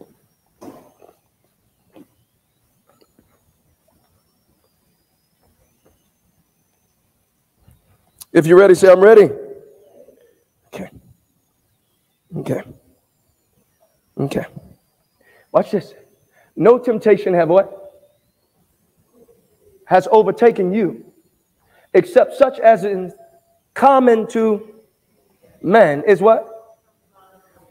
If 8.31 8.47
you're 8.47 8.57
ready, 8.57 8.75
say, 8.75 8.89
I'm 8.89 9.01
ready. 9.01 9.29
Okay. 10.67 10.89
Okay. 12.37 12.63
Okay. 14.17 14.45
Watch 15.51 15.71
this. 15.71 15.93
No 16.55 16.79
temptation 16.79 17.33
have 17.33 17.49
what? 17.49 18.07
Has 19.83 20.07
overtaken 20.09 20.73
you, 20.73 21.11
except 21.93 22.37
such 22.37 22.57
as 22.59 22.85
is 22.85 23.11
common 23.77 24.25
to 24.27 24.73
man. 25.61 26.03
Is 26.07 26.19
what? 26.19 26.77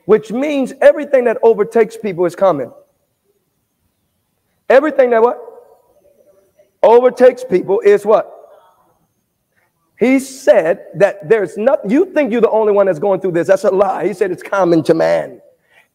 Which 0.05 0.31
means 0.31 0.73
everything 0.81 1.25
that 1.25 1.37
overtakes 1.43 1.97
people 1.97 2.25
is 2.27 2.37
common. 2.37 2.73
Everything 4.69 5.11
that 5.11 5.21
what? 5.21 5.39
Overtakes 6.83 7.45
people 7.45 7.81
is 7.81 8.07
what? 8.07 8.33
He 9.99 10.21
said 10.21 10.87
that 10.95 11.29
there's 11.29 11.57
not, 11.57 11.91
you 11.91 12.13
think 12.15 12.31
you're 12.31 12.41
the 12.41 12.51
only 12.51 12.73
one 12.73 12.87
that's 12.87 12.99
going 13.01 13.21
through 13.21 13.33
this. 13.33 13.49
That's 13.49 13.65
a 13.65 13.71
lie. 13.71 14.07
He 14.07 14.15
said 14.15 14.31
it's 14.31 14.43
common 14.43 14.85
to 14.85 14.95
man. 14.95 15.41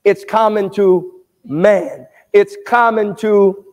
It's 0.04 0.26
common 0.26 0.72
to 0.72 1.22
man. 1.46 2.08
It's 2.34 2.58
common 2.68 3.16
to, 3.18 3.66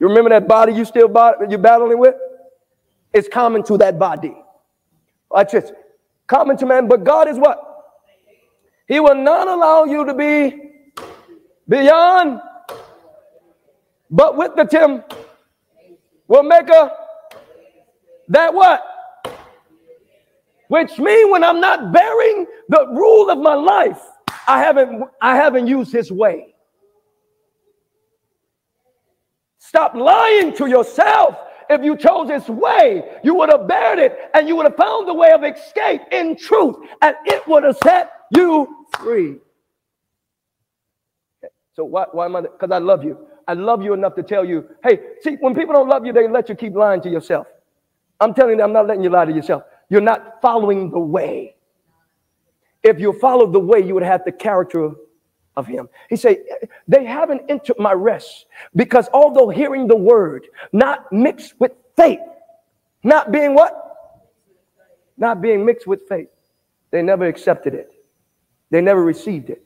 you 0.00 0.08
remember 0.08 0.30
that 0.30 0.46
body 0.46 0.74
you 0.74 0.84
still 0.84 1.08
you're 1.48 1.58
battling 1.58 1.98
with? 1.98 2.16
It's 3.12 3.28
common 3.28 3.62
to 3.64 3.78
that 3.78 3.98
body. 3.98 4.34
Watch 5.34 5.50
this. 5.50 5.72
Common 6.28 6.56
to 6.58 6.64
man, 6.64 6.86
but 6.86 7.02
God 7.02 7.26
is 7.26 7.36
what? 7.38 7.58
He 8.86 9.00
will 9.00 9.16
not 9.16 9.48
allow 9.48 9.82
you 9.84 10.04
to 10.04 10.14
be 10.14 10.70
beyond, 11.68 12.40
but 14.08 14.36
with 14.36 14.54
the 14.54 14.64
Tim 14.64 15.02
will 16.28 16.44
make 16.44 16.68
a 16.68 16.92
that 18.28 18.54
what? 18.54 18.80
Which 20.68 20.98
means 20.98 21.30
when 21.32 21.42
I'm 21.42 21.60
not 21.60 21.92
bearing 21.92 22.46
the 22.68 22.86
rule 22.92 23.28
of 23.28 23.38
my 23.38 23.54
life, 23.54 24.00
I 24.46 24.60
haven't 24.60 25.02
I 25.20 25.34
haven't 25.34 25.66
used 25.66 25.92
his 25.92 26.12
way. 26.12 26.54
Stop 29.58 29.96
lying 29.96 30.54
to 30.54 30.68
yourself. 30.68 31.36
If 31.70 31.82
you 31.82 31.96
chose 31.96 32.30
his 32.30 32.48
way, 32.48 33.02
you 33.22 33.34
would 33.34 33.50
have 33.50 33.66
bared 33.66 33.98
it 33.98 34.16
and 34.34 34.48
you 34.48 34.56
would 34.56 34.66
have 34.66 34.76
found 34.76 35.08
the 35.08 35.14
way 35.14 35.32
of 35.32 35.44
escape 35.44 36.02
in 36.12 36.36
truth, 36.36 36.76
and 37.02 37.16
it 37.24 37.46
would 37.46 37.64
have 37.64 37.76
set 37.82 38.12
you 38.30 38.86
free. 38.98 39.36
So 41.74 41.84
why, 41.84 42.06
why 42.12 42.26
am 42.26 42.36
I? 42.36 42.42
Because 42.42 42.70
I 42.70 42.78
love 42.78 43.04
you. 43.04 43.26
I 43.46 43.54
love 43.54 43.82
you 43.82 43.92
enough 43.92 44.14
to 44.14 44.22
tell 44.22 44.44
you, 44.44 44.68
hey, 44.82 45.00
see, 45.20 45.36
when 45.40 45.54
people 45.54 45.74
don't 45.74 45.88
love 45.88 46.06
you, 46.06 46.12
they 46.12 46.28
let 46.28 46.48
you 46.48 46.54
keep 46.54 46.74
lying 46.74 47.00
to 47.02 47.10
yourself. 47.10 47.46
I'm 48.20 48.32
telling 48.32 48.58
you, 48.58 48.64
I'm 48.64 48.72
not 48.72 48.86
letting 48.86 49.02
you 49.02 49.10
lie 49.10 49.24
to 49.24 49.32
yourself. 49.32 49.64
You're 49.90 50.00
not 50.00 50.40
following 50.40 50.90
the 50.90 50.98
way. 50.98 51.56
If 52.82 53.00
you 53.00 53.12
followed 53.18 53.52
the 53.52 53.60
way, 53.60 53.80
you 53.80 53.94
would 53.94 54.02
have 54.02 54.24
the 54.24 54.32
character 54.32 54.92
of 55.56 55.66
him. 55.66 55.88
He 56.08 56.16
said, 56.16 56.38
They 56.88 57.04
haven't 57.04 57.42
entered 57.48 57.78
my 57.78 57.92
rest 57.92 58.46
because 58.74 59.08
although 59.12 59.48
hearing 59.48 59.86
the 59.86 59.96
word, 59.96 60.46
not 60.72 61.10
mixed 61.12 61.58
with 61.60 61.72
faith, 61.96 62.20
not 63.02 63.32
being 63.32 63.54
what? 63.54 63.80
Not 65.16 65.40
being 65.40 65.64
mixed 65.64 65.86
with 65.86 66.02
faith, 66.08 66.28
they 66.90 67.02
never 67.02 67.26
accepted 67.26 67.74
it. 67.74 67.90
They 68.70 68.80
never 68.80 69.02
received 69.02 69.50
it. 69.50 69.64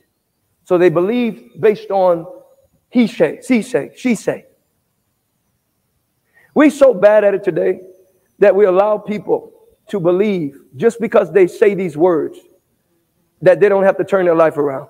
So 0.65 0.77
they 0.77 0.91
believe 0.91 1.53
based 1.61 1.91
on 1.91 2.27
he 2.91 3.07
say, 3.07 3.41
she 3.47 3.63
say, 3.63 3.93
she 3.97 4.15
say. 4.15 4.47
We 6.55 6.71
so 6.71 6.95
bad 6.95 7.25
at 7.25 7.35
it 7.35 7.45
today 7.45 7.81
that 8.39 8.55
we 8.55 8.65
allow 8.65 8.99
people 8.99 9.53
to 9.89 10.01
believe 10.01 10.59
just 10.77 11.01
because 11.01 11.33
they 11.33 11.47
say 11.47 11.75
these 11.75 11.97
words 11.97 12.39
that 13.43 13.61
they 13.61 13.69
don't 13.69 13.85
have 13.85 13.97
to 13.99 14.05
turn 14.05 14.25
their 14.25 14.35
life 14.35 14.57
around. 14.57 14.89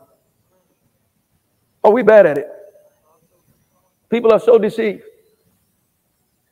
Oh, 1.89 1.91
we 1.91 2.03
bad 2.03 2.27
at 2.27 2.37
it. 2.37 2.47
People 4.11 4.31
are 4.31 4.39
so 4.39 4.59
deceived. 4.59 5.05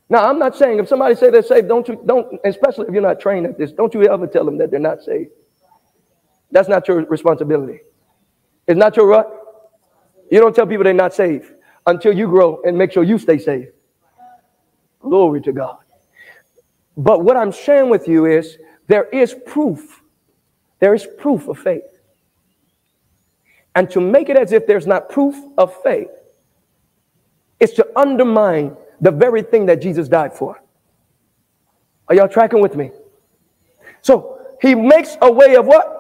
Now, 0.09 0.31
I'm 0.31 0.39
not 0.39 0.57
saying 0.57 0.79
if 0.79 0.89
somebody 0.89 1.15
say 1.15 1.29
they're 1.29 1.43
saved, 1.43 1.69
don't 1.69 1.87
you 1.87 2.03
don't, 2.07 2.41
especially 2.47 2.87
if 2.87 2.95
you're 2.95 3.03
not 3.03 3.21
trained 3.21 3.45
at 3.45 3.59
this, 3.59 3.71
don't 3.71 3.93
you 3.93 4.09
ever 4.09 4.27
tell 4.27 4.47
them 4.47 4.57
that 4.57 4.71
they're 4.71 4.81
not 4.81 5.03
saved. 5.03 5.33
That's 6.51 6.71
not 6.71 6.89
your 6.89 7.05
responsibility. 7.05 7.81
It's 8.67 8.79
not 8.79 8.97
your 8.97 9.09
right. 9.09 9.27
You 10.31 10.41
don't 10.41 10.57
tell 10.57 10.67
people 10.67 10.85
they're 10.85 10.95
not 10.95 11.13
saved 11.13 11.53
until 11.87 12.15
you 12.17 12.29
grow 12.29 12.63
and 12.63 12.79
make 12.79 12.93
sure 12.93 13.03
you 13.03 13.19
stay 13.19 13.37
safe. 13.37 13.69
Glory 15.01 15.43
to 15.43 15.53
God. 15.53 15.81
But 16.97 17.25
what 17.25 17.37
I'm 17.37 17.53
sharing 17.53 17.91
with 17.91 18.09
you 18.09 18.25
is 18.25 18.57
there 18.87 19.05
is 19.11 19.37
proof. 19.45 20.01
There 20.81 20.95
is 20.95 21.07
proof 21.19 21.47
of 21.47 21.59
faith. 21.59 21.96
And 23.77 23.91
to 23.91 24.01
make 24.01 24.31
it 24.31 24.39
as 24.39 24.53
if 24.53 24.67
there's 24.67 24.87
not 24.87 25.11
proof 25.11 25.37
of 25.59 25.83
faith 25.83 26.09
is 27.61 27.73
to 27.75 27.87
undermine 27.95 28.75
the 29.03 29.11
very 29.11 29.43
thing 29.43 29.67
that 29.67 29.83
Jesus 29.83 30.09
died 30.09 30.33
for. 30.33 30.63
Are 32.09 32.15
y'all 32.15 32.29
tracking 32.29 32.63
with 32.63 32.75
me? 32.75 32.91
So 34.01 34.41
he 34.63 34.75
makes 34.75 35.19
a 35.21 35.31
way 35.31 35.57
of 35.57 35.67
what? 35.67 35.93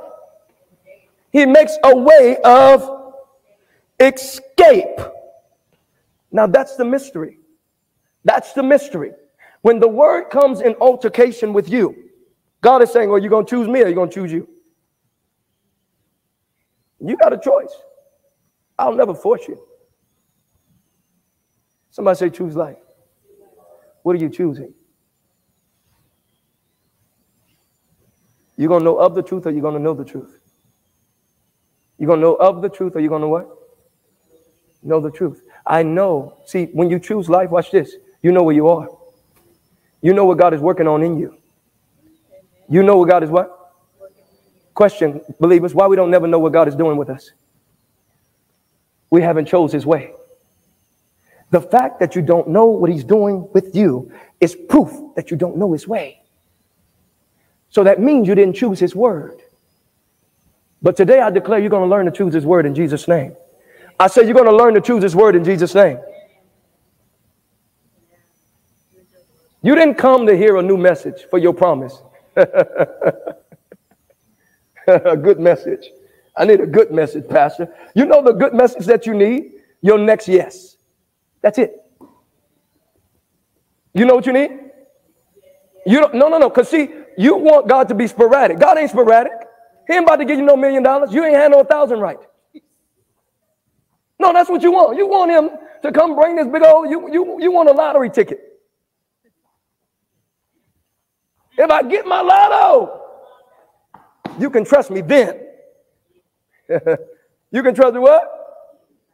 He 1.33 1.45
makes 1.45 1.77
a 1.85 1.95
way 1.95 2.39
of 2.45 3.12
escape. 4.01 4.99
Now 6.33 6.47
that's 6.47 6.77
the 6.77 6.85
mystery. 6.85 7.41
That's 8.24 8.55
the 8.55 8.62
mystery. 8.62 9.12
When 9.61 9.81
the 9.81 9.89
word 9.89 10.31
comes 10.31 10.62
in 10.62 10.77
altercation 10.77 11.53
with 11.53 11.68
you, 11.68 11.95
God 12.62 12.83
is 12.83 12.91
saying, 12.91 13.11
Well, 13.11 13.20
you're 13.20 13.31
going 13.31 13.45
to 13.45 13.51
choose 13.51 13.68
me 13.68 13.81
or 13.81 13.85
are 13.85 13.89
you're 13.89 13.95
going 13.95 14.09
to 14.09 14.14
choose 14.14 14.33
you. 14.33 14.49
You 17.07 17.16
got 17.16 17.32
a 17.32 17.38
choice. 17.38 17.74
I'll 18.78 18.94
never 18.94 19.14
force 19.14 19.46
you. 19.48 19.59
Somebody 21.90 22.18
say, 22.18 22.30
Choose 22.30 22.57
life. 22.57 22.76
What 24.02 24.16
are 24.16 24.18
you 24.18 24.28
choosing? 24.28 24.74
You're 28.57 28.68
going 28.68 28.80
to 28.80 28.84
know 28.84 28.98
of 28.98 29.14
the 29.14 29.22
truth 29.22 29.46
or 29.46 29.50
you're 29.50 29.62
going 29.62 29.74
to 29.74 29.80
know 29.80 29.94
the 29.94 30.04
truth? 30.04 30.38
You're 31.98 32.07
going 32.07 32.20
to 32.20 32.26
know 32.26 32.34
of 32.34 32.62
the 32.62 32.68
truth 32.68 32.96
or 32.96 33.00
you're 33.00 33.09
going 33.09 33.22
to 33.22 33.28
what? 33.28 33.48
Know 34.82 35.00
the 35.00 35.11
truth. 35.11 35.42
I 35.66 35.82
know. 35.82 36.38
See, 36.46 36.66
when 36.66 36.90
you 36.90 36.98
choose 36.98 37.28
life, 37.28 37.50
watch 37.50 37.70
this. 37.70 37.96
You 38.22 38.32
know 38.32 38.42
where 38.42 38.54
you 38.54 38.68
are. 38.68 38.88
You 40.00 40.12
know 40.12 40.24
what 40.24 40.38
God 40.38 40.54
is 40.54 40.61
working 40.61 40.86
on 40.86 41.02
in 41.02 41.18
you. 41.18 41.36
You 42.68 42.82
know 42.82 42.96
what 42.96 43.09
God 43.09 43.22
is 43.22 43.30
what? 43.30 43.55
Question, 44.77 45.22
believers, 45.41 45.74
why 45.74 45.87
we 45.87 45.97
don't 45.97 46.11
never 46.11 46.27
know 46.27 46.39
what 46.39 46.53
God 46.53 46.68
is 46.68 46.74
doing 46.74 46.99
with 46.99 47.09
us? 47.09 47.31
We 49.09 49.22
haven't 49.22 49.47
chose 49.47 49.72
his 49.72 49.87
way. 49.87 50.12
The 51.51 51.62
fact 51.62 51.99
that 52.01 52.14
you 52.14 52.20
don't 52.20 52.49
know 52.49 52.66
what 52.66 52.91
he's 52.91 53.03
doing 53.03 53.49
with 53.55 53.74
you 53.74 54.12
is 54.39 54.55
proof 54.55 54.93
that 55.16 55.31
you 55.31 55.37
don't 55.39 55.57
know 55.57 55.72
his 55.72 55.89
way. 55.89 56.20
So 57.70 57.85
that 57.85 58.01
means 58.01 58.29
you 58.29 58.35
didn't 58.35 58.55
choose 58.55 58.79
his 58.79 58.95
word. 58.95 59.41
But 60.83 60.95
today 60.95 61.20
I 61.20 61.31
declare 61.31 61.59
you're 61.59 61.70
going 61.70 61.89
to 61.89 61.97
learn 61.97 62.05
to 62.05 62.12
choose 62.12 62.35
his 62.35 62.45
word 62.45 62.66
in 62.66 62.74
Jesus' 62.74 63.09
name. 63.09 63.35
I 63.99 64.09
say 64.09 64.24
you're 64.27 64.35
going 64.35 64.45
to 64.45 64.55
learn 64.55 64.74
to 64.74 64.83
choose 64.83 65.03
his 65.03 65.16
word 65.16 65.37
in 65.37 65.43
Jesus' 65.43 65.74
name. 65.74 65.99
You 69.62 69.74
didn't 69.74 69.95
come 69.95 70.27
to 70.27 70.37
hear 70.37 70.59
a 70.59 70.62
new 70.62 70.77
message 70.77 71.24
for 71.31 71.39
your 71.39 71.55
promise. 71.55 72.03
a 75.07 75.16
good 75.16 75.41
message. 75.41 75.91
I 76.37 76.45
need 76.45 76.61
a 76.61 76.66
good 76.66 76.91
message, 76.91 77.28
Pastor. 77.28 77.74
You 77.95 78.07
know 78.07 78.22
the 78.22 78.32
good 78.32 78.55
message 78.55 78.87
that 78.87 79.07
you 79.07 79.14
need? 79.14 79.53
Your 79.82 79.99
next 79.99 80.28
yes. 80.28 80.76
That's 81.43 81.59
it. 81.59 81.76
You 83.95 84.05
know 84.05 84.14
what 84.14 84.26
you 84.26 84.32
need? 84.32 84.51
You 85.87 86.01
don't, 86.01 86.14
no, 86.14 86.28
no, 86.28 86.39
no. 86.39 86.49
Because 86.51 86.68
see, 86.68 86.91
you 87.18 87.37
want 87.37 87.68
God 87.68 87.89
to 87.89 87.95
be 87.95 88.07
sporadic. 88.07 88.59
God 88.59 88.78
ain't 88.78 88.91
sporadic. 88.91 89.32
He 89.87 89.95
ain't 89.95 90.05
about 90.05 90.16
to 90.16 90.24
give 90.24 90.39
you 90.39 90.45
no 90.45 90.57
million 90.57 90.82
dollars. 90.82 91.12
You 91.12 91.24
ain't 91.24 91.37
had 91.37 91.53
no 91.53 91.64
thousand 91.64 92.01
right. 92.01 92.18
No, 94.18 94.32
that's 94.32 94.51
what 94.51 94.62
you 94.62 94.72
want. 94.72 94.97
You 94.99 95.09
want 95.09 95.30
him 95.30 95.51
to 95.82 95.93
come 95.93 96.16
bring 96.16 96.37
this 96.37 96.49
big 96.49 96.62
old, 96.62 96.91
you, 96.91 97.12
you, 97.12 97.39
you 97.41 97.53
want 97.53 97.68
a 97.68 97.72
lottery 97.72 98.11
ticket. 98.11 98.41
If 101.59 101.70
I 101.70 101.82
get 101.84 102.07
my 102.07 102.20
lotto, 102.22 103.03
you 104.39 104.51
can 104.51 104.64
trust 104.64 104.91
me 104.91 105.01
then. 105.01 105.41
you 106.68 107.62
can 107.62 107.74
trust 107.74 107.95
me 107.95 108.01
what? 108.01 108.22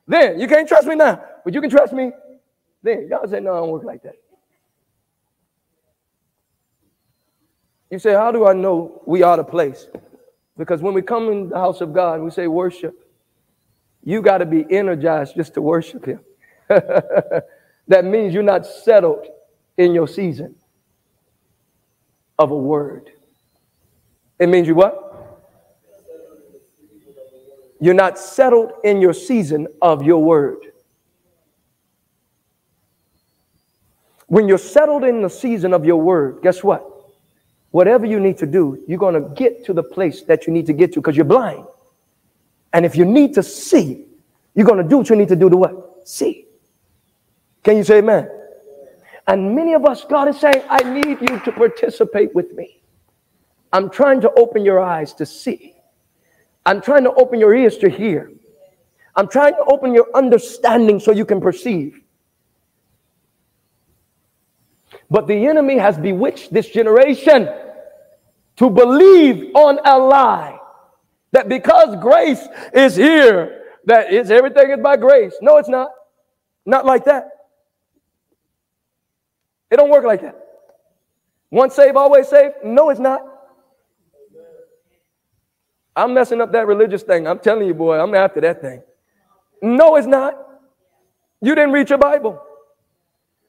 Then. 0.07 0.41
You 0.41 0.49
can't 0.49 0.69
trust 0.69 0.87
me 0.87 0.95
now, 0.95 1.23
but 1.45 1.55
you 1.55 1.61
can 1.61 1.71
trust 1.71 1.93
me 1.93 2.13
then. 2.83 3.09
God 3.09 3.29
said, 3.29 3.43
no, 3.43 3.53
I 3.55 3.57
don't 3.59 3.71
work 3.71 3.85
like 3.85 4.03
that. 4.03 4.17
You 7.91 7.99
say, 7.99 8.13
how 8.13 8.33
do 8.33 8.47
I 8.47 8.55
know 8.55 9.03
we 9.07 9.23
are 9.23 9.37
the 9.37 9.45
place? 9.45 9.87
Because 10.57 10.81
when 10.81 10.95
we 10.95 11.03
come 11.03 11.29
in 11.31 11.49
the 11.51 11.59
house 11.59 11.81
of 11.81 11.93
God 11.93 12.21
we 12.21 12.31
say 12.31 12.47
worship, 12.47 12.99
you 14.03 14.23
got 14.23 14.39
to 14.39 14.47
be 14.47 14.67
energized 14.71 15.37
just 15.37 15.55
to 15.55 15.63
worship 15.63 16.07
Him. 16.07 16.21
that 16.69 18.05
means 18.05 18.35
you're 18.35 18.43
not 18.43 18.67
settled 18.67 19.27
in 19.77 19.95
your 19.95 20.09
season 20.09 20.55
of 22.39 22.51
a 22.51 22.57
word. 22.57 23.11
It 24.39 24.49
means 24.49 24.67
you 24.67 24.75
what? 24.75 25.12
You're 27.83 27.95
not 27.95 28.17
settled 28.17 28.75
in 28.85 29.01
your 29.01 29.13
season 29.13 29.67
of 29.83 30.05
your 30.05 30.23
word. 30.23 30.67
When 34.29 34.47
you're 34.47 34.57
settled 34.57 35.03
in 35.03 35.21
the 35.21 35.29
season 35.29 35.75
of 35.75 35.85
your 35.85 35.97
word, 35.97 36.43
guess 36.45 36.63
what? 36.63 36.89
Whatever 37.73 38.07
you 38.07 38.21
need 38.21 38.39
to 38.39 38.47
do, 38.47 38.85
you're 38.87 39.01
going 39.01 39.21
to 39.21 39.29
get 39.31 39.65
to 39.65 39.73
the 39.73 39.83
place 39.83 40.23
that 40.23 40.47
you 40.47 40.53
need 40.53 40.67
to 40.67 40.73
get 40.73 40.93
to 40.93 41.01
because 41.01 41.17
you're 41.17 41.25
blind. 41.25 41.67
And 42.73 42.87
if 42.87 42.95
you 42.95 43.05
need 43.05 43.35
to 43.35 43.43
see, 43.43 44.07
you're 44.55 44.65
going 44.67 44.81
to 44.81 44.89
do 44.89 44.99
what 44.99 45.11
you 45.11 45.17
need 45.17 45.29
to 45.31 45.37
do 45.37 45.51
to 45.51 45.57
what? 45.57 46.09
See. 46.09 46.47
Can 47.65 47.77
you 47.79 47.83
say 47.83 47.99
amen? 47.99 48.31
And 49.27 49.57
many 49.57 49.73
of 49.75 49.85
us, 49.87 50.05
God 50.05 50.29
is 50.29 50.39
saying, 50.39 50.63
I 50.71 50.89
need 50.89 51.21
you 51.21 51.41
to 51.41 51.51
participate 51.51 52.33
with 52.33 52.53
me. 52.53 52.81
I'm 53.73 53.91
trying 53.91 54.21
to 54.21 54.31
open 54.39 54.65
your 54.65 54.79
eyes 54.79 55.13
to 55.15 55.27
see. 55.27 55.75
I'm 56.65 56.81
trying 56.81 57.05
to 57.05 57.13
open 57.13 57.41
your 57.41 57.55
ears 57.55 57.77
to 57.79 57.89
hear. 57.89 58.31
I'm 59.15 59.29
trying 59.29 59.55
to 59.55 59.65
open 59.67 59.95
your 59.95 60.09
understanding 60.15 61.01
so 61.01 61.13
you 61.13 61.25
can 61.25 61.41
perceive. 61.41 62.01
But 65.11 65.27
the 65.27 65.47
enemy 65.47 65.77
has 65.77 65.99
bewitched 65.99 66.53
this 66.53 66.69
generation 66.71 67.49
to 68.57 68.71
believe 68.71 69.55
on 69.55 69.79
a 69.85 69.99
lie 69.99 70.59
that 71.33 71.49
because 71.49 71.97
grace 72.01 72.47
is 72.73 72.97
here, 72.97 73.65
that 73.85 74.13
is 74.13 74.31
everything 74.31 74.71
is 74.71 74.79
by 74.83 74.97
grace. 74.97 75.35
No, 75.43 75.59
it's 75.59 75.69
not. 75.69 75.91
Not 76.65 76.87
like 76.87 77.05
that. 77.05 77.29
It 79.71 79.77
don't 79.77 79.91
work 79.91 80.05
like 80.05 80.23
that. 80.23 80.39
Once 81.51 81.75
saved, 81.75 81.97
always 81.97 82.29
saved? 82.29 82.55
No, 82.65 82.91
it's 82.91 83.01
not. 83.01 83.32
I'm 85.95 86.15
messing 86.15 86.41
up 86.41 86.53
that 86.53 86.67
religious 86.67 87.03
thing. 87.03 87.27
I'm 87.27 87.39
telling 87.39 87.67
you, 87.67 87.75
boy, 87.75 87.99
I'm 87.99 88.15
after 88.15 88.41
that 88.41 88.61
thing. 88.61 88.83
No, 89.61 89.97
it's 89.97 90.07
not. 90.07 90.35
You 91.41 91.55
didn't 91.55 91.73
read 91.73 91.91
your 91.91 91.99
Bible. 91.99 92.43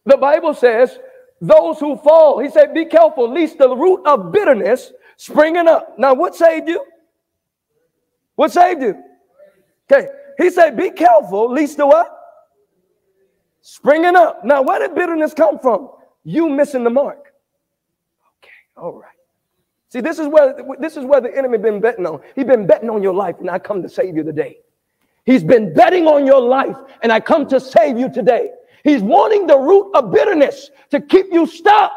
The 0.06 0.18
Bible 0.18 0.54
says, 0.54 1.00
those 1.40 1.80
who 1.80 1.98
fall, 1.98 2.40
he 2.40 2.50
said, 2.50 2.74
be 2.74 2.86
careful, 2.86 3.32
lest 3.32 3.58
the 3.58 3.76
root 3.76 4.06
of 4.06 4.32
bitterness 4.32 4.92
springing 5.18 5.68
up. 5.68 5.98
Now, 5.98 6.14
what 6.14 6.36
saved 6.36 6.68
you? 6.68 6.84
What 8.36 8.52
saved 8.52 8.82
you? 8.82 9.02
Okay, 9.92 10.08
he 10.38 10.50
said, 10.50 10.76
be 10.76 10.90
careful, 10.90 11.52
lest 11.52 11.78
the 11.78 11.86
what? 11.86 12.10
Springing 13.62 14.16
up. 14.16 14.44
Now, 14.44 14.62
where 14.62 14.80
did 14.80 14.96
bitterness 14.96 15.34
come 15.34 15.60
from? 15.60 15.90
You 16.24 16.50
missing 16.50 16.84
the 16.84 16.90
mark. 16.90 17.34
Okay, 18.40 18.52
all 18.76 18.94
right. 19.00 19.13
See, 19.94 20.02
this 20.02 20.18
is 20.18 20.28
where 20.28 20.56
this 20.80 20.98
is 20.98 21.06
where 21.06 21.22
the 21.22 21.38
enemy 21.38 21.60
been 21.60 21.80
betting 21.80 22.08
on. 22.08 22.20
He's 22.36 22.46
been 22.46 22.66
betting 22.66 22.90
on 22.90 23.04
your 23.04 23.14
life, 23.14 23.36
and 23.40 23.48
I 23.48 23.60
come 23.60 23.84
to 23.84 23.88
save 23.88 24.18
you 24.18 24.24
today. 24.24 24.58
He's 25.24 25.44
been 25.44 25.72
betting 25.72 26.08
on 26.08 26.26
your 26.26 26.42
life, 26.42 26.76
and 27.04 27.12
I 27.12 27.20
come 27.20 27.48
to 27.50 27.60
save 27.60 28.00
you 28.00 28.12
today. 28.12 28.50
He's 28.84 29.04
wanting 29.04 29.46
the 29.46 29.56
root 29.56 29.92
of 29.94 30.12
bitterness 30.12 30.72
to 30.90 31.00
keep 31.00 31.28
you 31.32 31.46
stuck. 31.46 31.92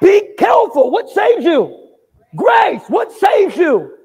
Be 0.00 0.30
careful. 0.38 0.90
What 0.90 1.10
saves 1.10 1.44
you? 1.44 1.90
Grace. 2.34 2.84
What 2.88 3.12
saves 3.12 3.54
you? 3.54 3.98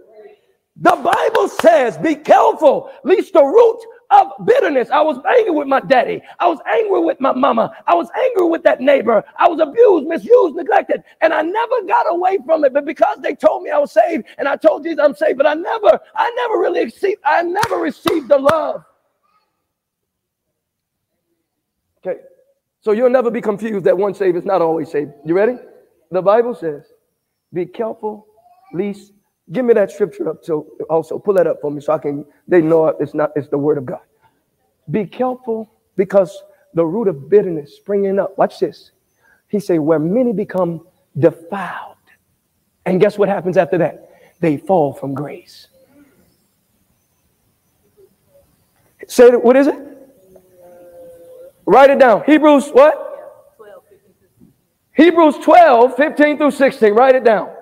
The 0.75 0.97
Bible 0.97 1.47
says, 1.47 1.97
be 1.97 2.15
careful, 2.15 2.91
lest 3.05 3.31
the 3.31 3.43
root 3.43 3.79
of 4.09 4.31
bitterness. 4.45 4.89
I 4.89 5.01
was 5.01 5.17
angry 5.27 5.51
with 5.51 5.67
my 5.67 5.79
daddy. 5.79 6.21
I 6.39 6.47
was 6.47 6.59
angry 6.65 7.01
with 7.01 7.19
my 7.19 7.33
mama. 7.33 7.73
I 7.87 7.95
was 7.95 8.09
angry 8.15 8.47
with 8.47 8.63
that 8.63 8.79
neighbor. 8.79 9.23
I 9.37 9.47
was 9.47 9.59
abused, 9.59 10.07
misused, 10.07 10.55
neglected, 10.55 11.03
and 11.21 11.33
I 11.33 11.41
never 11.41 11.81
got 11.87 12.05
away 12.09 12.39
from 12.45 12.63
it. 12.65 12.73
But 12.73 12.85
because 12.85 13.19
they 13.21 13.35
told 13.35 13.63
me 13.63 13.69
I 13.69 13.77
was 13.77 13.91
saved, 13.91 14.25
and 14.37 14.47
I 14.47 14.55
told 14.55 14.83
Jesus 14.83 14.99
I'm 15.03 15.15
saved, 15.15 15.37
but 15.37 15.47
I 15.47 15.53
never, 15.53 15.99
I 16.15 16.31
never 16.35 16.59
really 16.59 16.85
received, 16.85 17.21
I 17.25 17.43
never 17.43 17.77
received 17.77 18.29
the 18.29 18.37
love. 18.37 18.83
Okay, 22.05 22.21
so 22.81 22.91
you'll 22.91 23.09
never 23.09 23.29
be 23.31 23.41
confused 23.41 23.85
that 23.85 23.97
one 23.97 24.13
saved 24.13 24.37
is 24.37 24.45
not 24.45 24.61
always 24.61 24.89
saved. 24.91 25.11
You 25.25 25.35
ready? 25.35 25.57
The 26.11 26.21
Bible 26.21 26.55
says, 26.55 26.85
"Be 27.51 27.65
careful, 27.65 28.27
lest 28.73 29.11
Give 29.51 29.63
me 29.63 29.73
that 29.75 29.91
scripture 29.91 30.29
up 30.29 30.43
so 30.43 30.67
also 30.89 31.17
pull 31.17 31.33
that 31.35 31.47
up 31.47 31.61
for 31.61 31.71
me 31.71 31.79
so 31.79 31.93
I 31.93 31.99
can 31.99 32.25
they 32.47 32.61
know 32.61 32.87
it's 32.87 33.13
not 33.13 33.31
it's 33.35 33.47
the 33.47 33.57
word 33.57 33.77
of 33.77 33.85
God. 33.85 34.01
Be 34.91 35.05
careful 35.05 35.69
because 35.95 36.43
the 36.73 36.85
root 36.85 37.07
of 37.07 37.29
bitterness 37.29 37.75
springing 37.75 38.19
up. 38.19 38.37
Watch 38.37 38.59
this. 38.59 38.91
He 39.47 39.59
say 39.59 39.79
where 39.79 39.99
many 39.99 40.33
become 40.33 40.85
defiled. 41.17 41.95
And 42.85 42.99
guess 42.99 43.17
what 43.17 43.29
happens 43.29 43.57
after 43.57 43.77
that? 43.79 44.09
They 44.39 44.57
fall 44.57 44.93
from 44.93 45.13
grace. 45.13 45.67
Say 49.07 49.29
what 49.31 49.55
is 49.55 49.67
it? 49.67 49.75
Write 51.65 51.89
it 51.89 51.99
down. 51.99 52.23
Hebrews 52.25 52.69
what? 52.69 53.03
Hebrews 54.95 55.37
12, 55.37 55.95
15 55.95 56.37
through 56.37 56.51
16. 56.51 56.93
Write 56.93 57.15
it 57.15 57.23
down. 57.23 57.53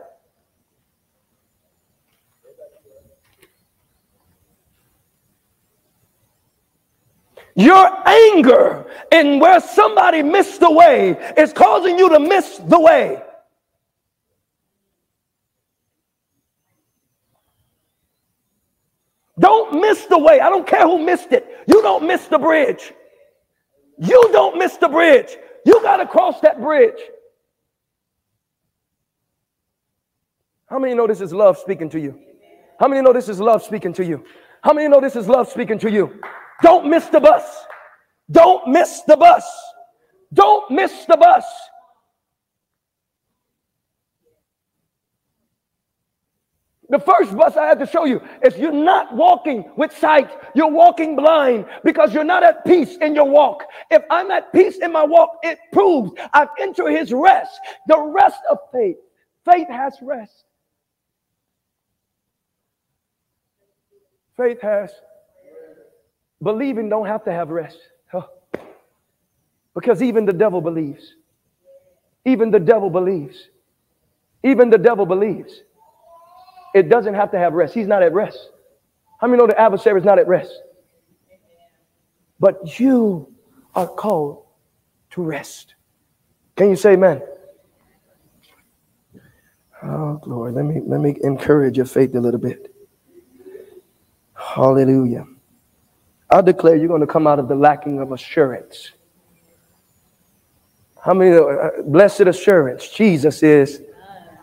Your 7.56 7.90
anger 8.08 8.86
and 9.12 9.40
where 9.40 9.62
somebody 9.62 10.22
missed 10.22 10.60
the 10.60 10.70
way 10.72 11.12
is 11.38 11.54
causing 11.54 11.98
you 11.98 12.10
to 12.10 12.20
miss 12.20 12.58
the 12.58 12.80
way. 12.80 13.22
Don't 19.40 19.80
miss 19.80 20.06
the 20.06 20.18
way. 20.18 20.40
I 20.40 20.50
don't 20.50 20.68
care 20.68 20.84
who 20.84 21.00
missed 21.00 21.32
it. 21.32 21.46
You 21.68 21.82
don't 21.82 22.06
miss 22.06 22.28
the 22.28 22.40
bridge. 22.40 22.94
You 23.98 24.30
don't 24.32 24.58
miss 24.58 24.78
the 24.78 24.90
bridge. 24.90 25.38
You 25.66 25.82
got 25.82 25.98
to 25.98 26.06
cross 26.06 26.40
that 26.42 26.62
bridge. 26.62 27.00
How 30.68 30.80
many 30.80 30.94
know 30.94 31.08
this 31.08 31.22
is 31.22 31.34
love 31.34 31.58
speaking 31.58 31.90
to 31.92 32.00
you? 32.00 32.20
How 32.80 32.88
many 32.88 33.02
know 33.02 33.14
this 33.14 33.30
is 33.30 33.40
love 33.40 33.64
speaking 33.64 33.94
to 33.94 34.06
you? 34.06 34.26
How 34.62 34.74
many 34.74 34.88
know 34.88 35.00
this 35.00 35.16
is 35.16 35.30
love 35.30 35.50
speaking 35.50 35.80
to 35.80 35.92
you? 35.92 36.20
Don't 36.62 36.90
miss 36.90 37.06
the 37.08 37.20
bus. 37.20 37.66
Don't 38.32 38.68
miss 38.68 39.02
the 39.02 39.18
bus. 39.18 39.46
Don't 40.34 40.72
miss 40.72 41.06
the 41.06 41.18
bus. 41.18 41.46
The 46.90 47.00
first 47.00 47.36
bus 47.36 47.58
I 47.58 47.66
had 47.66 47.80
to 47.80 47.88
show 47.88 48.06
you 48.06 48.22
is 48.44 48.58
you're 48.58 48.72
not 48.72 49.16
walking 49.16 49.72
with 49.76 49.96
sight. 49.98 50.30
You're 50.54 50.70
walking 50.70 51.16
blind 51.16 51.66
because 51.84 52.14
you're 52.14 52.24
not 52.24 52.44
at 52.44 52.64
peace 52.64 52.98
in 52.98 53.16
your 53.16 53.26
walk. 53.26 53.64
If 53.90 54.04
I'm 54.12 54.30
at 54.30 54.54
peace 54.54 54.78
in 54.78 54.92
my 54.92 55.04
walk, 55.04 55.40
it 55.42 55.58
proves 55.74 56.12
I've 56.34 56.50
entered 56.60 56.92
his 56.92 57.12
rest. 57.12 57.60
The 57.88 58.00
rest 58.00 58.40
of 58.52 58.60
faith. 58.72 58.98
Faith 59.50 59.68
has 59.68 59.98
rest. 60.02 60.46
Faith 64.38 64.62
has 64.62 64.92
Believing 66.44 66.90
don't 66.90 67.08
have 67.08 67.24
to 67.26 67.32
have 67.32 67.50
rest. 67.50 67.80
Huh. 68.12 68.28
Because 69.74 70.02
even 70.04 70.26
the 70.26 70.34
devil 70.34 70.62
believes. 70.62 71.16
Even 72.26 72.52
the 72.52 72.60
devil 72.60 72.90
believes. 72.90 73.50
Even 74.44 74.70
the 74.70 74.78
devil 74.78 75.06
believes. 75.06 75.62
It 76.74 76.90
doesn't 76.90 77.14
have 77.14 77.32
to 77.32 77.40
have 77.40 77.54
rest. 77.54 77.74
He's 77.74 77.88
not 77.88 78.04
at 78.04 78.14
rest. 78.14 78.50
How 79.20 79.28
many 79.28 79.40
know 79.40 79.48
the 79.48 79.60
adversary 79.60 80.00
is 80.00 80.06
not 80.06 80.20
at 80.20 80.28
rest? 80.28 80.54
But 82.40 82.80
you 82.80 83.34
are 83.76 83.88
called 83.88 84.44
to 85.12 85.24
rest. 85.24 85.76
Can 86.56 86.70
you 86.70 86.76
say 86.76 86.94
amen? 86.94 87.22
Oh, 89.84 90.16
glory. 90.22 90.52
Let 90.52 90.66
me 90.66 90.82
let 90.86 91.02
me 91.02 91.18
encourage 91.24 91.78
your 91.78 91.86
faith 91.86 92.16
a 92.16 92.20
little 92.20 92.40
bit. 92.40 92.74
Hallelujah. 94.36 95.26
I 96.36 96.42
declare 96.42 96.76
you're 96.76 96.90
going 96.90 97.00
to 97.00 97.08
come 97.08 97.28
out 97.28 97.40
of 97.40 97.48
the 97.48 97.56
lacking 97.56 98.00
of 98.00 98.12
assurance. 98.12 98.92
How 101.02 101.14
many, 101.14 101.38
uh, 101.38 101.82
blessed 101.86 102.22
assurance, 102.22 102.90
Jesus 102.90 103.42
is, 103.42 103.82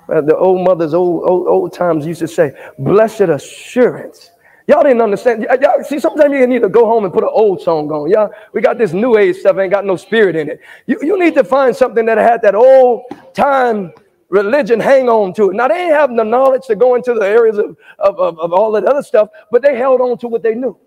uh, 0.08 0.22
the 0.22 0.34
old 0.34 0.64
mothers, 0.64 0.94
old, 0.94 1.28
old, 1.28 1.46
old 1.48 1.74
times 1.74 2.06
used 2.06 2.20
to 2.20 2.28
say, 2.28 2.56
blessed 2.78 3.28
assurance. 3.28 4.30
Y'all 4.66 4.82
didn't 4.82 5.02
understand. 5.02 5.46
Y'all 5.60 5.84
see, 5.84 5.98
sometimes 5.98 6.32
you 6.32 6.46
need 6.46 6.62
to 6.62 6.70
go 6.70 6.86
home 6.86 7.04
and 7.04 7.12
put 7.12 7.24
an 7.24 7.30
old 7.30 7.60
song 7.60 7.90
on. 7.90 8.08
Yeah, 8.08 8.28
we 8.54 8.62
got 8.62 8.78
this 8.78 8.94
new 8.94 9.18
age 9.18 9.36
stuff, 9.36 9.58
ain't 9.58 9.70
got 9.70 9.84
no 9.84 9.96
spirit 9.96 10.34
in 10.34 10.48
it. 10.48 10.60
You, 10.86 10.98
you 11.02 11.18
need 11.18 11.34
to 11.34 11.44
find 11.44 11.76
something 11.76 12.06
that 12.06 12.16
had 12.16 12.40
that 12.40 12.54
old 12.54 13.02
time 13.34 13.92
religion 14.30 14.80
hang 14.80 15.10
on 15.10 15.34
to 15.34 15.50
it. 15.50 15.56
Now, 15.56 15.68
they 15.68 15.74
ain't 15.74 15.92
having 15.92 16.16
the 16.16 16.24
knowledge 16.24 16.62
to 16.68 16.74
go 16.74 16.94
into 16.94 17.12
the 17.12 17.26
areas 17.26 17.58
of, 17.58 17.76
of, 17.98 18.18
of, 18.18 18.38
of 18.38 18.52
all 18.54 18.72
that 18.72 18.84
other 18.84 19.02
stuff, 19.02 19.28
but 19.50 19.60
they 19.60 19.76
held 19.76 20.00
on 20.00 20.16
to 20.18 20.28
what 20.28 20.42
they 20.42 20.54
knew. 20.54 20.78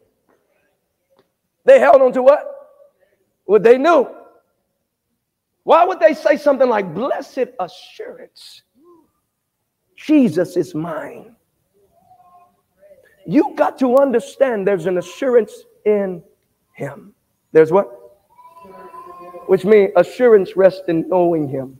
They 1.65 1.79
held 1.79 2.01
on 2.01 2.13
to 2.13 2.23
what? 2.23 2.45
What 3.45 3.63
they 3.63 3.77
knew. 3.77 4.07
Why 5.63 5.83
would 5.83 5.99
they 5.99 6.13
say 6.13 6.37
something 6.37 6.69
like, 6.69 6.93
Blessed 6.93 7.47
assurance, 7.59 8.61
Jesus 9.95 10.55
is 10.55 10.75
mine? 10.75 11.35
You 13.25 13.53
got 13.55 13.79
to 13.79 13.97
understand 13.97 14.67
there's 14.67 14.85
an 14.85 14.99
assurance 14.99 15.63
in 15.85 16.23
Him. 16.73 17.15
There's 17.51 17.71
what? 17.71 17.89
Which 19.47 19.65
means 19.65 19.91
assurance 19.95 20.55
rests 20.55 20.83
in 20.87 21.09
knowing 21.09 21.47
Him. 21.47 21.79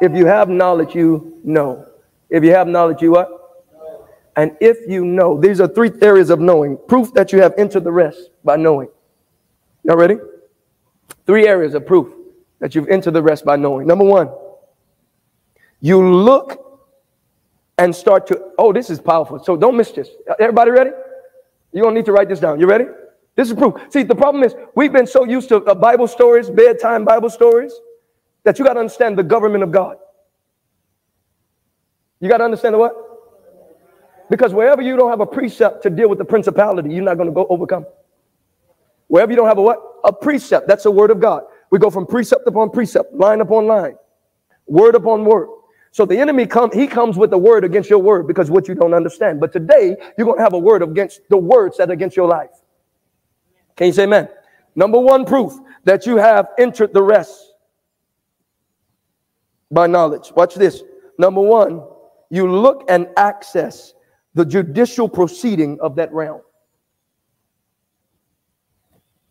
If 0.00 0.16
you 0.16 0.26
have 0.26 0.48
knowledge, 0.48 0.96
you 0.96 1.38
know. 1.44 1.86
If 2.28 2.42
you 2.42 2.50
have 2.50 2.66
knowledge, 2.66 3.02
you 3.02 3.12
what? 3.12 3.41
And 4.36 4.56
if 4.60 4.78
you 4.88 5.04
know, 5.04 5.38
these 5.38 5.60
are 5.60 5.68
three 5.68 5.90
areas 6.00 6.30
of 6.30 6.40
knowing. 6.40 6.78
Proof 6.88 7.12
that 7.14 7.32
you 7.32 7.42
have 7.42 7.54
entered 7.58 7.84
the 7.84 7.92
rest 7.92 8.30
by 8.44 8.56
knowing. 8.56 8.88
Y'all 9.84 9.96
ready? 9.96 10.16
Three 11.26 11.46
areas 11.46 11.74
of 11.74 11.86
proof 11.86 12.12
that 12.60 12.74
you've 12.74 12.88
entered 12.88 13.12
the 13.12 13.22
rest 13.22 13.44
by 13.44 13.56
knowing. 13.56 13.86
Number 13.86 14.04
one, 14.04 14.30
you 15.80 16.06
look 16.06 16.58
and 17.78 17.94
start 17.94 18.26
to, 18.28 18.40
oh, 18.58 18.72
this 18.72 18.88
is 18.90 19.00
powerful. 19.00 19.42
So 19.42 19.56
don't 19.56 19.76
miss 19.76 19.90
this. 19.90 20.08
Everybody 20.38 20.70
ready? 20.70 20.90
You're 21.72 21.82
going 21.82 21.94
to 21.94 22.00
need 22.00 22.06
to 22.06 22.12
write 22.12 22.28
this 22.28 22.40
down. 22.40 22.60
You 22.60 22.66
ready? 22.66 22.84
This 23.34 23.48
is 23.48 23.54
proof. 23.54 23.74
See, 23.90 24.02
the 24.02 24.14
problem 24.14 24.44
is 24.44 24.54
we've 24.74 24.92
been 24.92 25.06
so 25.06 25.24
used 25.24 25.48
to 25.48 25.64
uh, 25.64 25.74
Bible 25.74 26.06
stories, 26.06 26.50
bedtime 26.50 27.04
Bible 27.04 27.30
stories, 27.30 27.72
that 28.44 28.58
you 28.58 28.64
got 28.64 28.74
to 28.74 28.80
understand 28.80 29.18
the 29.18 29.22
government 29.22 29.64
of 29.64 29.72
God. 29.72 29.96
You 32.20 32.28
got 32.28 32.38
to 32.38 32.44
understand 32.44 32.74
the 32.74 32.78
what? 32.78 33.11
Because 34.32 34.54
wherever 34.54 34.80
you 34.80 34.96
don't 34.96 35.10
have 35.10 35.20
a 35.20 35.26
precept 35.26 35.82
to 35.82 35.90
deal 35.90 36.08
with 36.08 36.16
the 36.16 36.24
principality, 36.24 36.88
you're 36.88 37.04
not 37.04 37.18
going 37.18 37.28
to 37.28 37.34
go 37.34 37.46
overcome. 37.50 37.84
Wherever 39.08 39.30
you 39.30 39.36
don't 39.36 39.46
have 39.46 39.58
a 39.58 39.62
what? 39.62 39.78
A 40.04 40.10
precept. 40.10 40.66
That's 40.66 40.84
the 40.84 40.90
word 40.90 41.10
of 41.10 41.20
God. 41.20 41.42
We 41.70 41.78
go 41.78 41.90
from 41.90 42.06
precept 42.06 42.46
upon 42.46 42.70
precept, 42.70 43.12
line 43.12 43.42
upon 43.42 43.66
line, 43.66 43.98
word 44.66 44.94
upon 44.94 45.26
word. 45.26 45.48
So 45.90 46.06
the 46.06 46.16
enemy 46.16 46.46
come, 46.46 46.70
he 46.72 46.86
comes 46.86 47.18
with 47.18 47.28
the 47.28 47.36
word 47.36 47.62
against 47.62 47.90
your 47.90 47.98
word 47.98 48.26
because 48.26 48.50
what 48.50 48.68
you 48.68 48.74
don't 48.74 48.94
understand. 48.94 49.38
But 49.38 49.52
today 49.52 49.98
you're 50.16 50.24
going 50.24 50.38
to 50.38 50.42
have 50.42 50.54
a 50.54 50.58
word 50.58 50.82
against 50.82 51.20
the 51.28 51.36
words 51.36 51.76
that 51.76 51.90
are 51.90 51.92
against 51.92 52.16
your 52.16 52.26
life. 52.26 52.52
Can 53.76 53.88
you 53.88 53.92
say 53.92 54.04
amen? 54.04 54.30
Number 54.74 54.98
one 54.98 55.26
proof 55.26 55.52
that 55.84 56.06
you 56.06 56.16
have 56.16 56.48
entered 56.56 56.94
the 56.94 57.02
rest 57.02 57.52
by 59.70 59.86
knowledge. 59.86 60.32
Watch 60.34 60.54
this. 60.54 60.82
Number 61.18 61.42
one, 61.42 61.82
you 62.30 62.50
look 62.50 62.86
and 62.88 63.08
access 63.18 63.92
the 64.34 64.44
judicial 64.44 65.08
proceeding 65.08 65.78
of 65.80 65.96
that 65.96 66.12
realm. 66.12 66.40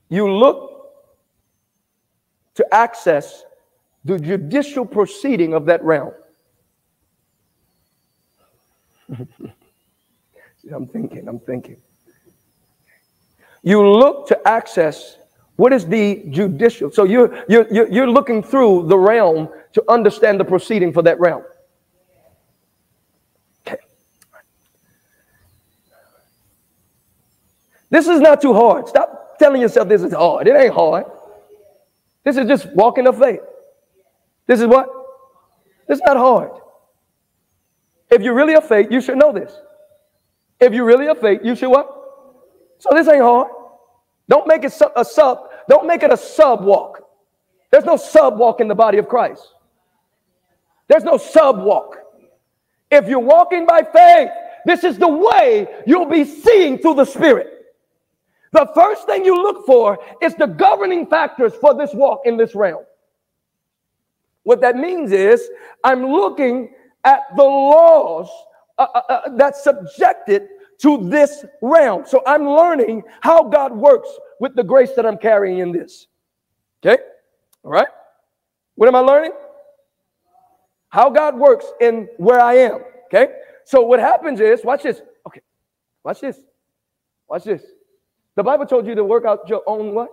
You 0.10 0.32
look 0.32 0.92
to 2.56 2.74
access 2.74 3.44
the 4.04 4.20
judicial 4.20 4.86
proceeding 4.86 5.54
of 5.54 5.66
that 5.66 5.84
realm. 5.84 6.12
I'm 10.74 10.88
thinking, 10.88 11.28
I'm 11.28 11.40
thinking. 11.40 11.78
You 13.64 13.88
look 13.88 14.28
to 14.28 14.48
access 14.48 15.18
what 15.56 15.74
is 15.74 15.86
the 15.86 16.24
judicial. 16.30 16.92
So 16.92 17.04
you're, 17.04 17.44
you're, 17.48 17.72
you're 17.72 18.10
looking 18.10 18.42
through 18.42 18.88
the 18.88 18.98
realm 18.98 19.50
to 19.74 19.84
understand 19.90 20.40
the 20.40 20.46
proceeding 20.46 20.92
for 20.92 21.04
that 21.04 21.20
realm. 21.20 21.44
Okay. 23.68 23.78
This 27.92 28.08
is 28.08 28.20
not 28.20 28.42
too 28.42 28.54
hard. 28.54 28.88
Stop 28.88 29.38
telling 29.38 29.62
yourself 29.62 29.88
this 29.88 30.02
is 30.02 30.14
hard. 30.14 30.48
It 30.48 30.56
ain't 30.56 30.74
hard. 30.74 31.06
This 32.24 32.38
is 32.38 32.48
just 32.48 32.68
walking 32.74 33.04
the 33.04 33.14
faith. 33.14 33.42
This 34.48 34.60
is 34.62 34.68
what? 34.68 34.90
It's 35.88 36.02
not 36.06 36.18
hard. 36.18 36.52
If 38.10 38.22
you're 38.22 38.34
really 38.34 38.54
a 38.54 38.62
faith, 38.62 38.88
you 38.90 39.02
should 39.02 39.18
know 39.18 39.32
this. 39.32 39.54
If 40.60 40.74
you're 40.74 40.86
really 40.86 41.08
a 41.08 41.16
faith, 41.16 41.42
you 41.44 41.56
should 41.56 41.70
what? 41.70 41.90
So 42.80 42.90
this 42.94 43.08
ain't 43.08 43.22
hard. 43.22 43.48
Don't 44.30 44.48
make 44.48 44.64
it 44.64 44.74
a 44.96 45.06
sub. 45.06 45.50
Don't 45.68 45.86
make 45.86 46.04
it 46.04 46.12
a 46.12 46.18
sub 46.18 46.64
walk. 46.64 47.02
There's 47.72 47.86
no 47.86 47.98
sub 47.98 48.38
walk 48.38 48.62
in 48.62 48.68
the 48.68 48.76
body 48.76 48.98
of 48.98 49.08
Christ. 49.08 49.48
There's 50.88 51.04
no 51.04 51.18
sub 51.18 51.62
walk. 51.64 51.98
If 52.90 53.08
you're 53.08 53.20
walking 53.20 53.66
by 53.66 53.84
faith, 53.84 54.30
this 54.66 54.84
is 54.84 54.98
the 54.98 55.08
way 55.08 55.68
you'll 55.88 56.06
be 56.06 56.26
seeing 56.26 56.78
through 56.78 56.96
the 56.96 57.06
Spirit. 57.06 57.61
The 58.52 58.70
first 58.76 59.06
thing 59.06 59.24
you 59.24 59.36
look 59.36 59.66
for 59.66 59.98
is 60.22 60.36
the 60.36 60.48
governing 60.48 61.08
factors 61.08 61.54
for 61.56 61.74
this 61.74 61.94
walk 61.94 62.22
in 62.26 62.38
this 62.38 62.54
realm. 62.54 62.84
What 64.44 64.62
that 64.62 64.76
means 64.76 65.12
is, 65.12 65.50
I'm 65.84 66.06
looking 66.06 66.74
at 67.04 67.22
the 67.36 67.44
laws 67.44 68.30
uh, 68.78 68.88
uh, 68.94 69.02
uh, 69.10 70.40
to 70.80 71.10
this 71.10 71.46
realm. 71.62 72.04
So 72.06 72.24
I'm 72.26 72.48
learning 72.48 73.04
how 73.22 73.44
God 73.44 73.72
works 73.72 74.10
with 74.40 74.56
the 74.56 74.64
grace 74.64 74.92
that 74.96 75.06
I'm 75.06 75.18
carrying 75.18 75.60
in 75.60 75.72
this. 75.72 76.08
Okay? 76.84 77.02
All 77.64 77.72
right? 77.72 77.88
What 78.76 78.88
am 78.88 78.96
I 78.96 79.00
learning? 79.00 79.32
How 80.90 81.10
God 81.10 81.38
works 81.38 81.66
in 81.80 82.10
where 82.18 82.42
I 82.42 82.56
am. 82.56 82.82
Okay? 83.06 83.28
So 83.64 83.82
what 83.82 84.00
happens 84.00 84.40
is, 84.40 84.66
watch 84.66 84.84
this. 84.84 85.02
Okay. 85.28 85.42
Watch 86.04 86.22
this. 86.22 86.40
Watch 87.30 87.44
this. 87.44 87.64
The 88.42 88.46
Bible 88.46 88.66
told 88.66 88.88
you 88.88 88.96
to 88.96 89.04
work 89.04 89.24
out 89.24 89.48
your 89.48 89.62
own 89.68 89.94
what? 89.94 90.10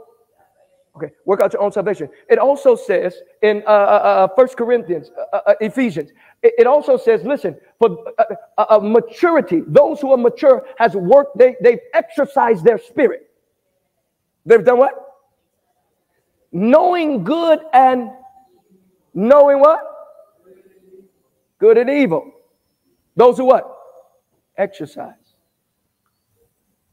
Okay, 0.95 1.11
work 1.25 1.41
out 1.41 1.55
your 1.55 1.63
own 1.63 1.73
salvation. 1.73 2.11
It 2.29 2.39
also 2.39 2.77
says 2.77 3.17
in 3.41 3.63
uh, 3.67 3.71
uh, 3.71 4.29
uh, 4.29 4.43
uh 4.43 4.47
Corinthians, 4.49 5.11
uh, 5.33 5.39
uh, 5.47 5.55
Ephesians, 5.63 6.11
it, 6.43 6.53
it, 6.59 6.67
also 6.67 6.99
says, 6.99 7.23
listen, 7.25 7.57
for 7.79 8.05
maturity, 8.83 9.63
those 9.67 10.03
who 10.03 10.13
are 10.13 10.19
mature 10.19 10.67
has 10.77 10.93
worked, 10.93 11.39
they, 11.39 11.57
they've 11.63 11.79
exercised 11.95 12.67
their 12.67 12.77
spirit. 12.77 13.31
They've 14.45 14.63
done 14.63 14.77
what? 14.77 14.93
Knowing 16.53 17.25
good 17.25 17.61
and 17.73 18.11
knowing 19.15 19.59
what? 19.59 19.81
Good 21.59 21.79
and 21.79 21.89
evil. 21.89 22.31
Those 23.17 23.39
who 23.39 23.47
what? 23.47 23.75
Exercise. 24.59 25.15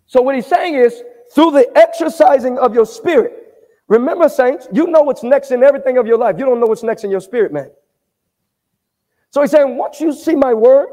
So 0.06 0.22
what 0.22 0.36
he's 0.36 0.48
saying 0.48 0.76
is, 0.76 1.04
through 1.34 1.52
the 1.52 1.70
exercising 1.78 2.58
of 2.58 2.74
your 2.74 2.86
spirit, 2.86 3.46
Remember, 3.88 4.28
saints, 4.28 4.68
you 4.74 4.88
know 4.88 5.04
what's 5.04 5.24
next 5.24 5.52
in 5.52 5.64
everything 5.64 5.98
of 5.98 6.08
your 6.08 6.18
life. 6.18 6.38
You 6.40 6.46
don't 6.46 6.60
know 6.60 6.66
what's 6.66 6.84
next 6.84 7.04
in 7.04 7.12
your 7.12 7.20
spirit, 7.20 7.54
man. 7.54 7.70
So 9.30 9.42
he's 9.42 9.52
saying, 9.52 9.78
once 9.78 10.00
you 10.00 10.12
see 10.12 10.36
my 10.36 10.54
word, 10.54 10.88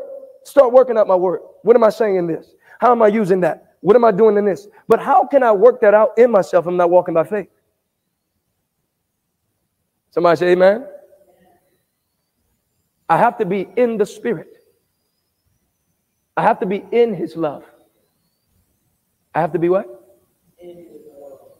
start 0.45 0.72
working 0.72 0.99
out 0.99 1.07
my 1.07 1.16
word. 1.16 1.41
What 1.62 1.74
am 1.76 1.85
I 1.85 1.91
saying 1.91 2.16
in 2.16 2.26
this? 2.26 2.55
How 2.80 2.93
am 2.93 3.01
I 3.01 3.07
using 3.07 3.41
that? 3.41 3.76
What 3.80 3.97
am 3.97 4.05
I 4.05 4.11
doing 4.11 4.37
in 4.37 4.45
this? 4.45 4.68
But 4.89 5.01
how 5.01 5.26
can 5.26 5.43
I 5.43 5.53
work 5.53 5.80
that 5.80 5.95
out 5.95 6.18
in 6.18 6.30
myself 6.30 6.66
I'm 6.66 6.76
not 6.76 6.91
walking 6.91 7.14
by 7.14 7.24
faith? 7.24 7.49
Somebody 10.11 10.37
say 10.37 10.49
amen. 10.51 10.87
I 13.09 13.16
have 13.16 13.39
to 13.39 13.47
be 13.47 13.68
in 13.76 13.97
the 13.97 14.07
spirit. 14.07 14.49
I 16.37 16.43
have 16.43 16.61
to 16.61 16.66
be 16.66 16.85
in 16.93 17.14
his 17.14 17.37
love. 17.37 17.64
I 19.35 19.41
have 19.41 19.53
to 19.53 19.59
be 19.59 19.68
what? 19.68 20.01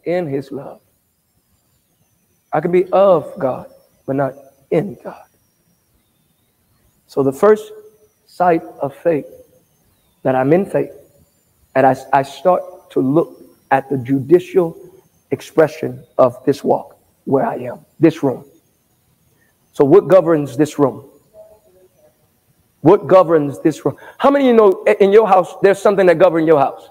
In 0.05 0.27
his 0.27 0.51
love. 0.51 0.81
I 2.51 2.61
can 2.61 2.71
be 2.71 2.85
of 2.91 3.33
God, 3.39 3.71
but 4.05 4.15
not 4.15 4.33
in 4.69 4.97
God. 5.03 5.23
So 7.07 7.23
the 7.23 7.31
first 7.31 7.71
sight 8.25 8.63
of 8.81 8.95
faith 8.95 9.25
that 10.23 10.35
I'm 10.35 10.53
in 10.53 10.65
faith, 10.65 10.91
and 11.75 11.85
I, 11.85 11.95
I 12.11 12.23
start 12.23 12.89
to 12.91 12.99
look 12.99 13.41
at 13.71 13.89
the 13.89 13.97
judicial 13.97 14.77
expression 15.31 16.03
of 16.17 16.43
this 16.45 16.63
walk 16.63 16.97
where 17.25 17.45
I 17.45 17.55
am, 17.55 17.85
this 17.99 18.23
room. 18.23 18.45
So 19.73 19.83
what 19.83 20.07
governs 20.07 20.55
this 20.57 20.77
room? 20.77 21.09
What 22.81 23.07
governs 23.07 23.59
this 23.61 23.85
room? 23.85 23.97
How 24.17 24.29
many 24.29 24.45
of 24.45 24.51
you 24.51 24.57
know 24.57 24.83
in 24.99 25.11
your 25.11 25.27
house 25.27 25.55
there's 25.61 25.79
something 25.79 26.05
that 26.07 26.19
governs 26.19 26.45
your 26.45 26.59
house? 26.59 26.89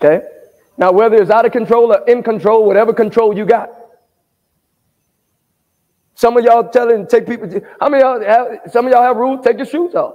Okay? 0.00 0.24
Now, 0.78 0.92
whether 0.92 1.16
it's 1.16 1.30
out 1.30 1.46
of 1.46 1.52
control 1.52 1.92
or 1.92 2.04
in 2.08 2.22
control, 2.22 2.66
whatever 2.66 2.94
control 2.94 3.36
you 3.36 3.46
got, 3.46 3.70
Some 6.16 6.36
of 6.38 6.44
y'all 6.44 6.68
telling 6.70 7.06
take 7.08 7.26
people. 7.26 7.48
How 7.80 7.90
many 7.90 8.02
y'all 8.02 8.22
have? 8.22 8.72
Some 8.72 8.86
of 8.86 8.92
y'all 8.92 9.02
have 9.02 9.16
rules. 9.16 9.44
Take 9.44 9.58
your 9.58 9.66
shoes 9.66 9.94
off. 9.94 10.14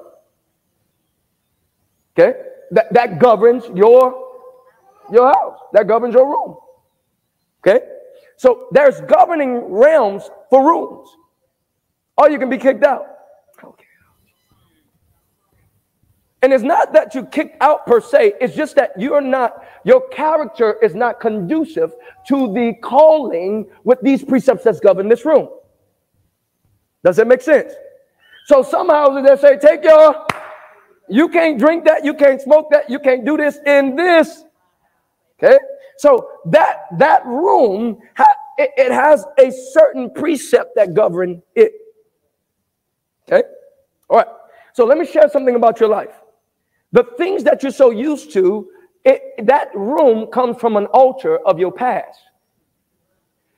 Okay, 2.19 2.33
that 2.71 2.93
that 2.93 3.19
governs 3.19 3.65
your 3.75 4.33
your 5.11 5.27
house. 5.33 5.59
That 5.73 5.87
governs 5.87 6.15
your 6.15 6.27
room. 6.27 6.57
Okay, 7.61 7.81
so 8.37 8.67
there's 8.71 9.01
governing 9.01 9.59
realms 9.73 10.29
for 10.49 10.65
rooms. 10.65 11.09
Or 12.17 12.29
you 12.31 12.39
can 12.39 12.49
be 12.49 12.57
kicked 12.59 12.83
out. 12.85 13.07
And 16.43 16.51
it's 16.51 16.63
not 16.63 16.91
that 16.91 17.15
you 17.15 17.25
kicked 17.25 17.55
out 17.61 17.87
per 17.87 18.01
se, 18.01 18.33
it's 18.41 18.53
just 18.53 18.75
that 18.75 18.91
you're 18.99 19.21
not, 19.21 19.65
your 19.85 20.05
character 20.09 20.77
is 20.83 20.93
not 20.93 21.21
conducive 21.21 21.93
to 22.27 22.53
the 22.53 22.73
calling 22.83 23.65
with 23.85 24.01
these 24.01 24.25
precepts 24.25 24.65
that's 24.65 24.81
govern 24.81 25.07
this 25.07 25.23
room. 25.23 25.47
Does 27.01 27.15
that 27.15 27.27
make 27.27 27.41
sense? 27.41 27.71
So 28.47 28.61
some 28.61 28.89
houses 28.89 29.25
they 29.25 29.37
say, 29.37 29.57
take 29.57 29.85
your, 29.85 30.27
you 31.07 31.29
can't 31.29 31.57
drink 31.57 31.85
that, 31.85 32.03
you 32.03 32.13
can't 32.13 32.41
smoke 32.41 32.67
that, 32.71 32.89
you 32.89 32.99
can't 32.99 33.23
do 33.23 33.37
this 33.37 33.59
in 33.65 33.95
this. 33.95 34.43
Okay? 35.41 35.57
So 35.97 36.27
that 36.47 36.87
that 36.97 37.25
room, 37.25 37.99
it, 38.57 38.71
it 38.75 38.91
has 38.91 39.25
a 39.39 39.49
certain 39.71 40.11
precept 40.11 40.75
that 40.75 40.93
govern 40.93 41.41
it. 41.55 41.71
Okay? 43.31 43.47
All 44.09 44.17
right. 44.17 44.27
So 44.73 44.85
let 44.85 44.97
me 44.97 45.05
share 45.05 45.29
something 45.29 45.55
about 45.55 45.79
your 45.79 45.87
life. 45.87 46.13
The 46.93 47.03
things 47.17 47.43
that 47.43 47.61
you're 47.63 47.71
so 47.71 47.89
used 47.89 48.31
to, 48.33 48.69
it, 49.03 49.45
that 49.45 49.69
room 49.75 50.27
comes 50.27 50.57
from 50.57 50.77
an 50.77 50.85
altar 50.87 51.39
of 51.39 51.59
your 51.59 51.71
past. 51.71 52.19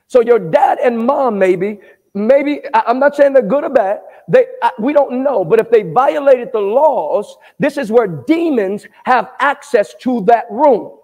So 0.08 0.22
your 0.22 0.40
dad 0.40 0.80
and 0.84 0.98
mom, 0.98 1.38
maybe, 1.38 1.80
maybe 2.14 2.62
I'm 2.74 3.00
not 3.00 3.16
saying 3.16 3.34
they're 3.34 3.44
good 3.44 3.64
or 3.64 3.70
bad. 3.70 4.00
They 4.28 4.48
we 4.80 4.92
don't 4.94 5.24
know, 5.24 5.46
but 5.46 5.60
if 5.60 5.70
they 5.70 5.84
violated 5.84 6.50
the 6.52 6.60
laws, 6.60 7.38
this 7.60 7.78
is 7.78 7.92
where 7.92 8.08
demons 8.08 8.88
have 9.04 9.32
access 9.40 9.94
to 10.02 10.22
that 10.22 10.46
room. 10.50 10.98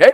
Okay, 0.00 0.12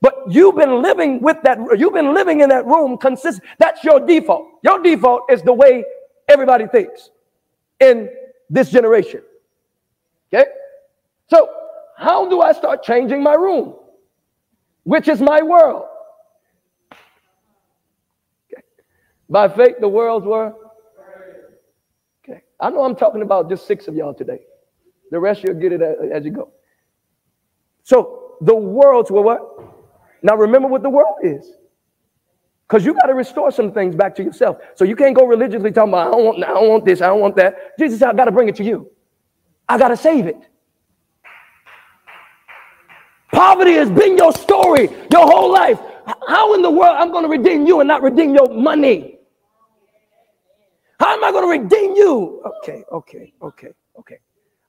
but 0.00 0.24
you've 0.28 0.56
been 0.56 0.82
living 0.82 1.20
with 1.20 1.36
that. 1.44 1.58
You've 1.78 1.92
been 1.94 2.12
living 2.14 2.40
in 2.40 2.48
that 2.48 2.66
room. 2.66 2.98
Consist. 2.98 3.40
That's 3.58 3.84
your 3.84 4.00
default. 4.00 4.48
Your 4.62 4.82
default 4.82 5.30
is 5.30 5.42
the 5.42 5.52
way 5.52 5.84
everybody 6.28 6.66
thinks 6.66 7.10
in 7.78 8.08
this 8.50 8.70
generation. 8.70 9.22
Okay? 10.32 10.50
So, 11.30 11.48
how 11.96 12.28
do 12.28 12.40
I 12.40 12.52
start 12.52 12.82
changing 12.82 13.22
my 13.22 13.34
room? 13.34 13.74
Which 14.82 15.08
is 15.08 15.20
my 15.20 15.42
world? 15.42 15.86
Okay. 18.52 18.62
By 19.28 19.48
faith, 19.48 19.76
the 19.80 19.88
worlds 19.88 20.26
were. 20.26 20.54
Okay. 22.22 22.42
I 22.60 22.70
know 22.70 22.84
I'm 22.84 22.96
talking 22.96 23.22
about 23.22 23.48
just 23.48 23.66
six 23.66 23.88
of 23.88 23.94
y'all 23.94 24.14
today. 24.14 24.40
The 25.10 25.18
rest 25.18 25.42
you'll 25.44 25.60
get 25.60 25.72
it 25.72 25.80
as 25.82 26.24
you 26.24 26.30
go. 26.30 26.52
So, 27.82 28.36
the 28.40 28.54
worlds 28.54 29.10
were 29.10 29.22
what? 29.22 29.40
Now, 30.22 30.36
remember 30.36 30.68
what 30.68 30.82
the 30.82 30.90
world 30.90 31.16
is. 31.22 31.52
Because 32.66 32.84
you 32.84 32.94
got 32.94 33.06
to 33.06 33.14
restore 33.14 33.50
some 33.50 33.72
things 33.72 33.94
back 33.94 34.14
to 34.16 34.22
yourself. 34.24 34.56
So 34.74 34.84
you 34.84 34.96
can't 34.96 35.14
go 35.14 35.26
religiously 35.26 35.70
talking 35.70 35.90
about, 35.90 36.08
I 36.08 36.10
don't 36.12 36.24
want, 36.24 36.44
I 36.44 36.48
don't 36.48 36.68
want 36.68 36.84
this, 36.84 37.02
I 37.02 37.08
don't 37.08 37.20
want 37.20 37.36
that. 37.36 37.78
Jesus 37.78 37.98
said, 37.98 38.08
I 38.08 38.12
got 38.14 38.24
to 38.24 38.32
bring 38.32 38.48
it 38.48 38.56
to 38.56 38.64
you. 38.64 38.90
I 39.68 39.78
got 39.78 39.88
to 39.88 39.96
save 39.96 40.26
it. 40.26 40.48
Poverty 43.34 43.72
has 43.72 43.90
been 43.90 44.16
your 44.16 44.32
story 44.32 44.88
your 45.10 45.26
whole 45.26 45.52
life. 45.52 45.80
How 46.28 46.54
in 46.54 46.62
the 46.62 46.70
world 46.70 46.96
I'm 46.98 47.10
going 47.10 47.24
to 47.24 47.28
redeem 47.28 47.66
you 47.66 47.80
and 47.80 47.88
not 47.88 48.02
redeem 48.02 48.34
your 48.34 48.48
money? 48.48 49.18
How 51.00 51.14
am 51.14 51.24
I 51.24 51.32
going 51.32 51.44
to 51.44 51.64
redeem 51.64 51.96
you? 51.96 52.42
Okay, 52.62 52.84
okay, 52.92 53.32
okay, 53.42 53.70
okay. 53.98 54.18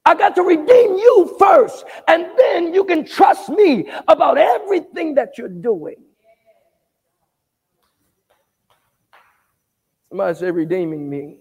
I 0.05 0.15
got 0.15 0.35
to 0.35 0.43
redeem 0.43 0.95
you 0.95 1.35
first, 1.39 1.85
and 2.07 2.27
then 2.37 2.73
you 2.73 2.83
can 2.83 3.05
trust 3.05 3.49
me 3.49 3.89
about 4.07 4.37
everything 4.37 5.15
that 5.15 5.37
you're 5.37 5.47
doing. 5.47 5.95
Somebody 10.09 10.37
say, 10.39 10.51
redeeming 10.51 11.09
me. 11.09 11.39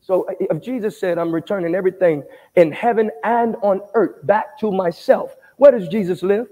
So 0.00 0.26
if 0.38 0.62
Jesus 0.62 1.00
said, 1.00 1.18
I'm 1.18 1.32
returning 1.32 1.74
everything 1.74 2.24
in 2.56 2.72
heaven 2.72 3.10
and 3.22 3.56
on 3.62 3.80
earth 3.94 4.26
back 4.26 4.58
to 4.60 4.70
myself, 4.70 5.34
where 5.56 5.72
does 5.72 5.88
Jesus 5.88 6.22
live? 6.22 6.48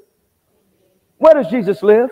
Where 1.19 1.35
does 1.35 1.49
Jesus 1.49 1.83
live? 1.83 2.11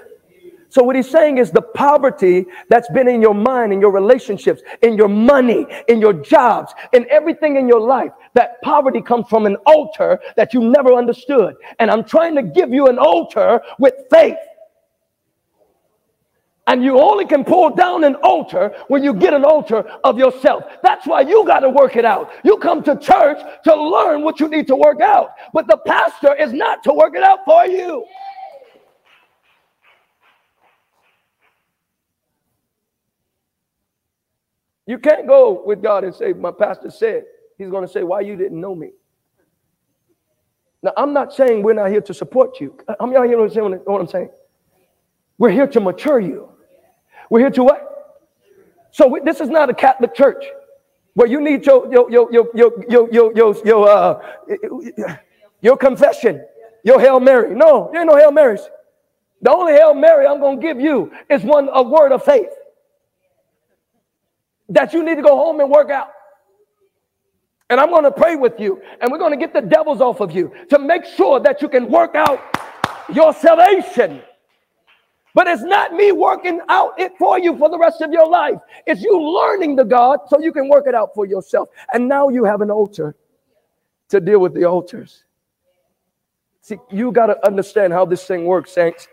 So 0.70 0.84
what 0.84 0.94
he's 0.94 1.10
saying 1.10 1.38
is 1.38 1.50
the 1.50 1.62
poverty 1.62 2.46
that's 2.68 2.88
been 2.90 3.08
in 3.08 3.20
your 3.20 3.34
mind, 3.34 3.72
in 3.72 3.80
your 3.80 3.90
relationships, 3.90 4.62
in 4.82 4.96
your 4.96 5.08
money, 5.08 5.66
in 5.88 6.00
your 6.00 6.12
jobs, 6.12 6.72
in 6.92 7.10
everything 7.10 7.56
in 7.56 7.66
your 7.66 7.80
life, 7.80 8.12
that 8.34 8.62
poverty 8.62 9.02
comes 9.02 9.26
from 9.28 9.46
an 9.46 9.56
altar 9.66 10.20
that 10.36 10.54
you 10.54 10.60
never 10.60 10.92
understood. 10.94 11.56
And 11.80 11.90
I'm 11.90 12.04
trying 12.04 12.36
to 12.36 12.42
give 12.44 12.72
you 12.72 12.86
an 12.86 12.98
altar 12.98 13.60
with 13.80 13.94
faith. 14.10 14.36
And 16.70 16.84
you 16.84 17.00
only 17.00 17.26
can 17.26 17.44
pull 17.44 17.70
down 17.74 18.04
an 18.04 18.14
altar 18.16 18.72
when 18.86 19.02
you 19.02 19.12
get 19.12 19.34
an 19.34 19.44
altar 19.44 19.78
of 20.04 20.18
yourself. 20.18 20.62
That's 20.84 21.04
why 21.04 21.22
you 21.22 21.44
got 21.44 21.60
to 21.60 21.68
work 21.68 21.96
it 21.96 22.04
out. 22.04 22.30
You 22.44 22.58
come 22.58 22.84
to 22.84 22.96
church 22.96 23.38
to 23.64 23.74
learn 23.74 24.22
what 24.22 24.38
you 24.38 24.46
need 24.46 24.68
to 24.68 24.76
work 24.76 25.00
out, 25.00 25.30
but 25.52 25.66
the 25.66 25.78
pastor 25.78 26.32
is 26.36 26.52
not 26.52 26.84
to 26.84 26.92
work 26.92 27.16
it 27.16 27.24
out 27.24 27.40
for 27.44 27.66
you. 27.66 28.04
You 34.86 34.98
can't 34.98 35.26
go 35.26 35.60
with 35.66 35.82
God 35.82 36.04
and 36.04 36.14
say, 36.14 36.34
My 36.34 36.52
pastor 36.52 36.90
said, 36.90 37.24
He's 37.58 37.68
going 37.68 37.84
to 37.84 37.92
say, 37.92 38.04
Why 38.04 38.20
you 38.20 38.36
didn't 38.36 38.60
know 38.60 38.76
me? 38.76 38.92
Now, 40.84 40.92
I'm 40.96 41.12
not 41.12 41.34
saying 41.34 41.64
we're 41.64 41.74
not 41.74 41.90
here 41.90 42.00
to 42.02 42.14
support 42.14 42.60
you. 42.60 42.78
I'm 43.00 43.10
y'all 43.12 43.24
hearing 43.24 43.40
what 43.40 44.00
I'm 44.00 44.06
saying? 44.06 44.30
We're 45.36 45.50
here 45.50 45.66
to 45.66 45.80
mature 45.80 46.20
you. 46.20 46.50
We're 47.30 47.40
here 47.40 47.50
to 47.50 47.64
what? 47.64 47.86
So 48.90 49.06
we, 49.06 49.20
this 49.20 49.40
is 49.40 49.48
not 49.48 49.70
a 49.70 49.74
Catholic 49.74 50.14
church 50.14 50.44
where 51.14 51.28
you 51.28 51.40
need 51.40 51.64
your 51.64 51.90
your 51.90 52.10
your 52.10 52.32
your 52.32 52.48
your 52.54 52.84
your 52.88 53.12
your 53.12 53.36
your, 53.36 53.66
your, 53.66 53.88
uh, 53.88 55.16
your 55.62 55.76
confession, 55.76 56.44
your 56.84 57.00
Hail 57.00 57.20
Mary. 57.20 57.54
No, 57.54 57.88
there 57.92 58.02
ain't 58.02 58.10
no 58.10 58.16
Hail 58.16 58.32
Marys. 58.32 58.60
The 59.42 59.50
only 59.50 59.72
Hail 59.72 59.94
Mary 59.94 60.26
I'm 60.26 60.40
to 60.40 60.56
give 60.60 60.80
you 60.80 61.12
is 61.30 61.42
one 61.42 61.68
a 61.72 61.82
word 61.82 62.12
of 62.12 62.24
faith 62.24 62.50
that 64.68 64.92
you 64.92 65.04
need 65.04 65.16
to 65.16 65.22
go 65.22 65.36
home 65.36 65.60
and 65.60 65.70
work 65.70 65.90
out. 65.90 66.10
And 67.68 67.78
I'm 67.78 67.90
going 67.90 68.04
to 68.04 68.10
pray 68.10 68.34
with 68.34 68.58
you, 68.58 68.82
and 69.00 69.12
we're 69.12 69.18
going 69.18 69.30
to 69.30 69.36
get 69.36 69.52
the 69.54 69.60
devils 69.60 70.00
off 70.00 70.20
of 70.20 70.32
you 70.32 70.52
to 70.70 70.78
make 70.78 71.04
sure 71.04 71.38
that 71.40 71.62
you 71.62 71.68
can 71.68 71.88
work 71.88 72.16
out 72.16 72.40
your 73.12 73.32
salvation. 73.32 74.22
But 75.34 75.46
it's 75.46 75.62
not 75.62 75.92
me 75.92 76.12
working 76.12 76.60
out 76.68 76.98
it 76.98 77.12
for 77.18 77.38
you 77.38 77.56
for 77.56 77.68
the 77.68 77.78
rest 77.78 78.00
of 78.00 78.12
your 78.12 78.28
life. 78.28 78.58
It's 78.86 79.00
you 79.00 79.20
learning 79.20 79.76
the 79.76 79.84
God 79.84 80.20
so 80.28 80.40
you 80.40 80.52
can 80.52 80.68
work 80.68 80.86
it 80.86 80.94
out 80.94 81.14
for 81.14 81.26
yourself. 81.26 81.68
And 81.92 82.08
now 82.08 82.28
you 82.28 82.44
have 82.44 82.60
an 82.60 82.70
altar 82.70 83.14
to 84.08 84.20
deal 84.20 84.40
with 84.40 84.54
the 84.54 84.64
altars. 84.64 85.24
See, 86.62 86.76
you 86.90 87.12
got 87.12 87.26
to 87.26 87.46
understand 87.46 87.92
how 87.92 88.04
this 88.04 88.24
thing 88.24 88.44
works, 88.44 88.72
saints. 88.72 89.08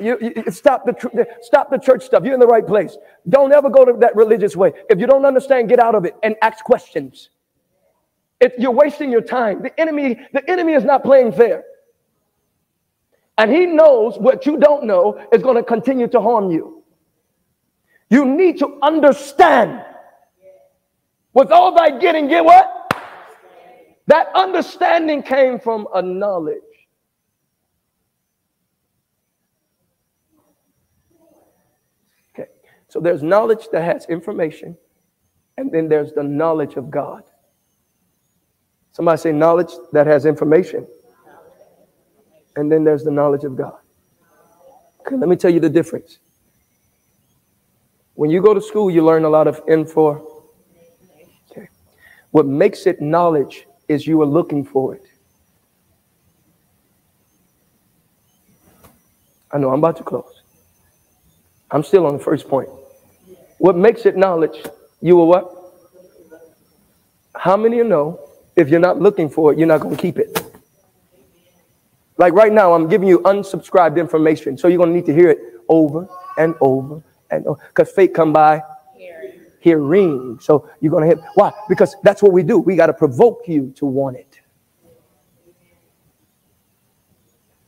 You, 0.00 0.16
you, 0.20 0.44
stop 0.50 0.86
the 0.86 1.26
stop 1.40 1.70
the 1.70 1.78
church 1.78 2.04
stuff. 2.04 2.22
You're 2.24 2.34
in 2.34 2.40
the 2.40 2.46
right 2.46 2.66
place. 2.66 2.96
Don't 3.28 3.52
ever 3.52 3.68
go 3.68 3.84
to 3.84 3.94
that 3.98 4.14
religious 4.14 4.54
way. 4.54 4.72
If 4.88 5.00
you 5.00 5.08
don't 5.08 5.24
understand, 5.24 5.68
get 5.68 5.80
out 5.80 5.96
of 5.96 6.04
it 6.04 6.14
and 6.22 6.36
ask 6.40 6.64
questions. 6.64 7.30
If 8.40 8.52
you're 8.58 8.70
wasting 8.70 9.10
your 9.10 9.20
time. 9.22 9.62
The 9.62 9.78
enemy, 9.80 10.20
the 10.32 10.48
enemy 10.48 10.74
is 10.74 10.84
not 10.84 11.02
playing 11.02 11.32
fair. 11.32 11.64
And 13.38 13.52
he 13.52 13.66
knows 13.66 14.18
what 14.18 14.44
you 14.46 14.58
don't 14.58 14.84
know 14.84 15.24
is 15.32 15.42
going 15.42 15.56
to 15.56 15.62
continue 15.62 16.08
to 16.08 16.20
harm 16.20 16.50
you. 16.50 16.82
You 18.10 18.24
need 18.24 18.58
to 18.58 18.78
understand. 18.82 19.84
With 21.32 21.52
all 21.52 21.72
thy 21.72 21.98
getting, 22.00 22.26
get 22.26 22.44
what? 22.44 22.74
That 24.08 24.28
understanding 24.34 25.22
came 25.22 25.60
from 25.60 25.86
a 25.94 26.02
knowledge. 26.02 26.56
Okay, 32.34 32.48
so 32.88 32.98
there's 32.98 33.22
knowledge 33.22 33.68
that 33.70 33.84
has 33.84 34.06
information, 34.06 34.76
and 35.58 35.70
then 35.70 35.88
there's 35.88 36.12
the 36.12 36.24
knowledge 36.24 36.74
of 36.74 36.90
God. 36.90 37.22
Somebody 38.90 39.20
say 39.20 39.32
knowledge 39.32 39.70
that 39.92 40.08
has 40.08 40.26
information 40.26 40.88
and 42.58 42.72
then 42.72 42.82
there's 42.82 43.04
the 43.04 43.10
knowledge 43.12 43.44
of 43.44 43.56
God. 43.56 43.78
Okay, 45.00 45.14
let 45.14 45.28
me 45.28 45.36
tell 45.36 45.50
you 45.50 45.60
the 45.60 45.70
difference. 45.70 46.18
When 48.14 48.30
you 48.30 48.42
go 48.42 48.52
to 48.52 48.60
school, 48.60 48.90
you 48.90 49.04
learn 49.04 49.24
a 49.24 49.28
lot 49.28 49.46
of 49.46 49.62
info. 49.68 50.44
Okay. 51.48 51.68
What 52.32 52.46
makes 52.46 52.84
it 52.88 53.00
knowledge 53.00 53.68
is 53.86 54.08
you 54.08 54.20
are 54.22 54.26
looking 54.26 54.64
for 54.64 54.96
it. 54.96 55.04
I 59.52 59.58
know 59.58 59.70
I'm 59.70 59.78
about 59.78 59.96
to 59.98 60.02
close. 60.02 60.42
I'm 61.70 61.84
still 61.84 62.06
on 62.06 62.18
the 62.18 62.22
first 62.22 62.48
point. 62.48 62.68
What 63.58 63.76
makes 63.76 64.04
it 64.04 64.16
knowledge? 64.16 64.66
You 65.00 65.14
will 65.14 65.28
what? 65.28 65.54
How 67.36 67.56
many 67.56 67.76
you 67.76 67.84
know 67.84 68.18
if 68.56 68.68
you're 68.68 68.80
not 68.80 69.00
looking 69.00 69.30
for 69.30 69.52
it, 69.52 69.58
you're 69.60 69.68
not 69.68 69.80
going 69.80 69.94
to 69.94 70.02
keep 70.02 70.18
it? 70.18 70.47
Like 72.18 72.32
right 72.34 72.52
now, 72.52 72.74
I'm 72.74 72.88
giving 72.88 73.08
you 73.08 73.20
unsubscribed 73.20 73.96
information, 73.96 74.58
so 74.58 74.66
you're 74.68 74.78
going 74.78 74.90
to 74.90 74.96
need 74.96 75.06
to 75.06 75.14
hear 75.14 75.30
it 75.30 75.38
over 75.68 76.08
and 76.36 76.54
over 76.60 77.02
and 77.30 77.46
over 77.46 77.60
because 77.68 77.90
faith 77.92 78.12
come 78.12 78.32
by 78.32 78.60
hearing. 78.96 79.40
hearing. 79.60 80.38
So 80.40 80.68
you're 80.80 80.90
going 80.90 81.08
to 81.08 81.14
hear. 81.14 81.24
Why? 81.34 81.52
Because 81.68 81.94
that's 82.02 82.20
what 82.20 82.32
we 82.32 82.42
do. 82.42 82.58
We 82.58 82.74
got 82.74 82.86
to 82.86 82.92
provoke 82.92 83.44
you 83.46 83.72
to 83.76 83.86
want 83.86 84.16
it. 84.16 84.40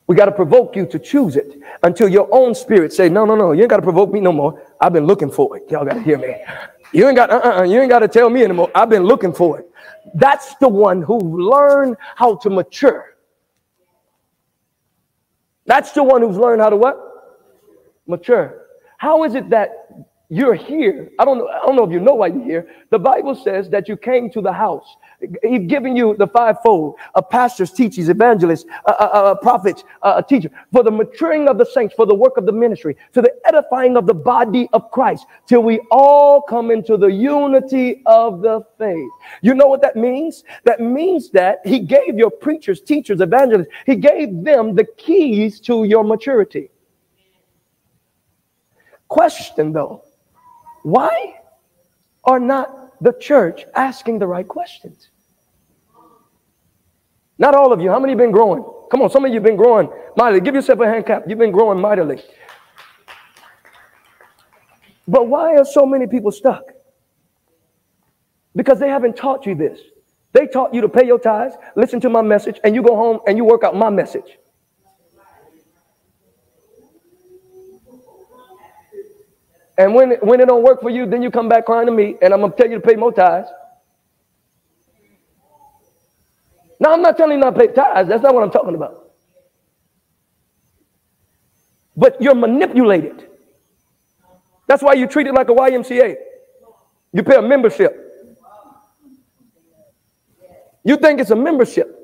We 0.07 0.17
got 0.17 0.25
to 0.25 0.33
provoke 0.33 0.75
you 0.75 0.85
to 0.87 0.99
choose 0.99 1.37
it 1.37 1.57
until 1.83 2.09
your 2.09 2.27
own 2.31 2.53
spirit 2.53 2.91
say, 2.91 3.07
no, 3.07 3.23
no, 3.23 3.33
no, 3.33 3.53
you 3.53 3.61
ain't 3.61 3.69
got 3.69 3.77
to 3.77 3.81
provoke 3.81 4.11
me 4.11 4.19
no 4.19 4.33
more. 4.33 4.61
I've 4.81 4.91
been 4.91 5.05
looking 5.05 5.31
for 5.31 5.55
it. 5.55 5.71
Y'all 5.71 5.85
got 5.85 5.93
to 5.93 6.01
hear 6.01 6.17
me. 6.17 6.35
You 6.91 7.07
ain't 7.07 7.15
got, 7.15 7.31
uh-uh, 7.31 7.63
you 7.63 7.79
ain't 7.79 7.89
got 7.89 7.99
to 7.99 8.09
tell 8.09 8.29
me 8.29 8.43
anymore. 8.43 8.69
I've 8.75 8.89
been 8.89 9.03
looking 9.03 9.31
for 9.31 9.59
it. 9.59 9.71
That's 10.15 10.55
the 10.55 10.67
one 10.67 11.01
who 11.01 11.17
learned 11.49 11.95
how 12.17 12.35
to 12.35 12.49
mature. 12.49 13.15
That's 15.71 15.93
the 15.93 16.03
one 16.03 16.21
who's 16.21 16.35
learned 16.35 16.61
how 16.61 16.69
to 16.69 16.75
what? 16.75 16.97
Mature. 18.05 18.65
How 18.97 19.23
is 19.23 19.35
it 19.35 19.51
that 19.51 19.69
you're 20.33 20.53
here. 20.55 21.11
I 21.19 21.25
don't 21.25 21.39
know. 21.39 21.49
I 21.49 21.65
don't 21.65 21.75
know 21.75 21.83
if 21.83 21.91
you 21.91 21.99
know 21.99 22.13
why 22.15 22.27
you're 22.27 22.45
here. 22.45 22.69
The 22.89 22.97
Bible 22.97 23.35
says 23.35 23.69
that 23.71 23.89
you 23.89 23.97
came 23.97 24.29
to 24.31 24.39
the 24.39 24.53
house. 24.53 24.95
He's 25.43 25.67
giving 25.67 25.93
you 25.93 26.15
the 26.17 26.25
fivefold: 26.25 26.95
a 27.15 27.21
pastors, 27.21 27.69
teachers, 27.73 28.07
evangelists, 28.07 28.63
prophets, 29.41 29.83
a 30.01 30.23
teacher, 30.23 30.49
for 30.71 30.83
the 30.83 30.89
maturing 30.89 31.49
of 31.49 31.57
the 31.57 31.65
saints, 31.65 31.93
for 31.95 32.05
the 32.05 32.15
work 32.15 32.37
of 32.37 32.45
the 32.45 32.51
ministry, 32.53 32.95
to 33.11 33.21
the 33.21 33.33
edifying 33.45 33.97
of 33.97 34.07
the 34.07 34.13
body 34.13 34.69
of 34.71 34.89
Christ, 34.89 35.25
till 35.47 35.63
we 35.63 35.81
all 35.91 36.41
come 36.41 36.71
into 36.71 36.95
the 36.95 37.11
unity 37.11 38.01
of 38.05 38.41
the 38.41 38.61
faith. 38.77 39.11
You 39.41 39.53
know 39.53 39.67
what 39.67 39.81
that 39.81 39.97
means? 39.97 40.45
That 40.63 40.79
means 40.79 41.29
that 41.31 41.59
He 41.65 41.79
gave 41.79 42.17
your 42.17 42.31
preachers, 42.31 42.79
teachers, 42.79 43.19
evangelists. 43.19 43.67
He 43.85 43.97
gave 43.97 44.45
them 44.45 44.75
the 44.75 44.85
keys 44.95 45.59
to 45.61 45.83
your 45.83 46.05
maturity. 46.05 46.71
Question 49.09 49.73
though 49.73 50.05
why 50.83 51.35
are 52.23 52.39
not 52.39 53.01
the 53.01 53.13
church 53.13 53.65
asking 53.75 54.19
the 54.19 54.27
right 54.27 54.47
questions? 54.47 55.09
Not 57.37 57.55
all 57.55 57.73
of 57.73 57.81
you. 57.81 57.89
How 57.89 57.99
many 57.99 58.11
have 58.11 58.19
been 58.19 58.31
growing? 58.31 58.63
Come 58.91 59.01
on, 59.01 59.09
some 59.09 59.25
of 59.25 59.29
you 59.29 59.35
have 59.35 59.43
been 59.43 59.55
growing 59.57 59.89
mightily. 60.15 60.41
Give 60.41 60.53
yourself 60.53 60.79
a 60.79 60.85
hand 60.85 61.05
clap. 61.05 61.23
You've 61.27 61.39
been 61.39 61.51
growing 61.51 61.79
mightily. 61.79 62.21
But 65.07 65.27
why 65.27 65.55
are 65.57 65.65
so 65.65 65.85
many 65.85 66.07
people 66.07 66.31
stuck? 66.31 66.63
Because 68.55 68.79
they 68.79 68.89
haven't 68.89 69.15
taught 69.15 69.45
you 69.45 69.55
this. 69.55 69.79
They 70.33 70.47
taught 70.47 70.73
you 70.73 70.81
to 70.81 70.89
pay 70.89 71.05
your 71.05 71.19
tithes, 71.19 71.55
listen 71.75 71.99
to 72.01 72.09
my 72.09 72.21
message, 72.21 72.59
and 72.63 72.73
you 72.73 72.81
go 72.81 72.95
home 72.95 73.19
and 73.27 73.37
you 73.37 73.43
work 73.43 73.63
out 73.63 73.75
my 73.75 73.89
message. 73.89 74.37
And 79.77 79.95
when, 79.95 80.11
when 80.21 80.39
it 80.41 80.47
don't 80.47 80.63
work 80.63 80.81
for 80.81 80.89
you, 80.89 81.05
then 81.05 81.21
you 81.21 81.31
come 81.31 81.49
back 81.49 81.65
crying 81.65 81.87
to 81.87 81.91
me, 81.91 82.15
and 82.21 82.33
I'm 82.33 82.41
gonna 82.41 82.53
tell 82.53 82.69
you 82.69 82.75
to 82.79 82.87
pay 82.87 82.95
more 82.95 83.11
tithes. 83.11 83.47
Now 86.79 86.93
I'm 86.93 87.01
not 87.01 87.17
telling 87.17 87.33
you 87.37 87.43
not 87.43 87.55
to 87.55 87.59
pay 87.59 87.73
tithes. 87.73 88.09
That's 88.09 88.23
not 88.23 88.33
what 88.33 88.43
I'm 88.43 88.51
talking 88.51 88.75
about. 88.75 89.11
But 91.95 92.21
you're 92.21 92.35
manipulated. 92.35 93.27
That's 94.67 94.81
why 94.81 94.93
you 94.93 95.07
treat 95.07 95.27
it 95.27 95.33
like 95.33 95.49
a 95.49 95.53
YMCA. 95.53 96.15
You 97.13 97.23
pay 97.23 97.35
a 97.35 97.41
membership. 97.41 97.97
You 100.83 100.97
think 100.97 101.19
it's 101.19 101.31
a 101.31 101.35
membership. 101.35 101.97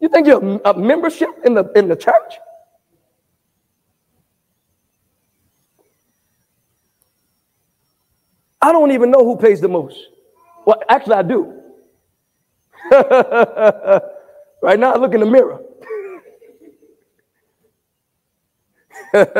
You 0.00 0.08
think 0.08 0.26
you're 0.26 0.60
a 0.64 0.74
membership 0.78 1.30
in 1.44 1.54
the 1.54 1.70
in 1.74 1.88
the 1.88 1.96
church? 1.96 2.38
I 8.60 8.72
don't 8.72 8.92
even 8.92 9.10
know 9.10 9.24
who 9.24 9.36
pays 9.36 9.60
the 9.60 9.68
most. 9.68 9.96
Well, 10.66 10.80
actually, 10.88 11.14
I 11.14 11.22
do. 11.22 11.54
right 14.62 14.78
now, 14.78 14.92
I 14.92 14.98
look 14.98 15.14
in 15.14 15.20
the 15.20 15.26
mirror. 15.26 15.60
That's 19.12 19.30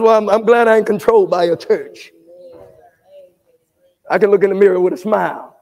why 0.00 0.16
I'm, 0.16 0.30
I'm, 0.30 0.44
glad 0.44 0.66
I 0.66 0.78
ain't 0.78 0.86
controlled 0.86 1.30
by 1.30 1.44
a 1.44 1.56
church. 1.56 2.12
I 4.10 4.18
can 4.18 4.30
look 4.30 4.42
in 4.42 4.50
the 4.50 4.56
mirror 4.56 4.80
with 4.80 4.94
a 4.94 4.96
smile. 4.96 5.53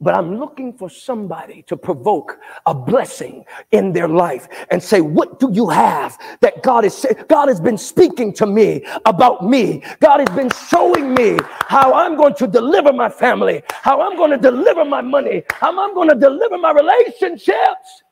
But 0.00 0.16
I'm 0.16 0.38
looking 0.38 0.72
for 0.72 0.90
somebody 0.90 1.62
to 1.64 1.76
provoke 1.76 2.38
a 2.66 2.74
blessing 2.74 3.44
in 3.72 3.92
their 3.92 4.08
life 4.08 4.48
and 4.70 4.82
say, 4.82 5.00
What 5.00 5.40
do 5.40 5.50
you 5.52 5.68
have 5.68 6.18
that 6.40 6.62
God 6.62 6.84
is 6.86 6.96
saying? 6.96 7.16
God 7.28 7.48
has 7.48 7.60
been 7.60 7.78
speaking 7.78 8.32
to 8.34 8.46
me 8.46 8.84
about 9.06 9.44
me. 9.46 9.82
God 10.00 10.20
has 10.20 10.36
been 10.36 10.50
showing 10.68 11.14
me 11.14 11.38
how 11.68 11.92
I'm 11.94 12.16
going 12.16 12.34
to 12.36 12.46
deliver 12.46 12.92
my 12.92 13.10
family, 13.10 13.62
how 13.70 14.00
I'm 14.02 14.16
going 14.16 14.30
to 14.30 14.38
deliver 14.38 14.84
my 14.84 15.02
money, 15.02 15.42
how 15.52 15.78
I'm 15.78 15.94
going 15.94 16.08
to 16.10 16.16
deliver 16.16 16.58
my 16.58 16.72
relationships. 16.72 18.02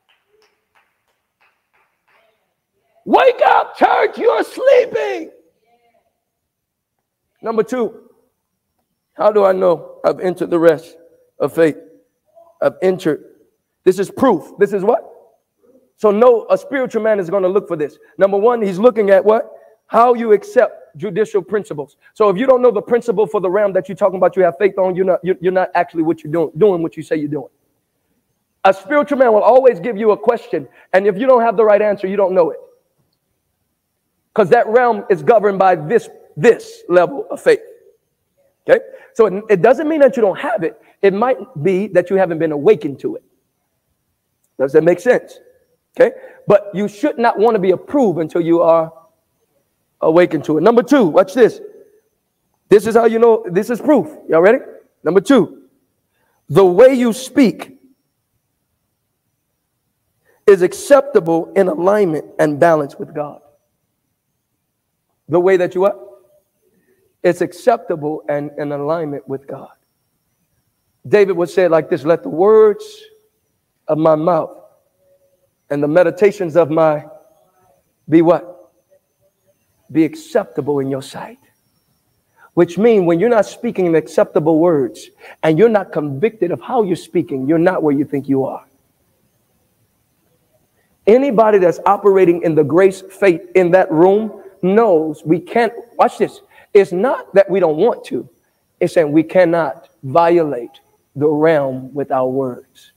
Wake 3.07 3.41
up, 3.47 3.77
church, 3.77 4.19
you're 4.19 4.45
sleeping. 4.45 5.31
Number 7.43 7.63
two, 7.63 8.11
how 9.15 9.33
do 9.33 9.45
I 9.45 9.53
know 9.53 10.01
I've 10.05 10.21
entered 10.21 10.51
the 10.51 10.59
rest? 10.59 10.97
Of 11.39 11.55
faith. 11.55 11.77
I've 12.61 12.77
entered. 12.83 13.25
This 13.85 13.99
is 13.99 14.11
proof. 14.11 14.53
This 14.59 14.73
is 14.73 14.83
what? 14.83 15.05
So, 15.97 16.11
no, 16.11 16.47
a 16.51 16.57
spiritual 16.57 17.03
man 17.03 17.19
is 17.19 17.29
going 17.29 17.43
to 17.43 17.49
look 17.49 17.67
for 17.67 17.77
this. 17.77 17.99
Number 18.19 18.37
one, 18.37 18.63
he's 18.63 18.79
looking 18.79 19.11
at 19.11 19.25
what? 19.25 19.51
How 19.87 20.15
you 20.15 20.33
accept 20.33 20.97
judicial 20.97 21.43
principles. 21.43 21.97
So, 22.15 22.29
if 22.29 22.37
you 22.37 22.47
don't 22.47 22.63
know 22.63 22.71
the 22.71 22.83
principle 22.83 23.27
for 23.27 23.41
the 23.41 23.51
realm 23.51 23.73
that 23.73 23.89
you're 23.89 23.97
talking 23.97 24.17
about, 24.17 24.37
you 24.37 24.43
have 24.43 24.57
faith 24.59 24.79
on, 24.79 24.95
you're 24.95 25.05
not, 25.05 25.21
you're 25.23 25.53
not 25.53 25.71
actually 25.75 26.03
what 26.03 26.23
you're 26.23 26.33
doing, 26.33 26.51
doing 26.57 26.83
what 26.83 26.97
you 26.97 27.03
say 27.03 27.17
you're 27.17 27.29
doing. 27.29 27.49
A 28.65 28.75
spiritual 28.75 29.19
man 29.19 29.33
will 29.33 29.43
always 29.43 29.81
give 29.81 29.97
you 29.97 30.11
a 30.11 30.17
question, 30.17 30.69
and 30.93 31.07
if 31.07 31.17
you 31.17 31.27
don't 31.27 31.43
have 31.43 31.57
the 31.57 31.65
right 31.65 31.81
answer, 31.81 32.07
you 32.07 32.17
don't 32.17 32.35
know 32.35 32.51
it. 32.51 32.59
Because 34.35 34.51
that 34.51 34.67
realm 34.69 35.05
is 35.11 35.23
governed 35.23 35.59
by 35.59 35.75
this, 35.75 36.09
this 36.37 36.83
level 36.89 37.27
of 37.31 37.41
faith. 37.41 37.61
Okay? 38.69 38.85
So 39.15 39.27
it, 39.27 39.45
it 39.49 39.63
doesn't 39.63 39.89
mean 39.89 40.01
that 40.01 40.17
you 40.17 40.23
don't 40.23 40.39
have 40.39 40.63
it. 40.63 40.81
It 41.01 41.15
might 41.15 41.39
be 41.63 41.87
that 41.89 42.11
you 42.11 42.17
haven't 42.17 42.39
been 42.39 42.53
awakened 42.53 43.01
to 43.01 43.17
it. 43.17 43.25
Does 44.59 44.73
that 44.73 44.83
make 44.83 45.01
sense? 45.01 45.39
Okay. 45.99 46.15
But 46.47 46.71
you 46.75 46.89
should 46.89 47.19
not 47.19 47.39
want 47.39 47.55
to 47.55 47.59
be 47.59 47.71
approved 47.71 48.19
until 48.19 48.41
you 48.41 48.63
are 48.63 48.93
awakened 50.01 50.45
to 50.45 50.59
it. 50.59 50.63
Number 50.63 50.83
two, 50.83 51.07
watch 51.07 51.35
this. 51.35 51.61
This 52.69 52.87
is 52.87 52.95
how 52.95 53.07
you 53.07 53.19
know 53.19 53.45
this 53.51 53.71
is 53.71 53.81
proof. 53.81 54.09
Y'all 54.29 54.41
ready? 54.41 54.59
Number 55.03 55.21
two, 55.21 55.63
the 56.49 56.65
way 56.65 56.95
you 56.95 57.13
speak 57.13 57.79
is 60.47 60.63
acceptable 60.63 61.53
in 61.55 61.69
alignment 61.69 62.25
and 62.39 62.59
balance 62.59 62.97
with 62.97 63.15
God. 63.15 63.41
The 65.29 65.41
way 65.41 65.57
that 65.59 65.75
you 65.75 65.83
what? 65.83 66.08
It's 67.23 67.41
acceptable 67.41 68.23
and 68.29 68.51
in 68.59 68.73
alignment 68.73 69.29
with 69.29 69.47
God. 69.47 69.71
David 71.07 71.37
would 71.37 71.51
say 71.51 71.69
like 71.69 71.91
this 71.91 72.05
Let 72.05 72.23
the 72.23 72.29
words 72.29 72.85
of 73.87 73.99
my 73.99 74.15
mouth 74.15 74.57
and 75.71 75.83
the 75.83 75.89
meditations 75.89 76.57
of 76.57 76.71
my 76.71 77.05
be 78.09 78.23
what? 78.23 78.73
Be 79.91 80.05
acceptable 80.05 80.81
in 80.81 80.91
your 80.91 81.03
sight. 81.03 81.39
Which 82.55 82.77
means 82.77 83.05
when 83.05 83.21
you're 83.21 83.29
not 83.29 83.47
speaking 83.47 83.95
acceptable 83.95 84.59
words 84.59 85.11
and 85.43 85.59
you're 85.59 85.69
not 85.69 85.93
convicted 85.93 86.51
of 86.51 86.61
how 86.61 86.83
you're 86.83 86.97
speaking, 86.97 87.47
you're 87.47 87.59
not 87.59 87.83
where 87.83 87.95
you 87.95 88.05
think 88.05 88.29
you 88.29 88.45
are. 88.45 88.65
Anybody 91.07 91.59
that's 91.59 91.81
operating 91.87 92.43
in 92.43 92.55
the 92.55 92.65
grace 92.65 93.01
faith 93.01 93.41
in 93.55 93.71
that 93.71 93.91
room 93.91 94.43
knows 94.61 95.23
we 95.25 95.39
can't, 95.39 95.73
watch 95.97 96.19
this. 96.19 96.41
It's 96.75 96.93
not 96.93 97.35
that 97.35 97.51
we 97.51 97.61
don't 97.61 97.77
want 97.77 98.05
to, 98.07 98.29
it's 98.81 98.95
that 98.95 99.09
we 99.09 99.23
cannot 99.23 99.89
violate 100.03 100.81
the 101.17 101.29
realm 101.29 101.93
with 101.95 102.11
our 102.11 102.29
words. 102.29 102.93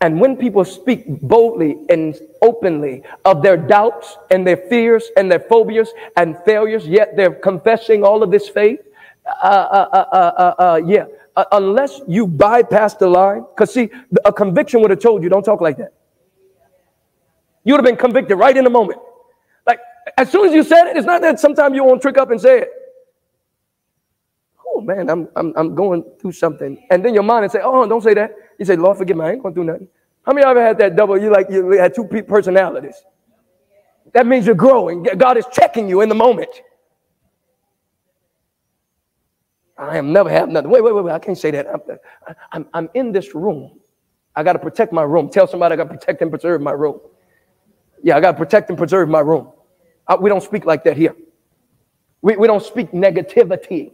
And 0.00 0.20
when 0.20 0.36
people 0.36 0.64
speak 0.64 1.04
boldly 1.22 1.78
and 1.88 2.18
openly 2.42 3.02
of 3.24 3.42
their 3.42 3.56
doubts 3.56 4.18
and 4.30 4.46
their 4.46 4.58
fears 4.58 5.10
and 5.16 5.32
their 5.32 5.40
phobias 5.40 5.90
and 6.16 6.36
failures, 6.44 6.86
yet 6.86 7.16
they're 7.16 7.32
confessing 7.32 8.04
all 8.04 8.22
of 8.22 8.30
this 8.30 8.48
faith, 8.48 8.80
uh, 9.26 9.46
uh, 9.46 9.88
uh, 9.92 9.96
uh, 9.96 10.16
uh, 10.16 10.62
uh 10.62 10.80
yeah, 10.84 11.06
unless 11.52 12.00
you 12.06 12.26
bypass 12.26 12.94
the 12.94 13.08
line, 13.08 13.44
because 13.54 13.72
see, 13.72 13.90
a 14.24 14.32
conviction 14.32 14.82
would 14.82 14.90
have 14.90 15.00
told 15.00 15.22
you, 15.22 15.30
don't 15.30 15.44
talk 15.44 15.62
like 15.62 15.78
that. 15.78 15.94
You 17.64 17.72
would 17.72 17.78
have 17.78 17.86
been 17.86 17.96
convicted 17.96 18.38
right 18.38 18.56
in 18.56 18.64
the 18.64 18.70
moment. 18.70 19.00
As 20.18 20.30
soon 20.30 20.46
as 20.48 20.54
you 20.54 20.64
said 20.64 20.86
it, 20.88 20.96
it's 20.96 21.06
not 21.06 21.22
that 21.22 21.40
sometimes 21.40 21.74
you 21.76 21.84
won't 21.84 22.02
trick 22.02 22.18
up 22.18 22.30
and 22.30 22.40
say 22.40 22.60
it. 22.62 22.70
Oh 24.66 24.80
man, 24.80 25.10
I'm, 25.10 25.28
I'm, 25.36 25.52
I'm 25.56 25.74
going 25.74 26.04
through 26.20 26.32
something. 26.32 26.86
And 26.90 27.04
then 27.04 27.14
your 27.14 27.22
mind 27.24 27.44
and 27.44 27.52
say, 27.52 27.60
oh, 27.62 27.86
don't 27.88 28.02
say 28.02 28.14
that. 28.14 28.32
You 28.58 28.66
say, 28.66 28.76
Lord, 28.76 28.98
forgive 28.98 29.16
me, 29.16 29.24
I 29.26 29.32
ain't 29.32 29.42
going 29.42 29.54
through 29.54 29.64
nothing. 29.64 29.88
How 30.26 30.32
many 30.32 30.44
of 30.44 30.48
you 30.48 30.50
ever 30.60 30.66
had 30.66 30.78
that 30.78 30.96
double? 30.96 31.20
You 31.20 31.30
like 31.30 31.48
you 31.50 31.72
had 31.72 31.94
two 31.94 32.04
personalities. 32.06 32.96
That 34.14 34.26
means 34.26 34.46
you're 34.46 34.54
growing. 34.54 35.04
God 35.04 35.36
is 35.38 35.46
checking 35.52 35.88
you 35.88 36.02
in 36.02 36.08
the 36.08 36.14
moment. 36.16 36.50
I 39.78 39.98
am 39.98 40.12
never 40.12 40.30
have 40.30 40.48
nothing. 40.48 40.70
Wait, 40.70 40.82
wait, 40.84 40.94
wait, 40.94 41.04
wait. 41.04 41.12
I 41.14 41.18
can't 41.18 41.38
say 41.38 41.50
that. 41.52 41.66
I'm, 41.68 42.36
I'm, 42.52 42.66
I'm 42.74 42.90
in 42.94 43.12
this 43.12 43.34
room. 43.34 43.80
I 44.36 44.42
got 44.44 44.54
to 44.54 44.58
protect 44.58 44.92
my 44.92 45.02
room. 45.02 45.30
Tell 45.30 45.46
somebody 45.46 45.74
I 45.74 45.76
got 45.76 45.84
to 45.90 45.94
protect 45.98 46.22
and 46.22 46.30
preserve 46.30 46.62
my 46.62 46.72
room. 46.72 47.00
Yeah, 48.02 48.16
I 48.16 48.20
got 48.20 48.32
to 48.32 48.38
protect 48.38 48.70
and 48.70 48.78
preserve 48.78 49.08
my 49.08 49.20
room. 49.20 49.52
I, 50.06 50.16
we 50.16 50.28
don't 50.28 50.42
speak 50.42 50.64
like 50.64 50.84
that 50.84 50.96
here. 50.96 51.14
We, 52.22 52.36
we 52.36 52.46
don't 52.46 52.62
speak 52.62 52.92
negativity. 52.92 53.92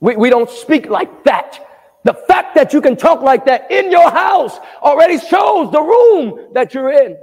We, 0.00 0.16
we 0.16 0.30
don't 0.30 0.50
speak 0.50 0.86
like 0.86 1.24
that. 1.24 1.64
The 2.04 2.14
fact 2.14 2.54
that 2.54 2.72
you 2.72 2.80
can 2.80 2.96
talk 2.96 3.22
like 3.22 3.44
that 3.46 3.70
in 3.70 3.90
your 3.90 4.10
house 4.10 4.58
already 4.82 5.18
shows 5.18 5.70
the 5.72 5.80
room 5.80 6.48
that 6.54 6.72
you're 6.72 6.90
in. 6.90 7.16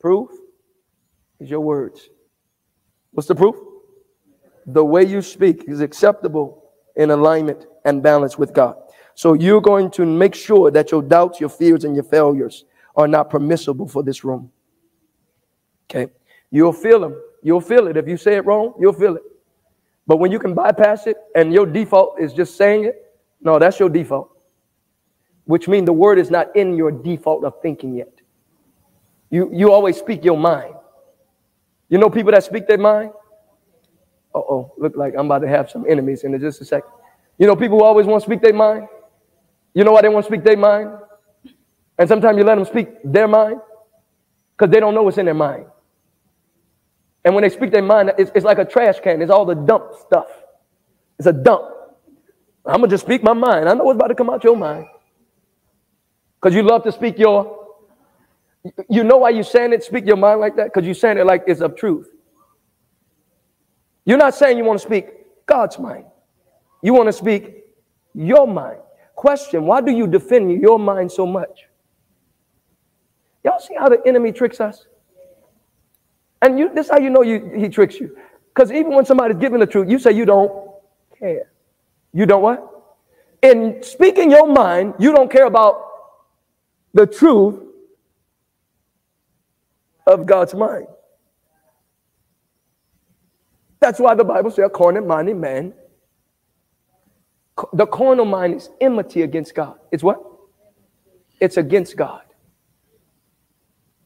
Proof 0.00 0.30
is 1.40 1.48
your 1.48 1.60
words. 1.60 2.08
What's 3.12 3.28
the 3.28 3.34
proof? 3.34 3.56
The 4.66 4.84
way 4.84 5.04
you 5.04 5.22
speak 5.22 5.64
is 5.68 5.80
acceptable 5.80 6.64
in 6.96 7.10
alignment 7.10 7.66
and 7.84 8.02
balance 8.02 8.36
with 8.36 8.52
God. 8.52 8.76
So 9.14 9.32
you're 9.34 9.60
going 9.60 9.90
to 9.92 10.04
make 10.04 10.34
sure 10.34 10.70
that 10.70 10.90
your 10.90 11.02
doubts, 11.02 11.40
your 11.40 11.48
fears, 11.48 11.84
and 11.84 11.94
your 11.94 12.04
failures 12.04 12.64
are 12.96 13.08
not 13.08 13.30
permissible 13.30 13.86
for 13.86 14.02
this 14.02 14.24
room. 14.24 14.50
Okay? 15.90 16.10
You'll 16.50 16.72
feel 16.72 17.00
them. 17.00 17.20
You'll 17.42 17.60
feel 17.60 17.86
it. 17.86 17.96
If 17.96 18.08
you 18.08 18.16
say 18.16 18.36
it 18.36 18.46
wrong, 18.46 18.74
you'll 18.80 18.92
feel 18.92 19.16
it. 19.16 19.22
But 20.06 20.18
when 20.18 20.32
you 20.32 20.38
can 20.38 20.54
bypass 20.54 21.06
it 21.06 21.16
and 21.34 21.52
your 21.52 21.66
default 21.66 22.20
is 22.20 22.32
just 22.32 22.56
saying 22.56 22.84
it, 22.84 23.12
no, 23.40 23.58
that's 23.58 23.78
your 23.78 23.88
default. 23.88 24.30
Which 25.44 25.68
means 25.68 25.86
the 25.86 25.92
word 25.92 26.18
is 26.18 26.30
not 26.30 26.54
in 26.56 26.76
your 26.76 26.90
default 26.90 27.44
of 27.44 27.60
thinking 27.60 27.94
yet. 27.94 28.12
You, 29.30 29.50
you 29.52 29.72
always 29.72 29.96
speak 29.96 30.24
your 30.24 30.38
mind. 30.38 30.74
You 31.88 31.98
know 31.98 32.10
people 32.10 32.32
that 32.32 32.44
speak 32.44 32.66
their 32.66 32.78
mind? 32.78 33.10
Uh 34.34 34.38
oh, 34.38 34.72
look 34.76 34.96
like 34.96 35.14
I'm 35.16 35.26
about 35.26 35.40
to 35.40 35.48
have 35.48 35.70
some 35.70 35.84
enemies 35.88 36.24
in 36.24 36.38
just 36.40 36.60
a 36.60 36.64
second. 36.64 36.90
You 37.38 37.46
know 37.46 37.56
people 37.56 37.78
who 37.78 37.84
always 37.84 38.06
want 38.06 38.22
to 38.22 38.28
speak 38.28 38.42
their 38.42 38.52
mind? 38.54 38.88
You 39.74 39.84
know 39.84 39.92
why 39.92 40.02
they 40.02 40.08
want 40.08 40.24
to 40.26 40.30
speak 40.30 40.44
their 40.44 40.56
mind? 40.56 40.90
And 41.98 42.08
sometimes 42.08 42.38
you 42.38 42.44
let 42.44 42.56
them 42.56 42.64
speak 42.64 42.88
their 43.04 43.28
mind 43.28 43.60
because 44.56 44.72
they 44.72 44.80
don't 44.80 44.94
know 44.94 45.02
what's 45.04 45.18
in 45.18 45.26
their 45.26 45.34
mind. 45.34 45.66
And 47.24 47.34
when 47.34 47.42
they 47.42 47.50
speak 47.50 47.72
their 47.72 47.82
mind, 47.82 48.12
it's, 48.18 48.30
it's 48.34 48.44
like 48.44 48.58
a 48.58 48.64
trash 48.64 49.00
can. 49.00 49.22
It's 49.22 49.30
all 49.30 49.44
the 49.46 49.54
dump 49.54 49.92
stuff. 50.06 50.28
It's 51.18 51.26
a 51.28 51.32
dump. 51.32 51.64
I'm 52.66 52.76
gonna 52.80 52.88
just 52.88 53.04
speak 53.04 53.22
my 53.22 53.32
mind. 53.34 53.68
I 53.68 53.74
know 53.74 53.84
what's 53.84 53.96
about 53.96 54.08
to 54.08 54.14
come 54.16 54.30
out 54.30 54.44
your 54.44 54.56
mind. 54.56 54.86
Because 56.40 56.54
you 56.54 56.62
love 56.62 56.84
to 56.84 56.92
speak 56.92 57.18
your, 57.18 57.66
you 58.88 59.04
know 59.04 59.18
why 59.18 59.30
you're 59.30 59.44
saying 59.44 59.72
it, 59.72 59.84
speak 59.84 60.06
your 60.06 60.16
mind 60.16 60.40
like 60.40 60.56
that? 60.56 60.66
Because 60.72 60.86
you're 60.86 60.94
saying 60.94 61.18
it 61.18 61.26
like 61.26 61.44
it's 61.46 61.60
of 61.60 61.76
truth. 61.76 62.08
You're 64.04 64.18
not 64.18 64.34
saying 64.34 64.58
you 64.58 64.64
want 64.64 64.80
to 64.80 64.86
speak 64.86 65.08
God's 65.46 65.78
mind. 65.78 66.06
You 66.82 66.94
want 66.94 67.08
to 67.08 67.14
speak 67.14 67.64
your 68.14 68.46
mind. 68.48 68.78
Question, 69.16 69.66
why 69.66 69.80
do 69.82 69.92
you 69.92 70.06
defend 70.08 70.60
your 70.62 70.78
mind 70.78 71.12
so 71.12 71.26
much? 71.26 71.65
Y'all 73.46 73.60
see 73.60 73.76
how 73.78 73.88
the 73.88 74.02
enemy 74.04 74.32
tricks 74.32 74.60
us? 74.60 74.86
And 76.42 76.58
you, 76.58 76.74
this 76.74 76.86
is 76.86 76.90
how 76.90 76.98
you 76.98 77.10
know 77.10 77.22
you, 77.22 77.52
he 77.56 77.68
tricks 77.68 78.00
you. 78.00 78.16
Because 78.48 78.72
even 78.72 78.92
when 78.92 79.06
somebody's 79.06 79.36
giving 79.36 79.60
the 79.60 79.66
truth, 79.66 79.88
you 79.88 80.00
say 80.00 80.10
you 80.10 80.24
don't 80.24 80.50
care. 81.16 81.52
You 82.12 82.26
don't 82.26 82.42
what? 82.42 82.68
In 83.42 83.84
speaking 83.84 84.32
your 84.32 84.48
mind, 84.48 84.94
you 84.98 85.12
don't 85.12 85.30
care 85.30 85.46
about 85.46 85.80
the 86.92 87.06
truth 87.06 87.62
of 90.08 90.26
God's 90.26 90.52
mind. 90.52 90.88
That's 93.78 94.00
why 94.00 94.16
the 94.16 94.24
Bible 94.24 94.50
says, 94.50 94.68
carnal 94.74 95.06
minded 95.06 95.36
man. 95.36 95.72
The 97.72 97.86
carnal 97.86 98.24
mind 98.24 98.56
is 98.56 98.70
enmity 98.80 99.22
against 99.22 99.54
God. 99.54 99.78
It's 99.92 100.02
what? 100.02 100.20
It's 101.40 101.56
against 101.58 101.96
God. 101.96 102.22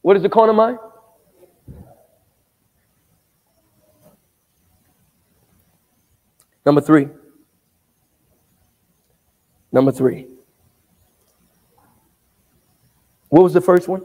What 0.01 0.17
is 0.17 0.23
the 0.23 0.29
mind? 0.53 0.79
Number 6.65 6.81
three. 6.81 7.07
Number 9.71 9.91
three. 9.91 10.27
What 13.29 13.43
was 13.43 13.53
the 13.53 13.61
first 13.61 13.87
one? 13.87 14.01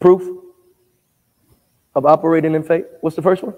Proof 0.00 0.38
of 1.94 2.06
operating 2.06 2.54
in 2.54 2.62
faith. 2.62 2.86
What's 3.00 3.16
the 3.16 3.22
first 3.22 3.42
one? 3.42 3.54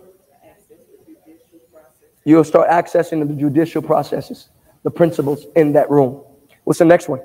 You'll 2.24 2.44
start 2.44 2.68
accessing 2.68 3.26
the 3.26 3.34
judicial 3.34 3.82
processes, 3.82 4.48
the 4.82 4.90
principles 4.90 5.46
in 5.56 5.72
that 5.72 5.90
room. 5.90 6.22
What's 6.64 6.78
the 6.78 6.84
next 6.84 7.08
one? 7.08 7.20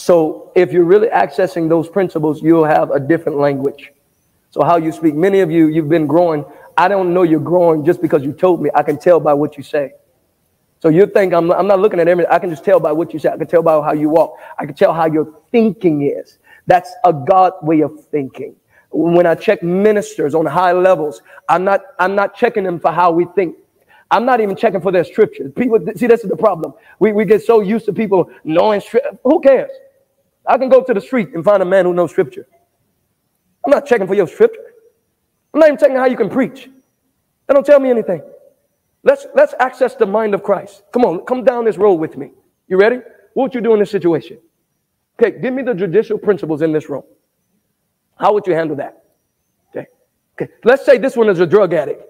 So, 0.00 0.52
if 0.54 0.72
you're 0.72 0.84
really 0.84 1.08
accessing 1.08 1.68
those 1.68 1.88
principles, 1.88 2.42
you'll 2.42 2.64
have 2.64 2.90
a 2.90 3.00
different 3.00 3.38
language. 3.38 3.92
So, 4.50 4.64
how 4.64 4.76
you 4.78 4.92
speak, 4.92 5.14
many 5.14 5.40
of 5.40 5.50
you, 5.50 5.68
you've 5.68 5.88
been 5.90 6.06
growing 6.06 6.44
I 6.80 6.88
don't 6.88 7.12
know 7.12 7.24
you're 7.24 7.40
growing 7.40 7.84
just 7.84 8.00
because 8.00 8.22
you 8.22 8.32
told 8.32 8.62
me. 8.62 8.70
I 8.74 8.82
can 8.82 8.98
tell 8.98 9.20
by 9.20 9.34
what 9.34 9.58
you 9.58 9.62
say. 9.62 9.92
So 10.80 10.88
you 10.88 11.06
think 11.06 11.34
I'm, 11.34 11.52
I'm 11.52 11.66
not 11.66 11.78
looking 11.78 12.00
at 12.00 12.08
everything. 12.08 12.32
I 12.32 12.38
can 12.38 12.48
just 12.48 12.64
tell 12.64 12.80
by 12.80 12.90
what 12.92 13.12
you 13.12 13.18
say. 13.18 13.28
I 13.28 13.36
can 13.36 13.46
tell 13.46 13.62
by 13.62 13.72
how 13.82 13.92
you 13.92 14.08
walk. 14.08 14.36
I 14.58 14.64
can 14.64 14.74
tell 14.74 14.94
how 14.94 15.04
your 15.06 15.42
thinking 15.52 16.02
is. 16.02 16.38
That's 16.66 16.90
a 17.04 17.12
God 17.12 17.52
way 17.62 17.82
of 17.82 18.02
thinking. 18.06 18.56
When 18.92 19.26
I 19.26 19.34
check 19.34 19.62
ministers 19.62 20.34
on 20.34 20.46
high 20.46 20.72
levels, 20.72 21.20
I'm 21.50 21.64
not, 21.64 21.82
I'm 21.98 22.14
not 22.14 22.34
checking 22.34 22.64
them 22.64 22.80
for 22.80 22.92
how 22.92 23.10
we 23.12 23.26
think. 23.34 23.56
I'm 24.10 24.24
not 24.24 24.40
even 24.40 24.56
checking 24.56 24.80
for 24.80 24.90
their 24.90 25.04
scriptures. 25.04 25.52
People, 25.54 25.80
see, 25.96 26.06
this 26.06 26.24
is 26.24 26.30
the 26.30 26.36
problem. 26.36 26.72
We, 26.98 27.12
we 27.12 27.26
get 27.26 27.42
so 27.42 27.60
used 27.60 27.84
to 27.86 27.92
people 27.92 28.30
knowing 28.42 28.80
scripture. 28.80 29.18
Who 29.22 29.40
cares? 29.40 29.70
I 30.46 30.58
can 30.58 30.68
go 30.68 30.82
to 30.82 30.94
the 30.94 31.00
street 31.00 31.30
and 31.34 31.44
find 31.44 31.62
a 31.62 31.66
man 31.66 31.84
who 31.84 31.94
knows 31.94 32.10
scripture. 32.10 32.46
I'm 33.64 33.70
not 33.70 33.86
checking 33.86 34.06
for 34.06 34.14
your 34.14 34.26
scripture. 34.26 34.72
I'm 35.52 35.60
not 35.60 35.68
even 35.68 35.78
checking 35.78 35.96
how 35.96 36.06
you 36.06 36.16
can 36.16 36.30
preach. 36.30 36.68
That 37.46 37.54
don't 37.54 37.66
tell 37.66 37.80
me 37.80 37.90
anything. 37.90 38.22
Let's 39.02 39.26
let's 39.34 39.54
access 39.58 39.94
the 39.94 40.06
mind 40.06 40.34
of 40.34 40.42
Christ. 40.42 40.82
Come 40.92 41.04
on, 41.04 41.24
come 41.24 41.44
down 41.44 41.64
this 41.64 41.76
road 41.76 41.94
with 41.94 42.16
me. 42.16 42.32
You 42.68 42.78
ready? 42.78 43.00
What 43.34 43.44
would 43.44 43.54
you 43.54 43.60
do 43.60 43.72
in 43.74 43.80
this 43.80 43.90
situation? 43.90 44.38
Okay, 45.20 45.38
give 45.38 45.52
me 45.52 45.62
the 45.62 45.74
judicial 45.74 46.18
principles 46.18 46.62
in 46.62 46.72
this 46.72 46.88
room. 46.88 47.02
How 48.18 48.32
would 48.32 48.46
you 48.46 48.54
handle 48.54 48.76
that? 48.76 49.02
Okay. 49.70 49.86
Okay. 50.34 50.52
Let's 50.64 50.84
say 50.84 50.98
this 50.98 51.16
one 51.16 51.28
is 51.28 51.40
a 51.40 51.46
drug 51.46 51.74
addict. 51.74 52.04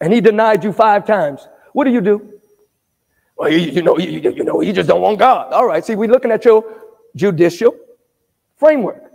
And 0.00 0.12
he 0.12 0.20
denied 0.20 0.64
you 0.64 0.72
five 0.72 1.06
times. 1.06 1.46
What 1.72 1.84
do 1.84 1.90
you 1.90 2.00
do? 2.00 2.31
Well, 3.36 3.50
you, 3.50 3.58
you 3.58 3.82
know, 3.82 3.98
you, 3.98 4.30
you 4.30 4.44
know, 4.44 4.60
you 4.60 4.72
just 4.72 4.88
don't 4.88 5.00
want 5.00 5.18
God. 5.18 5.52
All 5.52 5.66
right. 5.66 5.84
See, 5.84 5.94
we're 5.96 6.10
looking 6.10 6.30
at 6.30 6.44
your 6.44 6.64
judicial 7.16 7.74
framework. 8.56 9.10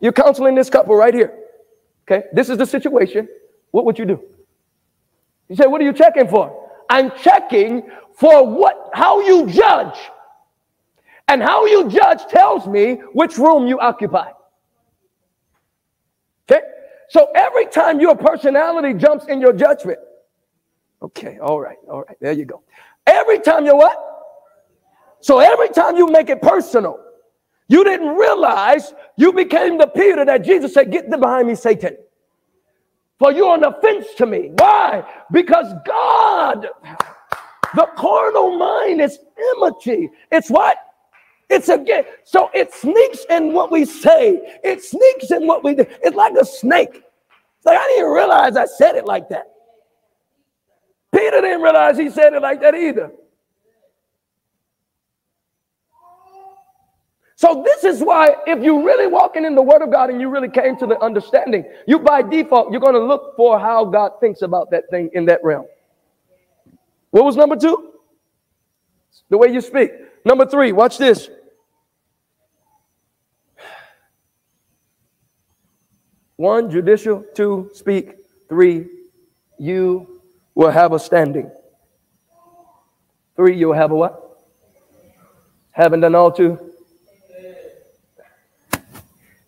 You're 0.00 0.12
counseling 0.12 0.54
this 0.54 0.70
couple 0.70 0.94
right 0.94 1.14
here. 1.14 1.32
Okay, 2.10 2.26
this 2.32 2.48
is 2.48 2.56
the 2.56 2.66
situation. 2.66 3.28
What 3.70 3.84
would 3.84 3.98
you 3.98 4.04
do? 4.06 4.22
You 5.48 5.56
say, 5.56 5.66
What 5.66 5.80
are 5.80 5.84
you 5.84 5.92
checking 5.92 6.28
for? 6.28 6.70
I'm 6.88 7.12
checking 7.18 7.90
for 8.14 8.46
what, 8.46 8.90
how 8.94 9.20
you 9.20 9.46
judge. 9.46 9.96
And 11.28 11.42
how 11.42 11.66
you 11.66 11.90
judge 11.90 12.26
tells 12.26 12.66
me 12.66 12.94
which 13.12 13.36
room 13.36 13.66
you 13.66 13.78
occupy. 13.78 14.30
Okay? 16.50 16.62
So 17.10 17.30
every 17.34 17.66
time 17.66 18.00
your 18.00 18.16
personality 18.16 18.94
jumps 18.94 19.26
in 19.26 19.40
your 19.40 19.52
judgment, 19.52 19.98
okay, 21.02 21.38
all 21.38 21.60
right, 21.60 21.78
all 21.90 22.02
right, 22.02 22.16
there 22.20 22.32
you 22.32 22.44
go. 22.44 22.62
Every 23.06 23.40
time 23.40 23.66
you 23.66 23.76
what? 23.76 23.96
So 25.20 25.38
every 25.40 25.68
time 25.70 25.96
you 25.96 26.08
make 26.08 26.30
it 26.30 26.42
personal, 26.42 26.98
you 27.68 27.84
didn't 27.84 28.16
realize 28.16 28.94
you 29.16 29.32
became 29.32 29.78
the 29.78 29.86
Peter 29.86 30.24
that 30.24 30.44
Jesus 30.44 30.74
said, 30.74 30.90
Get 30.90 31.10
them 31.10 31.20
behind 31.20 31.48
me, 31.48 31.54
Satan. 31.54 31.96
For 33.18 33.32
you're 33.32 33.54
an 33.54 33.64
offense 33.64 34.06
to 34.18 34.26
me. 34.26 34.50
Why? 34.58 35.04
Because 35.32 35.72
God, 35.86 36.68
the 37.74 37.88
carnal 37.96 38.56
mind 38.56 39.00
is 39.00 39.18
enmity. 39.56 40.10
It's 40.30 40.50
what? 40.50 40.78
It's 41.50 41.68
again. 41.68 42.04
So 42.24 42.50
it 42.54 42.72
sneaks 42.72 43.24
in 43.30 43.52
what 43.52 43.70
we 43.72 43.84
say. 43.84 44.60
It 44.62 44.82
sneaks 44.84 45.30
in 45.30 45.46
what 45.46 45.64
we 45.64 45.74
do. 45.74 45.84
It's 46.02 46.16
like 46.16 46.34
a 46.40 46.44
snake. 46.44 46.94
It's 46.94 47.66
like 47.66 47.78
I 47.78 47.86
didn't 47.88 48.12
realize 48.12 48.56
I 48.56 48.66
said 48.66 48.94
it 48.96 49.06
like 49.06 49.28
that. 49.30 49.46
Peter 51.14 51.40
didn't 51.40 51.62
realize 51.62 51.96
he 51.96 52.10
said 52.10 52.32
it 52.34 52.42
like 52.42 52.60
that 52.60 52.74
either. 52.74 53.10
So 57.36 57.62
this 57.64 57.84
is 57.84 58.00
why 58.02 58.34
if 58.48 58.62
you're 58.64 58.84
really 58.84 59.06
walking 59.06 59.44
in 59.44 59.54
the 59.54 59.62
word 59.62 59.80
of 59.80 59.92
God 59.92 60.10
and 60.10 60.20
you 60.20 60.28
really 60.28 60.48
came 60.48 60.76
to 60.78 60.86
the 60.86 61.00
understanding, 61.00 61.64
you 61.86 62.00
by 62.00 62.20
default, 62.20 62.72
you're 62.72 62.80
going 62.80 62.94
to 62.94 63.04
look 63.04 63.36
for 63.36 63.60
how 63.60 63.84
God 63.84 64.14
thinks 64.20 64.42
about 64.42 64.72
that 64.72 64.90
thing 64.90 65.08
in 65.12 65.24
that 65.26 65.38
realm. 65.44 65.66
What 67.10 67.24
was 67.24 67.36
number 67.36 67.54
two? 67.54 67.92
The 69.30 69.38
way 69.38 69.52
you 69.52 69.60
speak. 69.60 69.92
Number 70.24 70.46
three, 70.46 70.72
watch 70.72 70.98
this. 70.98 71.30
One, 76.36 76.70
judicial. 76.70 77.24
Two, 77.34 77.70
speak. 77.72 78.14
Three, 78.48 78.86
you 79.58 80.17
will 80.58 80.72
have 80.72 80.92
a 80.92 80.98
standing. 80.98 81.48
Three, 83.36 83.56
you'll 83.56 83.74
have 83.74 83.92
a 83.92 83.94
what? 83.94 84.40
Haven't 85.70 86.00
done 86.00 86.16
all 86.16 86.32
two? 86.32 86.58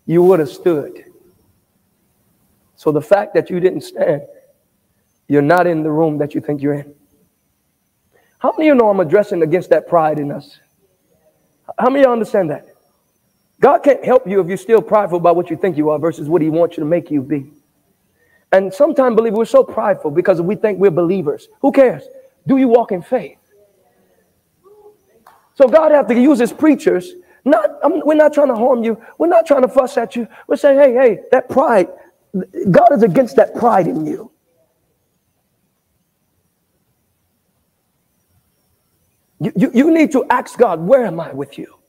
You 0.05 0.23
would 0.23 0.39
have 0.39 0.47
stood. 0.47 1.03
So 2.77 2.93
the 2.93 3.01
fact 3.01 3.33
that 3.33 3.49
you 3.49 3.59
didn't 3.59 3.81
stand, 3.81 4.21
you're 5.27 5.41
not 5.41 5.67
in 5.67 5.83
the 5.83 5.91
room 5.91 6.17
that 6.19 6.33
you 6.33 6.39
think 6.39 6.61
you're 6.61 6.75
in. 6.75 6.95
How 8.39 8.53
many 8.57 8.69
of 8.69 8.75
you 8.75 8.81
know 8.81 8.89
I'm 8.89 9.01
addressing 9.01 9.43
against 9.43 9.69
that 9.71 9.89
pride 9.89 10.17
in 10.17 10.31
us? 10.31 10.59
How 11.77 11.89
many 11.89 12.05
of 12.05 12.07
you 12.07 12.13
understand 12.13 12.51
that? 12.51 12.67
God 13.59 13.79
can't 13.79 14.03
help 14.03 14.25
you 14.25 14.39
if 14.39 14.47
you're 14.47 14.55
still 14.55 14.81
prideful 14.81 15.17
about 15.17 15.35
what 15.35 15.49
you 15.49 15.57
think 15.57 15.75
you 15.75 15.89
are 15.89 15.99
versus 15.99 16.29
what 16.29 16.41
He 16.41 16.49
wants 16.49 16.77
you 16.77 16.83
to 16.83 16.89
make 16.89 17.11
you 17.11 17.21
be. 17.21 17.51
And 18.51 18.73
sometimes, 18.73 19.15
believe 19.15 19.33
we're 19.33 19.45
so 19.45 19.63
prideful 19.63 20.11
because 20.11 20.41
we 20.41 20.55
think 20.55 20.79
we're 20.79 20.91
believers. 20.91 21.47
Who 21.61 21.71
cares? 21.71 22.03
Do 22.47 22.57
you 22.57 22.67
walk 22.67 22.91
in 22.91 23.01
faith? 23.01 23.37
So 25.55 25.67
God 25.67 25.91
have 25.91 26.07
to 26.07 26.19
use 26.19 26.39
His 26.39 26.51
preachers. 26.51 27.13
Not, 27.45 27.69
I'm, 27.83 28.05
we're 28.05 28.15
not 28.15 28.33
trying 28.33 28.49
to 28.49 28.55
harm 28.55 28.83
you. 28.83 29.01
We're 29.17 29.27
not 29.27 29.45
trying 29.45 29.61
to 29.61 29.67
fuss 29.67 29.97
at 29.97 30.15
you. 30.15 30.27
We're 30.47 30.57
saying, 30.57 30.79
hey, 30.79 30.93
hey, 30.93 31.19
that 31.31 31.49
pride. 31.49 31.87
God 32.69 32.93
is 32.93 33.03
against 33.03 33.35
that 33.37 33.55
pride 33.55 33.87
in 33.87 34.05
you. 34.05 34.31
You, 39.39 39.51
you, 39.55 39.71
you 39.73 39.91
need 39.91 40.11
to 40.11 40.25
ask 40.29 40.57
God, 40.57 40.79
where 40.81 41.03
am 41.05 41.19
I 41.19 41.33
with 41.33 41.57
you? 41.57 41.79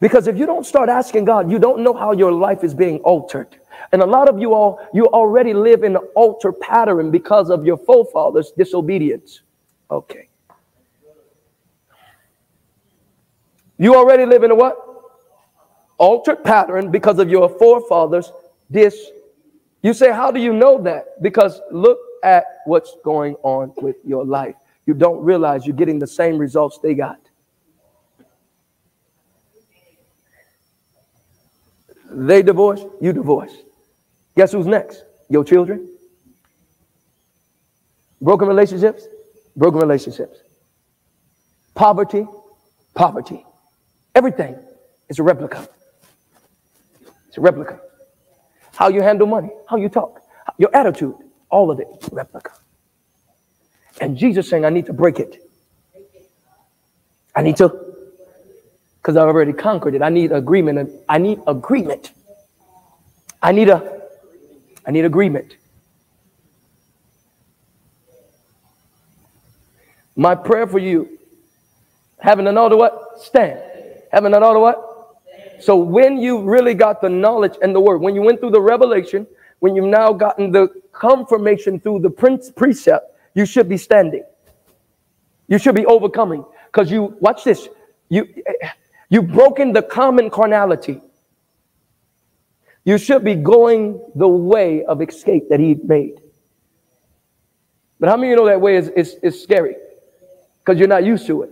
Because 0.00 0.28
if 0.28 0.36
you 0.36 0.46
don't 0.46 0.66
start 0.66 0.88
asking 0.88 1.24
God, 1.24 1.50
you 1.50 1.58
don't 1.58 1.82
know 1.82 1.94
how 1.94 2.12
your 2.12 2.32
life 2.32 2.62
is 2.62 2.74
being 2.74 2.98
altered. 2.98 3.56
And 3.92 4.02
a 4.02 4.06
lot 4.06 4.28
of 4.28 4.38
you 4.38 4.54
all, 4.54 4.80
you 4.92 5.06
already 5.06 5.54
live 5.54 5.82
in 5.82 5.96
an 5.96 6.02
altar 6.14 6.52
pattern 6.52 7.10
because 7.10 7.50
of 7.50 7.64
your 7.64 7.76
forefathers' 7.76 8.52
disobedience. 8.56 9.42
Okay. 9.90 10.28
You 13.78 13.94
already 13.94 14.26
live 14.26 14.42
in 14.42 14.50
a 14.50 14.54
what? 14.54 14.76
Altered 15.98 16.44
pattern 16.44 16.90
because 16.90 17.18
of 17.18 17.30
your 17.30 17.48
forefathers' 17.48 18.32
dis. 18.70 19.10
You 19.82 19.94
say, 19.94 20.12
how 20.12 20.30
do 20.30 20.40
you 20.40 20.52
know 20.52 20.82
that? 20.82 21.22
Because 21.22 21.60
look 21.70 21.98
at 22.22 22.44
what's 22.66 22.96
going 23.04 23.36
on 23.42 23.72
with 23.76 23.96
your 24.04 24.24
life. 24.24 24.56
You 24.86 24.94
don't 24.94 25.22
realize 25.22 25.66
you're 25.66 25.76
getting 25.76 25.98
the 25.98 26.06
same 26.06 26.38
results 26.38 26.78
they 26.82 26.94
got. 26.94 27.20
They 32.10 32.42
divorce, 32.42 32.84
you 33.00 33.12
divorce. 33.12 33.52
Guess 34.38 34.52
who's 34.52 34.68
next? 34.68 35.02
Your 35.28 35.42
children. 35.42 35.88
Broken 38.20 38.46
relationships, 38.46 39.08
broken 39.56 39.80
relationships. 39.80 40.38
Poverty, 41.74 42.24
poverty. 42.94 43.44
Everything 44.14 44.56
is 45.08 45.18
a 45.18 45.24
replica. 45.24 45.68
It's 47.26 47.36
a 47.36 47.40
replica. 47.40 47.80
How 48.76 48.86
you 48.86 49.02
handle 49.02 49.26
money, 49.26 49.50
how 49.68 49.76
you 49.76 49.88
talk, 49.88 50.22
your 50.56 50.70
attitude, 50.72 51.16
all 51.50 51.72
of 51.72 51.80
it, 51.80 51.88
replica. 52.12 52.52
And 54.00 54.16
Jesus 54.16 54.48
saying, 54.48 54.64
I 54.64 54.70
need 54.70 54.86
to 54.86 54.92
break 54.92 55.18
it. 55.18 55.42
I 57.34 57.42
need 57.42 57.56
to 57.56 57.86
because 59.02 59.16
I've 59.16 59.26
already 59.26 59.52
conquered 59.52 59.96
it. 59.96 60.02
I 60.02 60.10
need 60.10 60.30
agreement. 60.30 60.92
I 61.08 61.18
need 61.18 61.40
agreement. 61.48 62.12
I 63.42 63.50
need 63.50 63.68
a 63.68 63.97
I 64.88 64.90
need 64.90 65.04
agreement. 65.04 65.56
My 70.16 70.34
prayer 70.34 70.66
for 70.66 70.78
you, 70.78 71.18
having 72.18 72.46
an 72.46 72.56
order 72.56 72.76
what? 72.76 73.20
Stand. 73.20 73.60
Having 74.10 74.34
an 74.34 74.42
order 74.42 74.58
what? 74.60 75.20
So 75.60 75.76
when 75.76 76.16
you 76.16 76.40
really 76.40 76.72
got 76.72 77.02
the 77.02 77.10
knowledge 77.10 77.54
and 77.60 77.74
the 77.74 77.80
word, 77.80 77.98
when 77.98 78.14
you 78.14 78.22
went 78.22 78.40
through 78.40 78.52
the 78.52 78.60
revelation, 78.62 79.26
when 79.58 79.76
you've 79.76 79.84
now 79.84 80.14
gotten 80.14 80.50
the 80.50 80.68
confirmation 80.92 81.78
through 81.78 82.00
the 82.00 82.10
prince 82.10 82.50
precept, 82.50 83.14
you 83.34 83.44
should 83.44 83.68
be 83.68 83.76
standing. 83.76 84.24
You 85.48 85.58
should 85.58 85.74
be 85.74 85.84
overcoming. 85.84 86.44
Because 86.66 86.90
you 86.90 87.14
watch 87.20 87.44
this. 87.44 87.68
You 88.08 88.26
eh, 88.46 88.68
You've 89.10 89.28
broken 89.28 89.72
the 89.72 89.82
common 89.82 90.30
carnality. 90.30 91.00
You 92.88 92.96
should 92.96 93.22
be 93.22 93.34
going 93.34 94.00
the 94.14 94.26
way 94.26 94.82
of 94.82 95.02
escape 95.02 95.50
that 95.50 95.60
he 95.60 95.74
made. 95.74 96.22
But 98.00 98.08
how 98.08 98.16
many 98.16 98.28
of 98.28 98.30
you 98.30 98.36
know 98.36 98.46
that 98.46 98.62
way 98.62 98.76
is, 98.76 98.88
is, 98.88 99.16
is 99.22 99.42
scary? 99.42 99.76
Because 100.60 100.78
you're 100.78 100.88
not 100.88 101.04
used 101.04 101.26
to 101.26 101.42
it. 101.42 101.50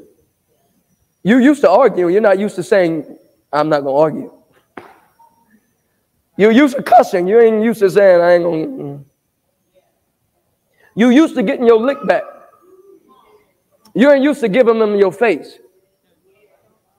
You're 1.23 1.43
used 1.43 1.61
to 1.61 1.69
arguing. 1.69 2.15
You're 2.15 2.23
not 2.23 2.39
used 2.39 2.57
to 2.57 2.63
saying, 2.63 3.19
I'm 3.53 3.69
not 3.69 3.83
going 3.83 3.95
to 3.95 4.01
argue. 4.01 4.33
You're 6.39 6.53
used 6.53 6.75
to 6.77 6.83
cussing. 6.83 7.29
You 7.29 7.39
ain't 7.39 7.63
used 7.63 7.81
to 7.81 7.91
saying, 7.91 8.23
I 8.23 8.33
ain't 8.37 8.43
going 8.43 8.65
to. 8.65 8.83
Mm. 8.83 9.05
You 10.95 11.11
used 11.11 11.35
to 11.35 11.43
getting 11.43 11.67
your 11.67 11.81
lick 11.81 11.99
back. 12.07 12.23
You 13.93 14.11
ain't 14.11 14.25
used 14.25 14.41
to 14.41 14.49
giving 14.49 14.79
them 14.79 14.95
your 14.95 15.13
face. 15.13 15.59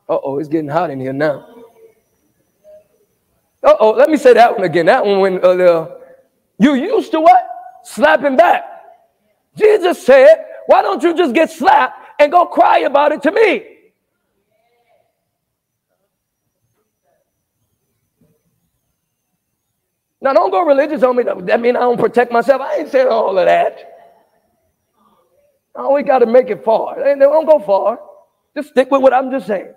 Uh 0.07 0.19
oh, 0.23 0.38
it's 0.38 0.47
getting 0.47 0.69
hot 0.69 0.91
in 0.91 0.99
here 0.99 1.11
now. 1.11 1.57
Uh 3.78 3.86
oh, 3.86 3.91
let 3.91 4.10
me 4.10 4.18
say 4.18 4.34
that 4.34 4.54
one 4.56 4.66
again. 4.66 4.88
That 4.88 5.06
one 5.06 5.20
when 5.22 5.45
uh, 5.45 5.90
you 6.60 6.76
used 6.76 7.12
to 7.12 7.22
what? 7.22 7.48
Slapping 7.86 8.38
back. 8.38 8.66
Jesus 9.58 10.06
said, 10.06 10.45
Why 10.68 10.82
don't 10.82 11.04
you 11.04 11.16
just 11.16 11.34
get 11.36 11.52
slapped 11.52 12.22
and 12.22 12.32
go 12.32 12.48
cry 12.48 12.80
about 12.80 13.12
it 13.14 13.24
to 13.24 13.32
me? 13.32 13.66
Now, 20.22 20.34
don't 20.34 20.52
go 20.52 20.64
religious 20.64 21.04
on 21.04 21.18
me. 21.18 21.24
That 21.24 21.62
means 21.62 21.78
I 21.78 21.82
don't 21.82 21.99
protect 21.99 22.32
myself. 22.32 22.62
I 22.62 22.78
ain't 22.78 22.91
saying 22.91 23.08
all 23.10 23.38
of 23.40 23.45
that. 23.45 24.04
Oh, 25.76 25.94
we 25.95 26.04
got 26.04 26.20
to 26.20 26.28
make 26.28 26.49
it 26.49 26.64
far. 26.66 26.95
Don't 26.98 27.45
go 27.48 27.60
far. 27.60 27.99
Just 28.56 28.70
stick 28.70 28.91
with 28.91 29.02
what 29.04 29.14
I'm 29.14 29.32
just 29.32 29.48
saying. 29.48 29.74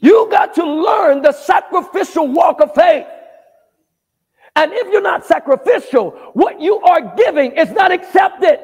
You 0.00 0.28
got 0.30 0.54
to 0.54 0.64
learn 0.64 1.22
the 1.22 1.32
sacrificial 1.32 2.26
walk 2.28 2.60
of 2.60 2.74
faith. 2.74 3.06
And 4.56 4.72
if 4.72 4.88
you're 4.90 5.02
not 5.02 5.24
sacrificial, 5.26 6.10
what 6.32 6.60
you 6.60 6.80
are 6.80 7.14
giving 7.16 7.52
is 7.52 7.70
not 7.70 7.92
accepted. 7.92 8.58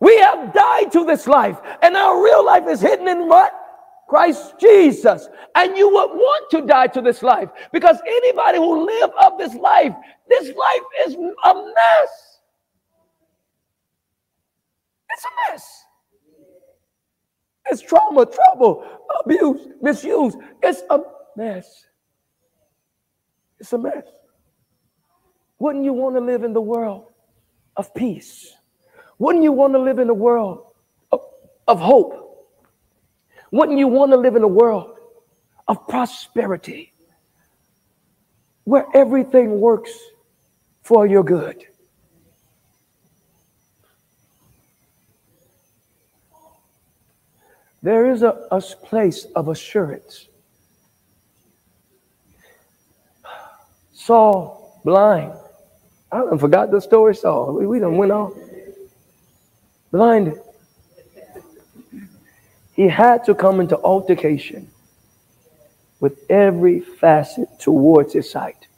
We 0.00 0.18
have 0.18 0.54
died 0.54 0.90
to 0.92 1.04
this 1.04 1.26
life, 1.26 1.58
and 1.82 1.94
our 1.94 2.22
real 2.22 2.44
life 2.44 2.66
is 2.66 2.80
hidden 2.80 3.06
in 3.06 3.28
what? 3.28 3.52
Christ 4.08 4.54
Jesus. 4.58 5.28
And 5.54 5.76
you 5.76 5.88
would 5.88 6.10
want 6.10 6.50
to 6.50 6.62
die 6.62 6.88
to 6.88 7.00
this 7.00 7.22
life 7.22 7.48
because 7.72 7.96
anybody 8.04 8.58
who 8.58 8.86
live 8.86 9.10
of 9.24 9.38
this 9.38 9.54
life, 9.54 9.94
this 10.28 10.48
life 10.48 10.82
is 11.06 11.14
a 11.14 11.54
mess. 11.54 12.40
It's 15.10 15.24
a 15.24 15.52
mess. 15.52 15.84
It's 17.70 17.80
trauma, 17.80 18.26
trouble, 18.26 18.84
abuse, 19.24 19.68
misuse. 19.80 20.34
It's 20.62 20.82
a 20.90 21.00
mess. 21.36 21.86
It's 23.60 23.72
a 23.72 23.78
mess. 23.78 24.04
Wouldn't 25.58 25.84
you 25.84 25.92
want 25.92 26.16
to 26.16 26.20
live 26.20 26.42
in 26.42 26.52
the 26.52 26.60
world 26.60 27.12
of 27.76 27.94
peace? 27.94 28.54
Wouldn't 29.18 29.44
you 29.44 29.52
want 29.52 29.74
to 29.74 29.78
live 29.78 29.98
in 29.98 30.08
a 30.08 30.14
world 30.14 30.72
of, 31.12 31.20
of 31.68 31.78
hope? 31.78 32.48
Wouldn't 33.52 33.78
you 33.78 33.86
want 33.86 34.12
to 34.12 34.16
live 34.16 34.36
in 34.36 34.42
a 34.42 34.48
world 34.48 34.98
of 35.68 35.86
prosperity 35.86 36.92
where 38.64 38.86
everything 38.94 39.60
works 39.60 39.92
for 40.82 41.06
your 41.06 41.22
good? 41.22 41.66
There 47.82 48.10
is 48.10 48.22
a, 48.22 48.46
a 48.50 48.60
place 48.60 49.26
of 49.36 49.48
assurance. 49.48 50.28
Saul, 53.92 54.80
blind. 54.84 55.32
I 56.12 56.18
done 56.18 56.38
forgot 56.38 56.70
the 56.70 56.80
story, 56.80 57.14
Saul. 57.14 57.54
We, 57.54 57.66
we 57.66 57.78
done 57.78 57.96
went 57.96 58.12
on. 58.12 58.34
blinded. 59.90 60.40
He 62.74 62.88
had 62.88 63.24
to 63.24 63.34
come 63.34 63.60
into 63.60 63.76
altercation 63.78 64.68
with 66.00 66.18
every 66.30 66.80
facet 66.80 67.48
towards 67.60 68.14
his 68.14 68.30
sight. 68.30 68.68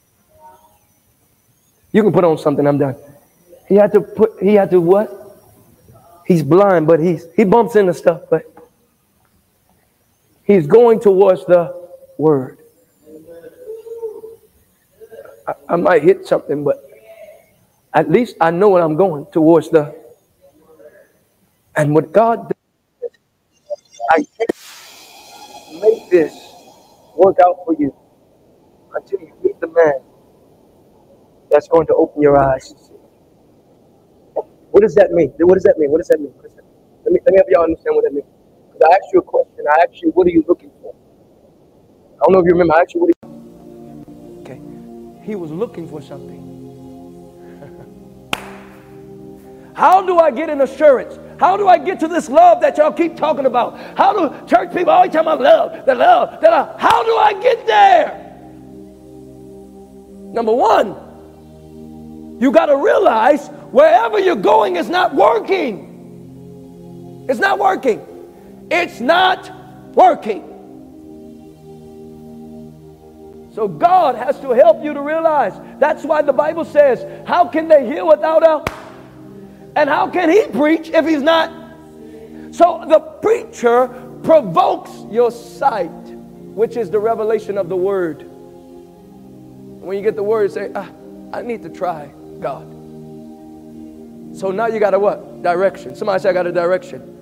You 1.91 2.03
can 2.03 2.11
put 2.11 2.23
on 2.23 2.37
something, 2.37 2.67
I'm 2.67 2.77
done. 2.77 2.95
He 3.67 3.75
had 3.75 3.91
to 3.93 4.01
put, 4.01 4.41
he 4.41 4.55
had 4.55 4.71
to 4.71 4.81
what? 4.81 5.21
He's 6.27 6.43
blind, 6.43 6.87
but 6.87 6.99
he's 6.99 7.25
he 7.35 7.43
bumps 7.43 7.75
into 7.75 7.93
stuff, 7.93 8.23
but 8.29 8.52
he's 10.45 10.67
going 10.67 10.99
towards 10.99 11.45
the 11.45 11.89
word. 12.17 12.59
I, 15.47 15.53
I 15.69 15.75
might 15.77 16.03
hit 16.03 16.27
something, 16.27 16.63
but 16.63 16.83
at 17.93 18.11
least 18.11 18.37
I 18.41 18.51
know 18.51 18.69
what 18.69 18.83
I'm 18.83 18.95
going 18.95 19.27
towards 19.31 19.69
the 19.69 19.95
and 21.75 21.93
what 21.95 22.11
God 22.13 22.49
does, 22.49 22.57
I 24.11 24.27
make 25.81 26.09
this 26.11 26.33
work 27.17 27.37
out 27.45 27.57
for 27.65 27.75
you 27.79 27.95
until 28.95 29.21
you 29.21 29.33
meet 29.43 29.59
the 29.61 29.67
man 29.67 29.95
that's 31.51 31.67
going 31.69 31.87
to 31.87 31.95
open 31.95 32.21
your 32.21 32.39
eyes. 32.39 32.73
What 34.71 34.81
does 34.81 34.95
that 34.95 35.11
mean? 35.11 35.33
What 35.39 35.55
does 35.55 35.63
that 35.63 35.77
mean? 35.79 35.91
What 35.91 35.99
does 35.99 36.09
that 36.09 36.19
mean? 36.19 36.31
What 36.33 36.43
does 36.43 36.53
that 36.55 36.63
mean? 36.65 36.73
Let 37.05 37.13
me 37.13 37.19
let 37.25 37.33
me 37.33 37.37
have 37.39 37.47
y'all 37.49 37.63
understand 37.63 37.95
what 37.95 38.05
that 38.05 38.13
means. 38.13 38.27
I 38.83 38.87
asked 38.91 39.13
you 39.13 39.19
a 39.19 39.23
question. 39.23 39.65
I 39.69 39.83
asked 39.83 40.01
you, 40.01 40.11
what 40.11 40.27
are 40.27 40.31
you 40.31 40.43
looking 40.47 40.71
for? 40.81 40.93
I 42.15 42.25
don't 42.25 42.33
know 42.33 42.39
if 42.39 42.45
you 42.45 42.51
remember. 42.51 42.75
I 42.75 42.81
asked 42.81 42.93
you, 42.93 43.01
what 43.01 43.09
are 43.09 43.27
you 43.27 44.41
Okay. 44.41 44.59
He 45.25 45.35
was 45.35 45.51
looking 45.51 45.87
for 45.87 46.01
something. 46.01 46.41
How 49.75 50.01
do 50.05 50.19
I 50.19 50.31
get 50.31 50.49
an 50.49 50.61
assurance? 50.61 51.17
How 51.39 51.57
do 51.57 51.67
I 51.67 51.77
get 51.77 51.99
to 52.01 52.07
this 52.07 52.29
love 52.29 52.61
that 52.61 52.77
y'all 52.77 52.91
keep 52.91 53.15
talking 53.15 53.45
about? 53.45 53.77
How 53.97 54.13
do 54.13 54.47
church 54.47 54.71
people 54.73 54.91
always 54.91 55.11
talk 55.11 55.21
about 55.23 55.41
love, 55.41 55.85
the 55.85 55.95
love, 55.95 56.41
the 56.41 56.49
love? 56.49 56.79
How 56.79 57.03
do 57.03 57.15
I 57.15 57.33
get 57.41 57.65
there? 57.65 58.19
Number 60.33 60.53
one, 60.53 62.39
you 62.39 62.51
got 62.51 62.67
to 62.67 62.77
realize 62.77 63.47
wherever 63.71 64.19
you're 64.19 64.35
going 64.35 64.75
is 64.75 64.89
not 64.89 65.15
working. 65.15 65.89
It's 67.29 67.39
not 67.39 67.59
working. 67.59 68.12
It's 68.73 68.99
not 68.99 69.51
working. 69.93 70.49
So 73.53 73.67
God 73.67 74.15
has 74.15 74.39
to 74.39 74.49
help 74.49 74.83
you 74.83 74.93
to 74.95 75.01
realize. 75.01 75.53
That's 75.79 76.03
why 76.03 76.23
the 76.23 76.33
Bible 76.33 76.65
says, 76.65 77.05
How 77.27 77.47
can 77.47 77.67
they 77.67 77.85
hear 77.85 78.03
without 78.03 78.41
a 78.41 78.65
and 79.75 79.89
how 79.89 80.09
can 80.09 80.29
he 80.29 80.47
preach 80.47 80.89
if 80.89 81.05
he's 81.05 81.21
not? 81.21 81.51
So 82.51 82.83
the 82.87 82.99
preacher 82.99 83.87
provokes 84.23 84.91
your 85.09 85.31
sight, 85.31 85.87
which 85.87 86.77
is 86.77 86.89
the 86.91 86.99
revelation 86.99 87.57
of 87.57 87.69
the 87.69 87.75
word. 87.75 88.23
When 89.81 89.97
you 89.97 90.03
get 90.03 90.15
the 90.15 90.23
word, 90.23 90.51
say, 90.51 90.71
ah, 90.75 90.89
I 91.33 91.41
need 91.41 91.63
to 91.63 91.69
try 91.69 92.11
God. 92.39 92.69
So 94.37 94.51
now 94.51 94.67
you 94.67 94.79
got 94.79 94.93
a 94.93 94.99
what? 94.99 95.41
Direction. 95.41 95.95
Somebody 95.95 96.21
say, 96.21 96.29
I 96.29 96.33
got 96.33 96.47
a 96.47 96.51
direction. 96.51 97.12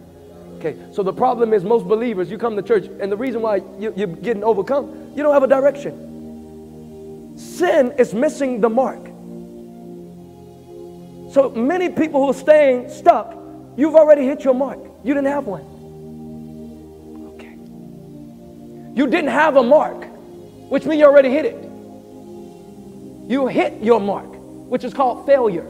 Okay, 0.63 0.77
so 0.91 1.01
the 1.01 1.11
problem 1.11 1.53
is 1.53 1.63
most 1.63 1.87
believers, 1.87 2.29
you 2.29 2.37
come 2.37 2.55
to 2.55 2.61
church, 2.61 2.85
and 2.85 3.11
the 3.11 3.17
reason 3.17 3.41
why 3.41 3.63
you, 3.79 3.91
you're 3.95 4.05
getting 4.05 4.43
overcome, 4.43 5.11
you 5.15 5.23
don't 5.23 5.33
have 5.33 5.41
a 5.41 5.47
direction. 5.47 7.33
Sin 7.35 7.91
is 7.97 8.13
missing 8.13 8.61
the 8.61 8.69
mark. 8.69 9.03
So 11.33 11.49
many 11.55 11.89
people 11.89 12.21
who 12.21 12.29
are 12.29 12.35
staying 12.35 12.89
stuck, 12.91 13.35
you've 13.75 13.95
already 13.95 14.23
hit 14.23 14.43
your 14.43 14.53
mark. 14.53 14.77
You 15.03 15.15
didn't 15.15 15.29
have 15.29 15.47
one. 15.47 15.63
Okay. 17.33 17.55
You 18.95 19.07
didn't 19.07 19.31
have 19.31 19.55
a 19.55 19.63
mark, 19.63 20.05
which 20.69 20.85
means 20.85 20.99
you 20.99 21.07
already 21.07 21.31
hit 21.31 21.45
it. 21.45 21.57
You 23.27 23.47
hit 23.47 23.81
your 23.81 23.99
mark, 23.99 24.29
which 24.69 24.83
is 24.83 24.93
called 24.93 25.25
failure. 25.25 25.65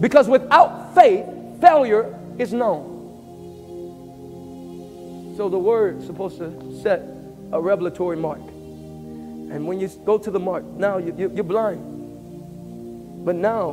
Because 0.00 0.28
without 0.28 0.94
faith, 0.94 1.24
failure 1.62 2.14
is 2.38 2.52
known. 2.52 2.89
So 5.40 5.48
the 5.48 5.58
word 5.58 6.00
is 6.00 6.06
supposed 6.06 6.36
to 6.36 6.80
set 6.82 7.00
a 7.50 7.58
revelatory 7.58 8.18
mark. 8.18 8.40
And 8.40 9.66
when 9.66 9.80
you 9.80 9.88
go 10.04 10.18
to 10.18 10.30
the 10.30 10.38
mark, 10.38 10.64
now 10.64 10.98
you, 10.98 11.14
you, 11.16 11.32
you're 11.34 11.44
blind. 11.44 13.24
But 13.24 13.36
now, 13.36 13.72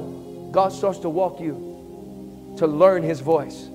God 0.52 0.72
starts 0.72 1.00
to 1.00 1.10
walk 1.10 1.42
you 1.42 2.56
to 2.58 2.68
learn 2.68 3.04
His 3.04 3.20
voice. 3.20 3.66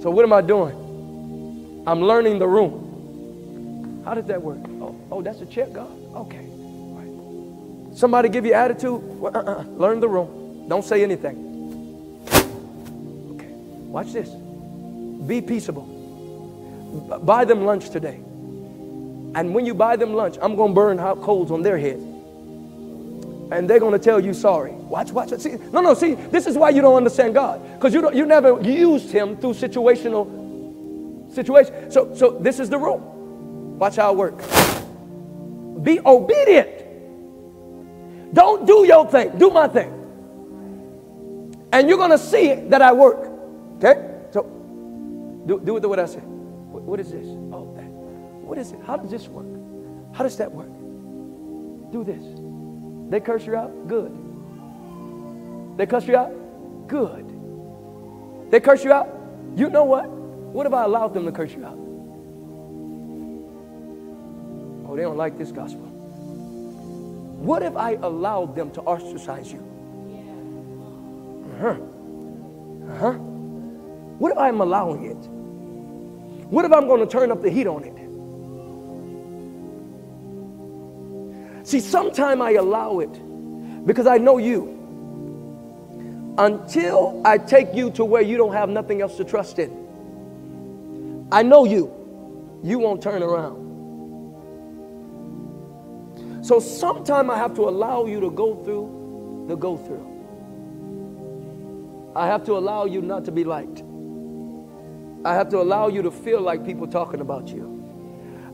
So, 0.00 0.12
what 0.12 0.24
am 0.24 0.32
I 0.32 0.42
doing? 0.42 1.82
I'm 1.88 2.02
learning 2.02 2.38
the 2.38 2.46
room. 2.46 4.04
How 4.04 4.14
did 4.14 4.28
that 4.28 4.40
work? 4.40 4.60
Oh, 4.80 4.94
oh 5.10 5.22
that's 5.22 5.40
a 5.40 5.46
check, 5.46 5.72
God? 5.72 5.90
Okay. 6.14 6.46
Right. 6.46 7.98
Somebody 7.98 8.28
give 8.28 8.46
you 8.46 8.54
attitude? 8.54 9.02
Well, 9.18 9.36
uh-uh. 9.36 9.64
Learn 9.70 9.98
the 9.98 10.08
room. 10.08 10.68
Don't 10.68 10.84
say 10.84 11.02
anything. 11.02 11.34
Okay. 13.34 13.50
Watch 13.90 14.12
this. 14.12 14.28
Be 15.26 15.40
peaceable. 15.40 16.01
Buy 17.22 17.44
them 17.44 17.64
lunch 17.64 17.90
today. 17.90 18.20
And 19.34 19.54
when 19.54 19.64
you 19.64 19.74
buy 19.74 19.96
them 19.96 20.14
lunch, 20.14 20.36
I'm 20.42 20.56
going 20.56 20.70
to 20.70 20.74
burn 20.74 20.98
hot 20.98 21.20
coals 21.22 21.50
on 21.50 21.62
their 21.62 21.78
head 21.78 22.00
and 23.52 23.68
they're 23.68 23.78
going 23.78 23.92
to 23.92 23.98
tell 23.98 24.18
you 24.18 24.32
sorry. 24.32 24.72
Watch, 24.72 25.12
watch. 25.12 25.30
See, 25.38 25.56
no, 25.72 25.80
no. 25.82 25.92
See, 25.94 26.14
this 26.14 26.46
is 26.46 26.56
why 26.56 26.70
you 26.70 26.80
don't 26.80 26.96
understand 26.96 27.34
God 27.34 27.60
because 27.74 27.92
you 27.92 28.00
don't, 28.00 28.14
you 28.14 28.24
never 28.24 28.60
used 28.62 29.10
Him 29.10 29.36
through 29.36 29.52
situational 29.52 31.34
situation. 31.34 31.90
So, 31.90 32.14
so 32.14 32.30
this 32.30 32.58
is 32.58 32.70
the 32.70 32.78
rule. 32.78 32.98
Watch 33.78 33.96
how 33.96 34.12
it 34.12 34.16
works. 34.16 34.46
Be 35.82 36.00
obedient. 36.00 36.70
Don't 38.32 38.66
do 38.66 38.86
your 38.86 39.06
thing. 39.06 39.36
Do 39.36 39.50
my 39.50 39.68
thing. 39.68 39.98
And 41.72 41.88
you're 41.88 41.98
going 41.98 42.10
to 42.10 42.18
see 42.18 42.54
that 42.54 42.80
I 42.80 42.92
work. 42.92 43.28
Okay? 43.76 44.08
So 44.30 44.42
do, 45.46 45.60
do 45.62 45.76
it 45.76 45.80
the 45.80 45.88
way 45.88 45.98
I 45.98 46.06
said. 46.06 46.24
What, 46.92 47.00
is 47.00 47.10
this? 47.10 47.26
Oh, 47.26 47.72
that. 47.74 47.88
What 48.44 48.58
is 48.58 48.72
it? 48.72 48.80
How 48.86 48.98
does 48.98 49.10
this 49.10 49.26
work? 49.26 49.46
How 50.14 50.24
does 50.24 50.36
that 50.36 50.52
work? 50.52 50.68
Do 51.90 52.04
this. 52.04 52.22
They 53.08 53.18
curse 53.18 53.46
you 53.46 53.56
out? 53.56 53.88
Good. 53.88 54.12
They 55.78 55.86
curse 55.86 56.06
you 56.06 56.18
out? 56.18 56.34
Good. 56.88 58.50
They 58.50 58.60
curse 58.60 58.84
you 58.84 58.92
out? 58.92 59.08
You 59.56 59.70
know 59.70 59.84
what? 59.84 60.06
What 60.06 60.66
if 60.66 60.74
I 60.74 60.84
allowed 60.84 61.14
them 61.14 61.24
to 61.24 61.32
curse 61.32 61.54
you 61.54 61.64
out? 61.64 61.78
Oh, 64.86 64.94
they 64.94 65.00
don't 65.00 65.16
like 65.16 65.38
this 65.38 65.50
gospel. 65.50 65.86
What 67.40 67.62
if 67.62 67.74
I 67.74 67.92
allowed 67.92 68.54
them 68.54 68.70
to 68.72 68.82
ostracize 68.82 69.50
you? 69.50 69.64
Uh 71.54 71.58
huh. 71.58 71.76
Uh 72.92 72.98
huh. 72.98 73.12
What 74.18 74.32
if 74.32 74.36
I'm 74.36 74.60
allowing 74.60 75.04
it? 75.06 75.41
What 76.52 76.66
if 76.66 76.72
I'm 76.72 76.86
going 76.86 77.00
to 77.00 77.06
turn 77.06 77.32
up 77.32 77.40
the 77.40 77.48
heat 77.48 77.66
on 77.66 77.82
it? 77.82 77.96
See, 81.66 81.80
sometime 81.80 82.42
I 82.42 82.50
allow 82.52 82.98
it 82.98 83.86
because 83.86 84.06
I 84.06 84.18
know 84.18 84.36
you. 84.36 84.78
Until 86.36 87.22
I 87.24 87.38
take 87.38 87.72
you 87.72 87.90
to 87.92 88.04
where 88.04 88.20
you 88.20 88.36
don't 88.36 88.52
have 88.52 88.68
nothing 88.68 89.00
else 89.00 89.16
to 89.16 89.24
trust 89.24 89.58
in. 89.58 91.26
I 91.32 91.42
know 91.42 91.64
you. 91.64 91.90
You 92.62 92.78
won't 92.78 93.00
turn 93.00 93.22
around. 93.22 93.62
So 96.44 96.60
sometime 96.60 97.30
I 97.30 97.38
have 97.38 97.54
to 97.54 97.62
allow 97.62 98.04
you 98.04 98.20
to 98.20 98.30
go 98.30 98.62
through 98.62 99.46
the 99.48 99.56
go 99.56 99.78
through. 99.78 100.06
I 102.14 102.26
have 102.26 102.44
to 102.44 102.58
allow 102.58 102.84
you 102.84 103.00
not 103.00 103.24
to 103.24 103.32
be 103.32 103.42
liked. 103.42 103.84
I 105.24 105.34
have 105.34 105.48
to 105.50 105.60
allow 105.60 105.88
you 105.88 106.02
to 106.02 106.10
feel 106.10 106.40
like 106.40 106.64
people 106.64 106.86
talking 106.86 107.20
about 107.20 107.48
you. 107.48 107.78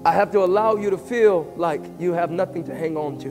I 0.05 0.13
have 0.13 0.31
to 0.33 0.41
allow 0.41 0.77
you 0.77 0.91
to 0.91 0.99
feel 0.99 1.53
like 1.57 1.83
you 1.99 2.13
have 2.13 2.31
nothing 2.31 2.65
to 2.65 2.75
hang 2.75 2.97
on 2.97 3.19
to. 3.21 3.31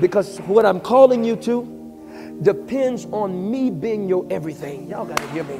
Because 0.00 0.38
what 0.42 0.66
I'm 0.66 0.80
calling 0.80 1.22
you 1.22 1.36
to 1.36 2.38
depends 2.42 3.06
on 3.06 3.50
me 3.50 3.70
being 3.70 4.08
your 4.08 4.26
everything. 4.30 4.88
Y'all 4.88 5.04
got 5.04 5.18
to 5.18 5.28
hear 5.28 5.44
me. 5.44 5.56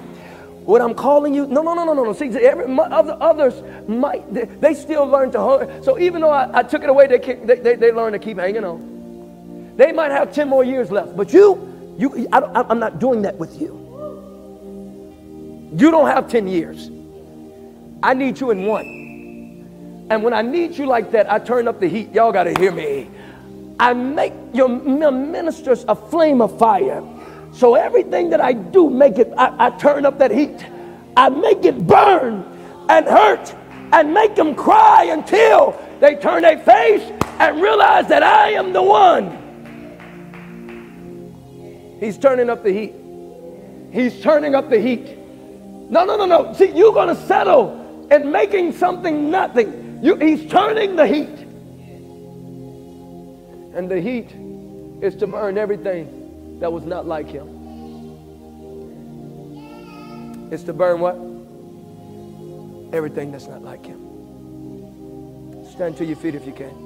What 0.64 0.80
I'm 0.80 0.94
calling 0.94 1.34
you, 1.34 1.46
no, 1.46 1.60
no, 1.60 1.74
no, 1.74 1.84
no, 1.84 1.92
no, 1.92 2.04
no. 2.04 2.12
See, 2.14 2.30
every, 2.30 2.66
my, 2.66 2.84
other, 2.84 3.16
others 3.20 3.62
might, 3.86 4.32
they, 4.32 4.46
they, 4.46 4.74
still 4.74 5.04
learn 5.04 5.30
to 5.32 5.38
hold. 5.38 5.84
So 5.84 5.98
even 5.98 6.22
though 6.22 6.30
I, 6.30 6.60
I 6.60 6.62
took 6.62 6.82
it 6.82 6.88
away, 6.88 7.06
they, 7.06 7.18
they, 7.18 7.56
they, 7.56 7.76
they 7.76 7.92
learn 7.92 8.14
to 8.14 8.18
keep 8.18 8.38
hanging 8.38 8.64
on. 8.64 9.74
They 9.76 9.92
might 9.92 10.10
have 10.10 10.32
10 10.32 10.48
more 10.48 10.64
years 10.64 10.90
left, 10.90 11.16
but 11.16 11.34
you, 11.34 11.94
you 11.98 12.26
I, 12.32 12.40
I'm 12.70 12.78
not 12.78 12.98
doing 12.98 13.22
that 13.22 13.36
with 13.36 13.60
you. 13.60 13.83
You 15.76 15.90
don't 15.90 16.06
have 16.06 16.30
10 16.30 16.46
years. 16.46 16.90
I 18.02 18.14
need 18.14 18.38
you 18.38 18.50
in 18.52 18.66
one. 18.66 20.06
And 20.10 20.22
when 20.22 20.32
I 20.32 20.42
need 20.42 20.78
you 20.78 20.86
like 20.86 21.10
that, 21.12 21.32
I 21.32 21.38
turn 21.38 21.66
up 21.66 21.80
the 21.80 21.88
heat. 21.88 22.12
Y'all 22.12 22.30
got 22.30 22.44
to 22.44 22.54
hear 22.54 22.70
me. 22.70 23.10
I 23.80 23.92
make 23.92 24.32
your 24.52 24.68
ministers 24.68 25.84
a 25.88 25.96
flame 25.96 26.40
of 26.40 26.56
fire 26.58 27.02
So 27.52 27.74
everything 27.74 28.30
that 28.30 28.40
I 28.40 28.52
do, 28.52 28.88
make 28.88 29.18
it, 29.18 29.32
I, 29.36 29.66
I 29.66 29.70
turn 29.70 30.06
up 30.06 30.18
that 30.18 30.30
heat. 30.30 30.64
I 31.16 31.28
make 31.28 31.64
it 31.64 31.86
burn 31.86 32.44
and 32.88 33.06
hurt 33.06 33.54
and 33.92 34.12
make 34.12 34.34
them 34.34 34.54
cry 34.54 35.04
until 35.04 35.80
they 36.00 36.16
turn 36.16 36.42
their 36.42 36.58
face 36.58 37.02
and 37.38 37.62
realize 37.62 38.08
that 38.08 38.22
I 38.22 38.50
am 38.50 38.72
the 38.72 38.82
one. 38.82 39.40
He's 42.00 42.18
turning 42.18 42.50
up 42.50 42.62
the 42.64 42.72
heat. 42.72 42.94
He's 43.92 44.20
turning 44.20 44.54
up 44.54 44.68
the 44.68 44.80
heat. 44.80 45.16
No, 45.90 46.04
no, 46.04 46.16
no, 46.16 46.26
no. 46.26 46.52
See, 46.54 46.70
you're 46.70 46.92
going 46.92 47.08
to 47.08 47.26
settle 47.26 48.08
in 48.10 48.30
making 48.30 48.72
something 48.72 49.30
nothing. 49.30 50.00
You, 50.02 50.16
he's 50.16 50.50
turning 50.50 50.96
the 50.96 51.06
heat. 51.06 51.38
And 53.74 53.90
the 53.90 54.00
heat 54.00 54.30
is 55.02 55.16
to 55.16 55.26
burn 55.26 55.58
everything 55.58 56.58
that 56.60 56.72
was 56.72 56.84
not 56.84 57.06
like 57.06 57.28
him. 57.28 57.48
It's 60.50 60.62
to 60.64 60.72
burn 60.72 61.00
what? 61.00 61.16
Everything 62.94 63.32
that's 63.32 63.46
not 63.48 63.62
like 63.62 63.84
him. 63.84 64.00
Stand 65.72 65.96
to 65.96 66.04
your 66.04 66.16
feet 66.16 66.34
if 66.34 66.46
you 66.46 66.52
can. 66.52 66.83